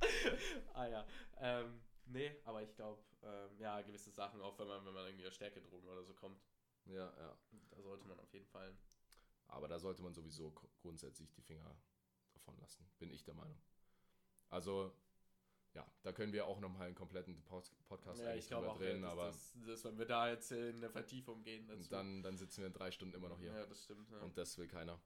ah 0.74 0.86
ja. 0.86 1.06
Ähm, 1.38 1.80
nee, 2.06 2.40
aber 2.44 2.62
ich 2.62 2.74
glaube, 2.74 3.02
ähm, 3.22 3.58
ja, 3.58 3.80
gewisse 3.82 4.10
Sachen, 4.10 4.40
auch 4.40 4.58
wenn 4.58 4.68
man, 4.68 4.84
wenn 4.84 4.94
man 4.94 5.06
irgendwie 5.06 5.26
auf 5.26 5.34
Stärkedrogen 5.34 5.88
oder 5.88 6.04
so 6.04 6.14
kommt, 6.14 6.40
ja, 6.86 7.12
ja. 7.18 7.38
da 7.70 7.82
sollte 7.82 8.06
man 8.06 8.18
auf 8.20 8.32
jeden 8.32 8.46
Fall. 8.46 8.76
Aber 9.48 9.68
da 9.68 9.78
sollte 9.78 10.02
man 10.02 10.14
sowieso 10.14 10.50
gr- 10.50 10.68
grundsätzlich 10.80 11.30
die 11.32 11.42
Finger 11.42 11.76
davon 12.32 12.58
lassen, 12.58 12.86
bin 12.98 13.10
ich 13.10 13.24
der 13.24 13.34
Meinung. 13.34 13.60
Also, 14.50 14.92
ja, 15.74 15.86
da 16.02 16.12
können 16.12 16.32
wir 16.32 16.46
auch 16.46 16.60
nochmal 16.60 16.86
einen 16.86 16.94
kompletten 16.94 17.42
Pod 17.44 17.70
Podcast 17.88 18.20
Ja, 18.20 18.28
eigentlich 18.30 18.44
ich 18.44 18.48
glaube 18.48 18.68
drüber 18.68 18.78
drehen, 18.78 19.02
dass, 19.02 19.12
aber 19.12 19.26
dass, 19.26 19.54
dass, 19.66 19.84
wenn 19.84 19.98
wir 19.98 20.06
da 20.06 20.28
jetzt 20.30 20.52
in 20.52 20.76
eine 20.76 20.90
Vertiefung 20.90 21.42
gehen, 21.42 21.66
dazu. 21.66 21.80
und 21.82 21.92
dann, 21.92 22.22
dann 22.22 22.36
sitzen 22.36 22.60
wir 22.60 22.68
in 22.68 22.72
drei 22.72 22.90
Stunden 22.90 23.14
immer 23.14 23.28
noch 23.28 23.38
hier. 23.38 23.52
Ja, 23.52 23.66
das 23.66 23.84
stimmt. 23.84 24.10
Ja. 24.10 24.18
Und 24.20 24.36
das 24.38 24.56
will 24.56 24.68
keiner. 24.68 25.00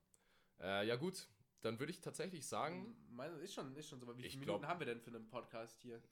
Äh, 0.60 0.86
ja, 0.86 0.96
gut, 0.96 1.28
dann 1.62 1.78
würde 1.78 1.90
ich 1.90 2.00
tatsächlich 2.00 2.46
sagen, 2.46 2.96
Meine, 3.10 3.34
ist 3.36 3.54
schon, 3.54 3.74
ist 3.76 3.88
schon 3.88 4.00
so. 4.00 4.06
Wie 4.16 4.22
viele 4.22 4.28
glaub- 4.28 4.56
Minuten 4.56 4.66
haben 4.66 4.80
wir 4.80 4.86
denn 4.86 5.00
für 5.00 5.10
einen 5.10 5.28
Podcast 5.28 5.80
hier? 5.80 6.02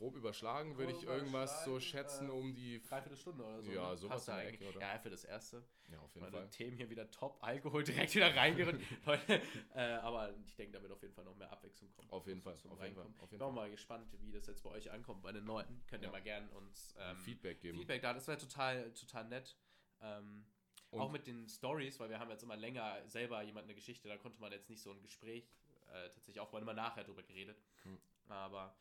Äh, 0.00 0.04
grob 0.04 0.16
überschlagen 0.16 0.76
würde 0.78 0.92
ich 0.92 1.02
irgendwas 1.04 1.64
so 1.64 1.72
überschlagen, 1.72 1.80
schätzen 2.08 2.28
äh, 2.28 2.32
um 2.32 2.54
die. 2.54 2.80
Dreiviertel 2.82 3.16
Stunde 3.18 3.44
oder 3.44 3.62
so. 3.62 3.70
Ja, 3.70 3.90
ne? 3.90 3.96
sowas 3.96 4.26
in 4.28 4.34
der 4.34 4.42
eigentlich. 4.42 4.60
Ecke, 4.62 4.76
oder? 4.76 4.80
Ja, 4.80 4.98
für 4.98 5.10
das 5.10 5.24
erste. 5.24 5.62
Ja, 5.90 5.98
auf 5.98 6.14
jeden 6.14 6.24
Meine 6.26 6.36
Fall. 6.38 6.48
Themen 6.50 6.76
hier 6.76 6.88
wieder 6.88 7.10
top. 7.10 7.38
Alkohol 7.42 7.84
direkt 7.84 8.14
wieder 8.14 8.34
reingerückt. 8.34 8.82
Leute, 9.06 9.42
äh, 9.74 9.80
aber 9.80 10.34
ich 10.46 10.54
denke, 10.56 10.72
da 10.72 10.82
wird 10.82 10.92
auf 10.92 11.02
jeden 11.02 11.14
Fall 11.14 11.24
noch 11.24 11.36
mehr 11.36 11.50
Abwechslung 11.50 11.90
kommen. 11.92 12.10
Auf 12.10 12.26
jeden 12.26 12.40
Fall, 12.40 12.54
auf 12.54 12.62
jeden 12.82 12.94
Fall. 12.94 13.06
Auf 13.18 13.30
jeden 13.32 13.42
auch 13.42 13.46
Fall. 13.46 13.54
mal 13.54 13.70
gespannt, 13.70 14.06
wie 14.20 14.32
das 14.32 14.46
jetzt 14.46 14.62
bei 14.62 14.70
euch 14.70 14.90
ankommt, 14.90 15.22
bei 15.22 15.32
den 15.32 15.44
Leuten. 15.44 15.82
Könnt 15.88 16.02
ihr 16.02 16.06
Ja. 16.06 16.12
mal 16.12 16.22
gern 16.22 16.48
uns 16.50 16.94
ähm, 16.98 17.16
Feedback 17.18 17.60
geben. 17.60 17.78
Feedback 17.78 18.02
da. 18.02 18.14
Das 18.14 18.26
wäre 18.28 18.38
total, 18.38 18.92
total 18.94 19.24
nett. 19.26 19.56
Ähm, 20.00 20.46
Und- 20.90 21.00
auch 21.00 21.10
mit 21.10 21.26
den 21.26 21.48
Stories, 21.48 21.98
weil 22.00 22.08
wir 22.08 22.18
haben 22.18 22.30
jetzt 22.30 22.42
immer 22.42 22.56
länger 22.56 23.06
selber 23.06 23.42
jemand 23.42 23.64
eine 23.64 23.74
Geschichte, 23.74 24.08
da 24.08 24.16
konnte 24.16 24.40
man 24.40 24.50
jetzt 24.52 24.70
nicht 24.70 24.80
so 24.82 24.92
ein 24.92 25.02
Gespräch 25.02 25.52
äh, 25.92 26.08
tatsächlich 26.10 26.40
aufbauen, 26.40 26.62
immer 26.62 26.72
nachher 26.74 27.04
drüber 27.04 27.22
geredet. 27.22 27.60
Hm. 27.82 27.98
Aber 28.28 28.76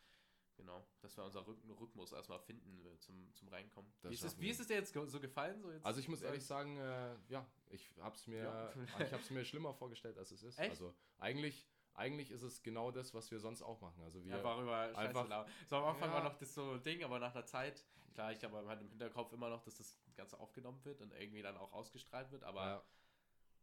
genau, 0.60 0.86
dass 1.02 1.16
wir 1.18 1.24
unser 1.24 1.48
Rhyth 1.48 1.58
Rhythmus 1.80 2.12
erstmal 2.12 2.40
finden 2.40 2.86
äh, 2.86 2.98
zum, 3.00 3.34
zum 3.34 3.48
Reinkommen. 3.48 3.92
Das 4.02 4.12
Wie 4.12 4.16
ist, 4.16 4.24
es, 4.24 4.40
wie 4.40 4.50
ist 4.50 4.60
es 4.60 4.68
dir 4.68 4.76
jetzt 4.76 4.94
so 4.94 5.20
gefallen? 5.20 5.62
So 5.62 5.72
jetzt, 5.72 5.86
Also 5.86 6.00
ich 6.02 6.08
muss 6.10 6.22
ehrlich 6.22 6.46
sagen, 6.46 6.78
äh, 6.78 7.16
ja, 7.30 7.46
ich 7.70 7.90
hab's 8.00 8.28
mir, 8.28 8.44
Ja. 8.44 8.74
ich 9.06 9.14
hab's 9.14 9.30
mir 9.30 9.46
schlimmer 9.46 9.74
vorgestellt, 9.74 10.18
als 10.18 10.32
es 10.32 10.44
ist. 10.44 10.60
Echt? 10.60 10.72
Also 10.72 10.94
eigentlich, 11.18 11.66
eigentlich 11.94 12.30
ist 12.32 12.42
es 12.44 12.62
genau 12.62 12.92
das, 12.92 13.14
was 13.14 13.32
wir 13.32 13.40
sonst 13.40 13.62
auch 13.62 13.80
machen. 13.82 14.04
Also 14.04 14.24
wir, 14.24 14.36
Einfach 14.36 14.60
über 14.62 14.94
Scheiße 14.94 14.98
einfach-. 14.98 15.48
So 15.68 15.78
am 15.78 15.86
Anfang 15.86 16.10
Ja. 16.10 16.16
war 16.16 16.24
noch 16.24 16.38
das 16.38 16.54
so 16.54 16.78
Ding, 16.78 17.04
aber 17.04 17.20
nach 17.20 17.34
einer 17.34 17.46
Zeit, 17.46 17.86
klar, 18.14 18.32
ich 18.34 18.44
habe 18.44 18.66
halt 18.68 18.82
im 18.82 18.90
Hinterkopf 18.90 19.32
immer 19.32 19.50
noch, 19.50 19.64
dass 19.64 19.76
das 19.78 19.98
Ganze 20.16 20.40
aufgenommen 20.40 20.84
wird 20.84 21.02
und 21.02 21.14
irgendwie 21.14 21.42
dann 21.42 21.56
auch 21.58 21.72
ausgestrahlt 21.72 22.32
wird, 22.32 22.44
aber 22.44 22.66
ja, 22.66 22.84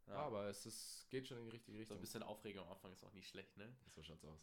ja, 0.08 0.14
aber 0.14 0.46
es 0.46 0.64
ist, 0.64 1.10
geht 1.10 1.26
schon 1.26 1.38
in 1.38 1.44
die 1.44 1.50
richtige 1.50 1.76
so 1.76 1.80
Richtung. 1.80 1.98
ein 1.98 2.00
bisschen 2.00 2.22
Aufregung 2.22 2.64
am 2.64 2.72
Anfang 2.72 2.92
ist 2.92 3.04
auch 3.04 3.12
nicht 3.12 3.28
schlecht, 3.28 3.56
ne? 3.56 3.76
so 3.88 4.02
schaut's 4.02 4.24
aus. 4.24 4.40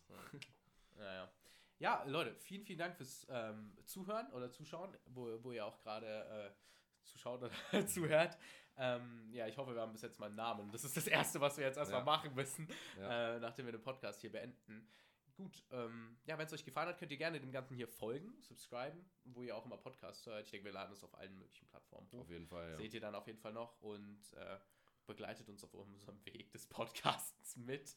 Ja, 0.97 1.13
ja. 1.13 1.31
Ja, 1.79 2.03
Leute, 2.05 2.35
vielen, 2.35 2.63
vielen 2.65 2.79
Dank 2.79 2.95
fürs 2.95 3.27
ähm, 3.29 3.75
Zuhören 3.85 4.31
oder 4.31 4.51
Zuschauen, 4.51 4.95
wo, 5.05 5.43
wo 5.43 5.51
ihr 5.51 5.65
auch 5.65 5.79
gerade 5.79 6.07
äh, 6.53 7.03
zuschaut 7.03 7.41
oder 7.43 7.51
zuhört. 7.87 8.37
Ähm, 8.77 9.29
ja, 9.33 9.47
ich 9.47 9.57
hoffe, 9.57 9.73
wir 9.75 9.81
haben 9.81 9.91
bis 9.91 10.01
jetzt 10.01 10.19
mal 10.19 10.27
einen 10.27 10.35
Namen. 10.35 10.71
Das 10.71 10.83
ist 10.83 10.95
das 10.97 11.07
Erste, 11.07 11.41
was 11.41 11.57
wir 11.57 11.65
jetzt 11.65 11.77
erstmal 11.77 11.99
Ja. 12.01 12.05
machen 12.05 12.33
müssen, 12.33 12.67
Ja. 12.99 13.35
äh, 13.35 13.39
nachdem 13.39 13.65
wir 13.65 13.73
den 13.73 13.81
Podcast 13.81 14.21
hier 14.21 14.31
beenden. 14.31 14.87
Gut, 15.35 15.63
ähm, 15.71 16.17
ja, 16.25 16.37
wenn 16.37 16.45
es 16.45 16.53
euch 16.53 16.63
gefallen 16.63 16.89
hat, 16.89 16.99
könnt 16.99 17.11
ihr 17.11 17.17
gerne 17.17 17.39
dem 17.39 17.51
Ganzen 17.51 17.75
hier 17.75 17.87
folgen, 17.87 18.39
subscriben, 18.41 19.03
wo 19.25 19.41
ihr 19.41 19.55
auch 19.57 19.65
immer 19.65 19.77
Podcasts 19.77 20.25
hört. 20.27 20.45
Ich 20.45 20.51
denke, 20.51 20.65
wir 20.65 20.71
laden 20.73 20.93
es 20.93 21.03
auf 21.03 21.13
allen 21.15 21.35
möglichen 21.37 21.67
Plattformen 21.67 22.07
hoch. 22.11 22.21
Auf 22.21 22.29
jeden 22.29 22.47
Fall, 22.47 22.69
ja. 22.71 22.77
Seht 22.77 22.93
ihr 22.93 23.01
dann 23.01 23.15
auf 23.15 23.25
jeden 23.25 23.39
Fall 23.39 23.51
noch 23.53 23.81
und 23.81 24.21
äh, 24.33 24.57
begleitet 25.05 25.49
uns 25.49 25.63
auf 25.63 25.73
unserem 25.73 26.17
Weg 26.25 26.51
des 26.51 26.65
Podcasts 26.67 27.55
mit. 27.57 27.95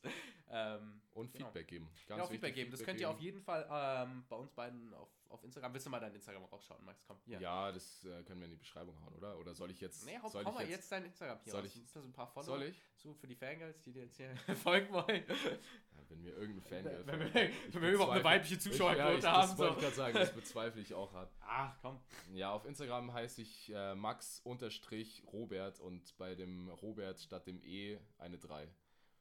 Ähm, 0.49 1.01
Und 1.13 1.33
genau. 1.33 1.47
Feedback 1.47 1.69
geben. 1.69 1.87
Ganz 2.07 2.19
Genau, 2.21 2.27
Feedback 2.27 2.55
geben. 2.55 2.71
Das 2.71 2.83
könnt 2.83 3.01
ihr 3.01 3.11
auf 3.11 3.21
jeden 3.21 3.41
Fall 3.41 3.67
ähm, 3.71 4.25
bei 4.29 4.37
uns 4.37 4.53
beiden 4.53 4.93
auf, 4.95 5.09
auf 5.31 5.43
Instagram. 5.45 5.72
Willst 5.74 5.87
du 5.87 5.91
mal 5.91 6.01
dein 6.01 6.14
Instagram 6.14 6.45
rausschauen, 6.45 6.85
Max? 6.85 7.05
Komm. 7.07 7.18
Hier. 7.24 7.41
Ja, 7.41 7.72
das 7.72 8.05
äh, 8.05 8.22
können 8.24 8.41
wir 8.41 8.47
in 8.47 8.53
die 8.53 8.57
Beschreibung 8.57 8.99
hauen, 9.03 9.14
oder? 9.14 9.39
Oder 9.39 9.55
soll 9.55 9.70
ich 9.70 9.81
jetzt. 9.81 10.05
Nee, 10.07 10.18
hau, 10.22 10.29
soll 10.29 10.45
hau 10.45 10.51
ich 10.51 10.55
mal 10.55 10.62
jetzt, 10.62 10.70
jetzt, 10.70 10.93
dein 10.93 11.05
Instagram 11.05 11.39
hier 11.43 11.53
soll 11.53 11.62
raus. 11.62 11.77
ich- 11.77 11.93
das 11.93 12.05
ein 12.05 12.12
paar 12.12 12.27
Follower? 12.27 12.45
Soll 12.59 12.62
ich? 12.64 12.83
So 12.97 13.14
für 13.14 13.27
die 13.27 13.35
Fangirls, 13.37 13.81
die 13.83 13.93
dir 13.93 14.05
jetzt 14.05 14.16
hier 14.16 14.35
folgen 14.62 14.93
wollen. 14.93 15.24
Ja, 15.29 16.03
wenn 16.09 16.22
mir 16.22 16.35
irgendein 16.35 16.62
Fan 16.85 17.07
wenn 17.07 17.20
wir, 17.20 17.35
wenn 17.35 17.83
wir 17.83 17.91
überhaupt 17.93 18.12
eine 18.12 18.24
weibliche 18.24 18.55
Ich, 18.57 18.64
ja, 18.64 18.70
Zuschauerquote 18.70 19.18
ich, 19.18 19.24
haben. 19.24 19.49
das 19.51 19.59
wollte 19.59 19.72
So. 19.72 19.77
ich 19.79 19.83
gerade 19.85 19.97
sagen, 19.97 20.14
das 20.14 20.33
bezweifle 20.35 20.81
ich 20.83 20.95
auch 20.95 21.12
hart. 21.12 21.33
Ach, 21.41 21.77
komm. 21.83 22.01
Ja, 22.33 22.53
auf 22.53 22.64
Instagram 22.64 23.12
heiße 23.12 23.43
ich 23.43 23.72
äh, 23.74 23.95
Max-Robert 23.95 25.81
und 25.81 26.16
bei 26.18 26.35
dem 26.35 26.68
Robert 26.70 27.20
statt 27.20 27.47
dem 27.47 27.62
E 27.62 27.99
eine 28.18 28.39
3. 28.39 28.68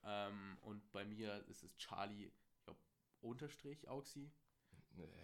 Ähm, 0.03 0.57
und 0.61 0.91
bei 0.91 1.03
mir 1.05 1.43
ist 1.47 1.63
es 1.63 1.75
Charlie, 1.77 2.31
Unterstrich 3.21 3.87
Auxi. 3.89 4.31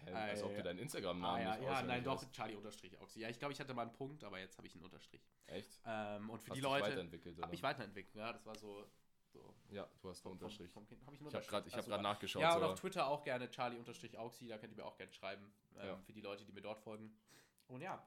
Hä, 0.06 0.12
als 0.14 0.44
ob 0.44 0.56
du 0.56 0.64
deinen 0.64 0.80
Ah, 0.80 0.82
Instagram-Namen 0.82 1.42
ja, 1.44 1.58
nicht 1.58 1.66
ja, 1.70 1.82
nein, 1.84 2.04
doch. 2.04 2.32
Charlie 2.32 2.56
Unterstrich 2.56 2.98
Auxi. 3.00 3.20
Ja, 3.20 3.30
ich 3.30 3.40
glaube, 3.40 3.54
ich 3.54 3.60
hatte 3.60 3.74
mal 3.74 3.84
einen 3.84 3.94
Punkt, 3.94 4.24
aber 4.24 4.40
jetzt 4.40 4.58
habe 4.58 4.68
ich 4.68 4.74
einen 4.76 4.84
Unterstrich. 4.84 5.22
Echt? 5.48 5.80
Ähm, 5.86 6.30
und 6.30 6.42
für 6.44 6.50
Hast 6.52 6.58
die 6.58 6.62
Leute 6.62 6.86
weiterentwickelt, 6.86 7.38
habe 7.38 7.46
oder? 7.48 7.54
ich 7.54 7.64
weiterentwicked. 7.64 8.16
Ja, 8.16 8.34
das 8.34 8.46
war 8.46 8.56
so. 8.56 8.86
so 9.32 9.56
Ja, 9.70 9.88
du 10.02 10.10
hast 10.10 10.26
einen 10.26 10.34
Unterstrich. 10.34 10.72
Vom, 10.72 10.86
vom, 10.86 10.98
hab 11.06 11.14
ich 11.14 11.20
einen 11.22 11.28
Ich 11.30 11.36
habe 11.36 11.38
Unterstrich? 11.46 11.50
gerade 11.50 11.70
Ah, 11.74 11.78
hab 11.78 11.86
grad 11.88 12.02
nachgeschaut. 12.02 12.42
Ja, 12.42 12.56
und 12.58 12.64
auf 12.64 12.80
Twitter 12.80 13.08
auch 13.08 13.24
gerne 13.24 13.50
Charlie-Auxi, 13.50 14.48
da 14.48 14.58
könnt 14.58 14.74
ihr 14.74 14.78
mir 14.78 14.86
auch 14.86 14.98
gerne 14.98 15.12
schreiben, 15.14 15.54
ähm, 15.78 15.86
Ja. 15.88 15.98
für 15.98 16.14
die 16.14 16.22
Leute, 16.22 16.46
die 16.46 16.52
mir 16.52 16.62
dort 16.62 16.80
folgen. 16.82 17.16
Und 17.68 17.82
ja, 17.82 18.06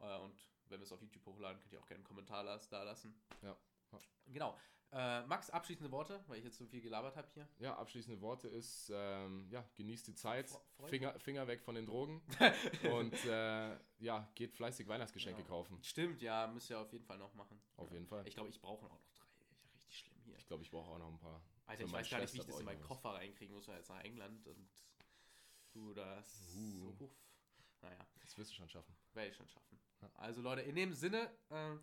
äh, 0.00 0.18
und 0.18 0.48
wenn 0.68 0.80
wir 0.80 0.84
es 0.84 0.92
auf 0.92 1.02
YouTube 1.02 1.26
hochladen, 1.26 1.60
könnt 1.60 1.72
ihr 1.72 1.80
auch 1.80 1.86
gerne 1.86 1.98
einen 1.98 2.04
Kommentar 2.04 2.44
da 2.44 2.82
lassen. 2.82 3.14
Ja. 3.42 3.56
Ja. 3.92 3.98
Genau. 4.26 4.58
Äh, 4.94 5.22
Max, 5.26 5.48
abschließende 5.48 5.90
Worte, 5.90 6.22
weil 6.26 6.38
ich 6.38 6.44
jetzt 6.44 6.58
so 6.58 6.66
viel 6.66 6.82
gelabert 6.82 7.16
habe 7.16 7.26
hier. 7.32 7.48
Ja, 7.58 7.76
abschließende 7.78 8.20
Worte 8.20 8.48
ist, 8.48 8.90
ähm, 8.94 9.48
ja, 9.50 9.64
genießt 9.74 10.06
die 10.06 10.14
Zeit, 10.14 10.50
Fre-. 10.50 10.88
Finger, 10.88 11.18
Finger 11.18 11.46
weg 11.46 11.62
von 11.62 11.74
den 11.74 11.86
Drogen 11.86 12.22
und 12.92 13.14
äh, 13.24 13.76
ja, 14.00 14.30
geht 14.34 14.52
fleißig 14.52 14.86
Weihnachtsgeschenke 14.88 15.40
Ja. 15.40 15.46
kaufen. 15.48 15.82
Stimmt, 15.82 16.20
ja, 16.20 16.46
müsst 16.46 16.68
ihr 16.68 16.78
auf 16.78 16.92
jeden 16.92 17.06
Fall 17.06 17.16
noch 17.16 17.32
machen. 17.34 17.58
Auf 17.76 17.88
ja. 17.88 17.94
jeden 17.94 18.06
Fall. 18.06 18.26
Ich 18.28 18.34
glaube, 18.34 18.50
ich 18.50 18.60
brauche 18.60 18.84
auch 18.84 18.90
noch 18.90 19.00
drei. 19.14 19.24
Richtig 19.72 19.98
schlimm 19.98 20.20
hier. 20.24 20.36
Ich 20.36 20.46
glaube, 20.46 20.62
ich 20.62 20.70
brauche 20.70 20.90
auch 20.90 20.98
noch 20.98 21.08
ein 21.08 21.18
paar. 21.18 21.42
Alter, 21.64 21.84
ich 21.84 21.92
weiß 21.92 22.10
gar 22.10 22.20
nicht, 22.20 22.34
wie 22.34 22.38
ich 22.40 22.44
das 22.46 22.58
in 22.58 22.66
meinen 22.66 22.82
Koffer 22.82 23.14
reinkriegen 23.14 23.54
muss, 23.54 23.66
weil 23.68 23.78
jetzt 23.78 23.88
nach 23.88 24.02
England 24.04 24.46
und 24.46 24.68
du 25.72 25.94
das 25.94 26.54
Uh. 26.54 26.70
so 26.82 26.98
huff. 27.00 27.16
Naja, 27.80 28.06
Das 28.20 28.36
wirst 28.36 28.50
du 28.50 28.54
schon 28.56 28.68
schaffen. 28.68 28.94
werde 29.14 29.30
ich 29.30 29.36
schon 29.36 29.48
schaffen. 29.48 29.80
Ja. 30.02 30.10
Also 30.16 30.42
Leute, 30.42 30.60
in 30.62 30.74
dem 30.74 30.92
Sinne, 30.92 31.30
äh, 31.48 31.76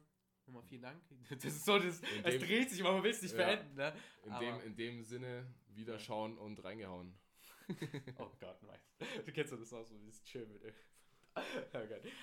nochmal 0.50 0.68
vielen 0.68 0.82
Dank. 0.82 1.02
Das 1.30 1.44
ist 1.46 1.66
so, 1.66 1.78
das, 1.80 2.00
In 2.00 2.26
es 2.26 2.38
dem- 2.40 2.42
dreht 2.48 2.70
sich, 2.70 2.82
aber 2.82 2.94
man 2.94 3.04
will 3.04 3.12
es 3.12 3.22
nicht 3.22 3.36
Ja. 3.38 3.46
beenden, 3.46 3.76
ne? 3.76 3.94
In, 4.24 4.32
Aber- 4.32 4.46
dem, 4.46 4.62
in 4.62 4.76
dem 4.76 5.04
Sinne, 5.04 5.46
wieder 5.70 5.98
schauen 6.00 6.38
und 6.38 6.64
reingehauen. 6.64 7.14
Oh 8.18 8.32
Gott, 8.40 8.62
nein. 8.64 8.80
Du 9.26 9.32
kennst 9.32 9.54
doch 9.54 9.60
das 9.60 9.72
auch 9.74 9.84
so, 9.86 9.96
dieses 9.98 10.24
Chill 10.24 10.46
mit 10.48 10.64
dem. 10.64 10.74
oh. 11.36 11.78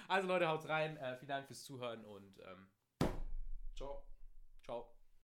Also 0.09 0.27
Leute, 0.29 0.49
haut 0.49 0.67
rein. 0.69 0.97
Äh, 0.97 1.17
vielen 1.17 1.29
Dank 1.29 1.47
fürs 1.47 1.63
Zuhören 1.65 2.05
und 2.05 2.41
ähm, 2.41 2.67
Ciao. 3.77 4.03
ciao. 4.65 4.96